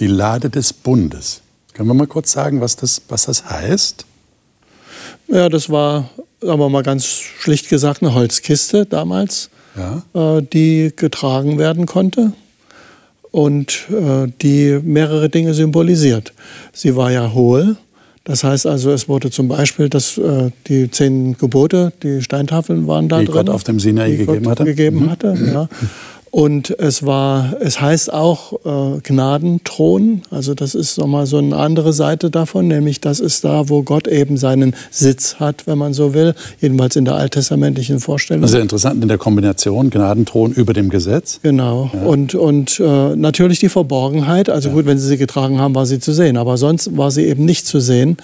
Die 0.00 0.08
Lade 0.08 0.50
des 0.50 0.72
Bundes. 0.72 1.42
Können 1.72 1.88
wir 1.88 1.94
mal 1.94 2.08
kurz 2.08 2.32
sagen, 2.32 2.60
was 2.60 2.74
das, 2.74 3.02
was 3.08 3.26
das 3.26 3.48
heißt? 3.48 4.06
Ja, 5.28 5.48
das 5.48 5.70
war, 5.70 6.10
sagen 6.40 6.58
wir 6.58 6.68
mal 6.68 6.82
ganz 6.82 7.06
schlicht 7.06 7.68
gesagt, 7.68 8.02
eine 8.02 8.12
Holzkiste 8.12 8.86
damals, 8.86 9.50
ja. 9.76 10.38
äh, 10.38 10.42
die 10.42 10.92
getragen 10.96 11.60
werden 11.60 11.86
konnte 11.86 12.32
und 13.34 13.88
äh, 13.90 14.30
die 14.42 14.78
mehrere 14.84 15.28
Dinge 15.28 15.54
symbolisiert. 15.54 16.32
Sie 16.72 16.94
war 16.94 17.10
ja 17.10 17.32
hohl. 17.32 17.76
Das 18.22 18.44
heißt 18.44 18.64
also, 18.64 18.92
es 18.92 19.08
wurde 19.08 19.28
zum 19.28 19.48
Beispiel 19.48 19.88
das, 19.88 20.16
äh, 20.18 20.52
die 20.68 20.88
zehn 20.88 21.36
Gebote, 21.36 21.92
die 22.04 22.22
Steintafeln 22.22 22.86
waren 22.86 23.08
da 23.08 23.18
die 23.18 23.24
drin. 23.24 23.34
Gott 23.34 23.50
auf 23.50 23.64
dem 23.64 23.80
Sinai 23.80 24.14
gegeben 24.14 24.48
hatte. 24.48 24.64
Gegeben 24.64 25.00
mhm. 25.00 25.10
hatte 25.10 25.36
ja. 25.52 25.68
Und 26.34 26.74
es 26.80 27.06
war, 27.06 27.58
es 27.60 27.80
heißt 27.80 28.12
auch 28.12 28.54
äh, 28.64 28.98
Gnadenthron. 29.04 30.22
Also 30.32 30.54
das 30.54 30.74
ist 30.74 30.98
nochmal 30.98 31.26
so 31.26 31.38
eine 31.38 31.56
andere 31.56 31.92
Seite 31.92 32.28
davon, 32.28 32.66
nämlich 32.66 33.00
das 33.00 33.20
ist 33.20 33.44
da, 33.44 33.68
wo 33.68 33.84
Gott 33.84 34.08
eben 34.08 34.36
seinen 34.36 34.74
Sitz 34.90 35.36
hat, 35.36 35.68
wenn 35.68 35.78
man 35.78 35.94
so 35.94 36.12
will, 36.12 36.34
jedenfalls 36.60 36.96
in 36.96 37.04
der 37.04 37.14
alttestamentlichen 37.14 38.00
Vorstellung. 38.00 38.48
Ja 38.48 38.58
interessant 38.58 39.00
in 39.00 39.06
der 39.06 39.18
Kombination 39.18 39.90
Gnadenthron 39.90 40.50
über 40.50 40.72
dem 40.72 40.90
Gesetz. 40.90 41.38
Genau. 41.40 41.92
Ja. 41.94 42.02
Und, 42.02 42.34
und 42.34 42.80
äh, 42.80 43.14
natürlich 43.14 43.60
die 43.60 43.68
Verborgenheit. 43.68 44.50
Also 44.50 44.70
ja. 44.70 44.74
gut, 44.74 44.86
wenn 44.86 44.98
sie 44.98 45.06
sie 45.06 45.18
getragen 45.18 45.60
haben, 45.60 45.76
war 45.76 45.86
sie 45.86 46.00
zu 46.00 46.12
sehen, 46.12 46.36
aber 46.36 46.56
sonst 46.56 46.96
war 46.96 47.12
sie 47.12 47.26
eben 47.26 47.44
nicht 47.44 47.64
zu 47.64 47.78
sehen. 47.78 48.16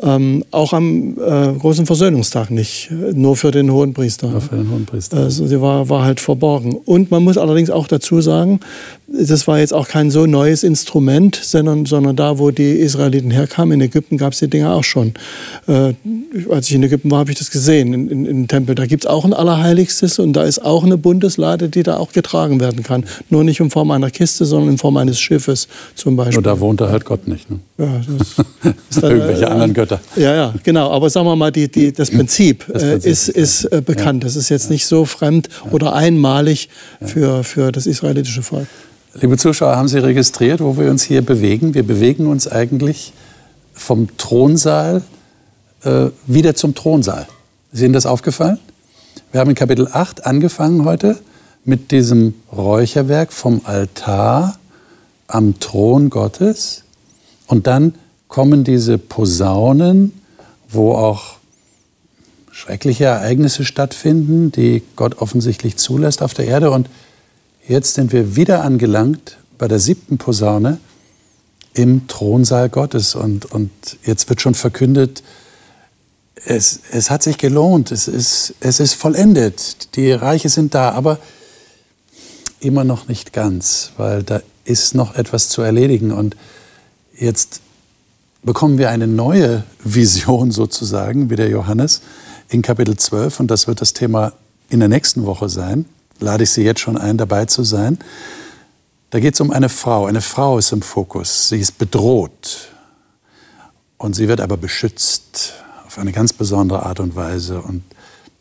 Ähm, 0.00 0.44
auch 0.52 0.72
am 0.72 1.16
äh, 1.18 1.52
großen 1.58 1.84
Versöhnungstag 1.84 2.50
nicht, 2.50 2.90
nur 3.14 3.36
für 3.36 3.50
den 3.50 3.72
hohen 3.72 3.94
Priester. 3.94 4.28
Nur 4.28 4.40
für 4.40 4.56
den 4.56 4.70
hohen 4.70 4.86
Priester. 4.86 5.16
Also 5.16 5.46
sie 5.46 5.60
war, 5.60 5.88
war 5.88 6.04
halt 6.04 6.20
verborgen. 6.20 6.76
Und 6.84 7.10
man 7.10 7.24
muss 7.24 7.36
allerdings 7.36 7.68
auch 7.68 7.88
dazu 7.88 8.20
sagen, 8.20 8.60
das 9.08 9.48
war 9.48 9.58
jetzt 9.58 9.72
auch 9.72 9.88
kein 9.88 10.10
so 10.10 10.26
neues 10.26 10.62
Instrument, 10.62 11.34
sondern, 11.42 11.86
sondern 11.86 12.14
da, 12.14 12.38
wo 12.38 12.50
die 12.50 12.72
Israeliten 12.72 13.30
herkamen, 13.30 13.80
in 13.80 13.86
Ägypten 13.86 14.18
gab 14.18 14.34
es 14.34 14.38
die 14.38 14.48
Dinge 14.48 14.70
auch 14.70 14.84
schon. 14.84 15.14
Äh, 15.66 15.94
als 16.50 16.68
ich 16.68 16.74
in 16.74 16.82
Ägypten 16.82 17.10
war, 17.10 17.20
habe 17.20 17.30
ich 17.30 17.38
das 17.38 17.50
gesehen, 17.50 17.94
in, 17.94 18.08
in, 18.08 18.26
in 18.26 18.48
Tempel. 18.48 18.74
Da 18.74 18.86
gibt 18.86 19.04
es 19.04 19.10
auch 19.10 19.24
ein 19.24 19.32
Allerheiligstes 19.32 20.18
und 20.18 20.34
da 20.34 20.44
ist 20.44 20.62
auch 20.62 20.84
eine 20.84 20.98
Bundeslade, 20.98 21.70
die 21.70 21.82
da 21.82 21.96
auch 21.96 22.12
getragen 22.12 22.60
werden 22.60 22.82
kann. 22.82 23.04
Nur 23.30 23.44
nicht 23.44 23.60
in 23.60 23.70
Form 23.70 23.90
einer 23.90 24.10
Kiste, 24.10 24.44
sondern 24.44 24.72
in 24.72 24.78
Form 24.78 24.96
eines 24.98 25.18
Schiffes 25.18 25.68
zum 25.94 26.16
Beispiel. 26.16 26.34
Nur 26.34 26.42
da 26.42 26.60
wohnte 26.60 26.90
halt 26.90 27.06
Gott 27.06 27.26
nicht. 27.26 27.50
Ne? 27.50 27.60
Ja, 27.78 28.00
das, 28.18 28.34
das 28.90 29.02
Irgendwelche 29.02 29.44
äh, 29.44 29.46
anderen 29.46 29.72
Götter. 29.72 29.87
Ja, 30.16 30.34
ja, 30.34 30.54
genau. 30.62 30.90
Aber 30.90 31.10
sagen 31.10 31.26
wir 31.26 31.36
mal, 31.36 31.52
die, 31.52 31.70
die, 31.70 31.92
das 31.92 32.10
Prinzip, 32.10 32.66
das 32.72 32.82
Prinzip 32.82 33.06
äh, 33.06 33.10
ist, 33.10 33.28
ist 33.28 33.64
äh, 33.64 33.80
bekannt. 33.80 34.24
Das 34.24 34.36
ist 34.36 34.48
jetzt 34.48 34.70
nicht 34.70 34.86
so 34.86 35.04
fremd 35.04 35.48
oder 35.70 35.94
einmalig 35.94 36.68
für, 37.00 37.44
für 37.44 37.72
das 37.72 37.86
israelitische 37.86 38.42
Volk. 38.42 38.66
Liebe 39.14 39.36
Zuschauer, 39.36 39.76
haben 39.76 39.88
Sie 39.88 39.98
registriert, 39.98 40.60
wo 40.60 40.76
wir 40.76 40.90
uns 40.90 41.02
hier 41.02 41.22
bewegen? 41.22 41.74
Wir 41.74 41.82
bewegen 41.82 42.26
uns 42.26 42.46
eigentlich 42.46 43.12
vom 43.72 44.16
Thronsaal 44.16 45.02
äh, 45.84 46.06
wieder 46.26 46.54
zum 46.54 46.74
Thronsaal. 46.74 47.26
Ist 47.72 47.82
Ihnen 47.82 47.92
das 47.92 48.06
aufgefallen? 48.06 48.58
Wir 49.32 49.40
haben 49.40 49.50
in 49.50 49.56
Kapitel 49.56 49.88
8 49.90 50.24
angefangen 50.26 50.84
heute 50.84 51.18
mit 51.64 51.90
diesem 51.90 52.34
Räucherwerk 52.50 53.32
vom 53.32 53.60
Altar 53.64 54.58
am 55.26 55.58
Thron 55.60 56.10
Gottes. 56.10 56.84
Und 57.46 57.66
dann 57.66 57.94
kommen 58.28 58.62
diese 58.62 58.98
Posaunen, 58.98 60.12
wo 60.68 60.92
auch 60.92 61.38
schreckliche 62.52 63.04
Ereignisse 63.04 63.64
stattfinden, 63.64 64.52
die 64.52 64.82
Gott 64.96 65.18
offensichtlich 65.18 65.76
zulässt 65.76 66.22
auf 66.22 66.34
der 66.34 66.46
Erde. 66.46 66.70
Und 66.70 66.88
jetzt 67.66 67.94
sind 67.94 68.12
wir 68.12 68.36
wieder 68.36 68.62
angelangt 68.62 69.38
bei 69.56 69.68
der 69.68 69.78
siebten 69.78 70.18
Posaune 70.18 70.78
im 71.74 72.06
Thronsaal 72.08 72.68
Gottes. 72.68 73.14
Und, 73.14 73.46
und 73.46 73.70
jetzt 74.04 74.28
wird 74.28 74.40
schon 74.40 74.54
verkündet, 74.54 75.22
es, 76.44 76.80
es 76.90 77.10
hat 77.10 77.22
sich 77.22 77.38
gelohnt, 77.38 77.90
es 77.92 78.08
ist, 78.08 78.54
es 78.60 78.80
ist 78.80 78.94
vollendet, 78.94 79.96
die 79.96 80.12
Reiche 80.12 80.48
sind 80.48 80.74
da, 80.74 80.90
aber 80.90 81.18
immer 82.60 82.84
noch 82.84 83.08
nicht 83.08 83.32
ganz, 83.32 83.92
weil 83.96 84.22
da 84.22 84.40
ist 84.64 84.94
noch 84.94 85.14
etwas 85.14 85.48
zu 85.48 85.62
erledigen. 85.62 86.12
Und 86.12 86.36
jetzt 87.16 87.60
bekommen 88.48 88.78
wir 88.78 88.88
eine 88.88 89.06
neue 89.06 89.62
Vision 89.84 90.52
sozusagen, 90.52 91.28
wie 91.28 91.36
der 91.36 91.50
Johannes, 91.50 92.00
in 92.48 92.62
Kapitel 92.62 92.96
12. 92.96 93.40
Und 93.40 93.50
das 93.50 93.66
wird 93.66 93.82
das 93.82 93.92
Thema 93.92 94.32
in 94.70 94.80
der 94.80 94.88
nächsten 94.88 95.26
Woche 95.26 95.50
sein. 95.50 95.84
Lade 96.18 96.44
ich 96.44 96.50
Sie 96.52 96.62
jetzt 96.62 96.80
schon 96.80 96.96
ein, 96.96 97.18
dabei 97.18 97.44
zu 97.44 97.62
sein. 97.62 97.98
Da 99.10 99.20
geht 99.20 99.34
es 99.34 99.42
um 99.42 99.50
eine 99.50 99.68
Frau. 99.68 100.06
Eine 100.06 100.22
Frau 100.22 100.56
ist 100.56 100.72
im 100.72 100.80
Fokus. 100.80 101.50
Sie 101.50 101.58
ist 101.58 101.76
bedroht. 101.76 102.70
Und 103.98 104.16
sie 104.16 104.28
wird 104.28 104.40
aber 104.40 104.56
beschützt 104.56 105.52
auf 105.86 105.98
eine 105.98 106.12
ganz 106.12 106.32
besondere 106.32 106.86
Art 106.86 107.00
und 107.00 107.16
Weise. 107.16 107.60
Und 107.60 107.82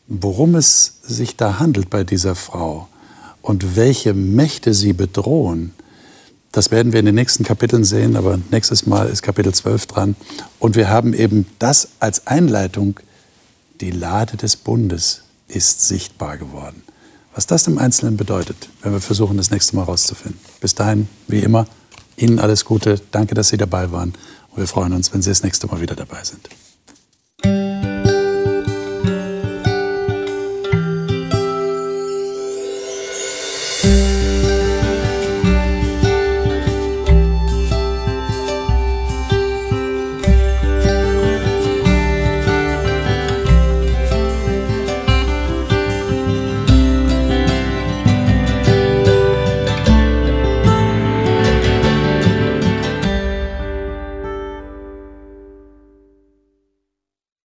worum 0.08 0.56
es 0.56 1.00
sich 1.02 1.36
da 1.36 1.60
handelt 1.60 1.90
bei 1.90 2.06
dieser 2.06 2.36
Frau 2.36 2.88
und 3.42 3.76
welche 3.76 4.14
Mächte 4.14 4.74
sie 4.74 4.94
bedrohen, 4.94 5.74
das 6.58 6.72
werden 6.72 6.92
wir 6.92 7.00
in 7.00 7.06
den 7.06 7.14
nächsten 7.14 7.44
Kapiteln 7.44 7.84
sehen, 7.84 8.16
aber 8.16 8.40
nächstes 8.50 8.88
Mal 8.88 9.10
ist 9.10 9.22
Kapitel 9.22 9.54
12 9.54 9.86
dran. 9.86 10.16
Und 10.58 10.76
wir 10.76 10.90
haben 10.90 11.14
eben 11.14 11.46
das 11.60 11.90
als 12.00 12.26
Einleitung, 12.26 13.00
die 13.80 13.92
Lade 13.92 14.38
des 14.38 14.56
Bundes 14.56 15.22
ist 15.48 15.88
sichtbar 15.88 16.40
geworden. 16.40 16.82
Was 17.36 17.46
das 17.46 17.68
im 17.68 17.78
Einzelnen 17.78 18.18
bedeutet, 18.18 18.70
werden 18.82 18.94
wir 18.94 19.02
versuchen, 19.02 19.38
das 19.38 19.52
nächste 19.52 19.76
Mal 19.76 19.84
herauszufinden. 19.84 20.40
Bis 20.60 20.74
dahin, 20.74 21.08
wie 21.28 21.42
immer, 21.42 21.68
Ihnen 22.16 22.40
alles 22.40 22.66
Gute. 22.66 23.00
Danke, 23.12 23.36
dass 23.36 23.50
Sie 23.50 23.58
dabei 23.58 23.92
waren. 23.92 24.14
Und 24.50 24.58
wir 24.58 24.66
freuen 24.66 24.94
uns, 24.94 25.14
wenn 25.14 25.22
Sie 25.22 25.30
das 25.30 25.44
nächste 25.44 25.68
Mal 25.68 25.80
wieder 25.80 25.96
dabei 25.96 26.24
sind. 26.24 26.50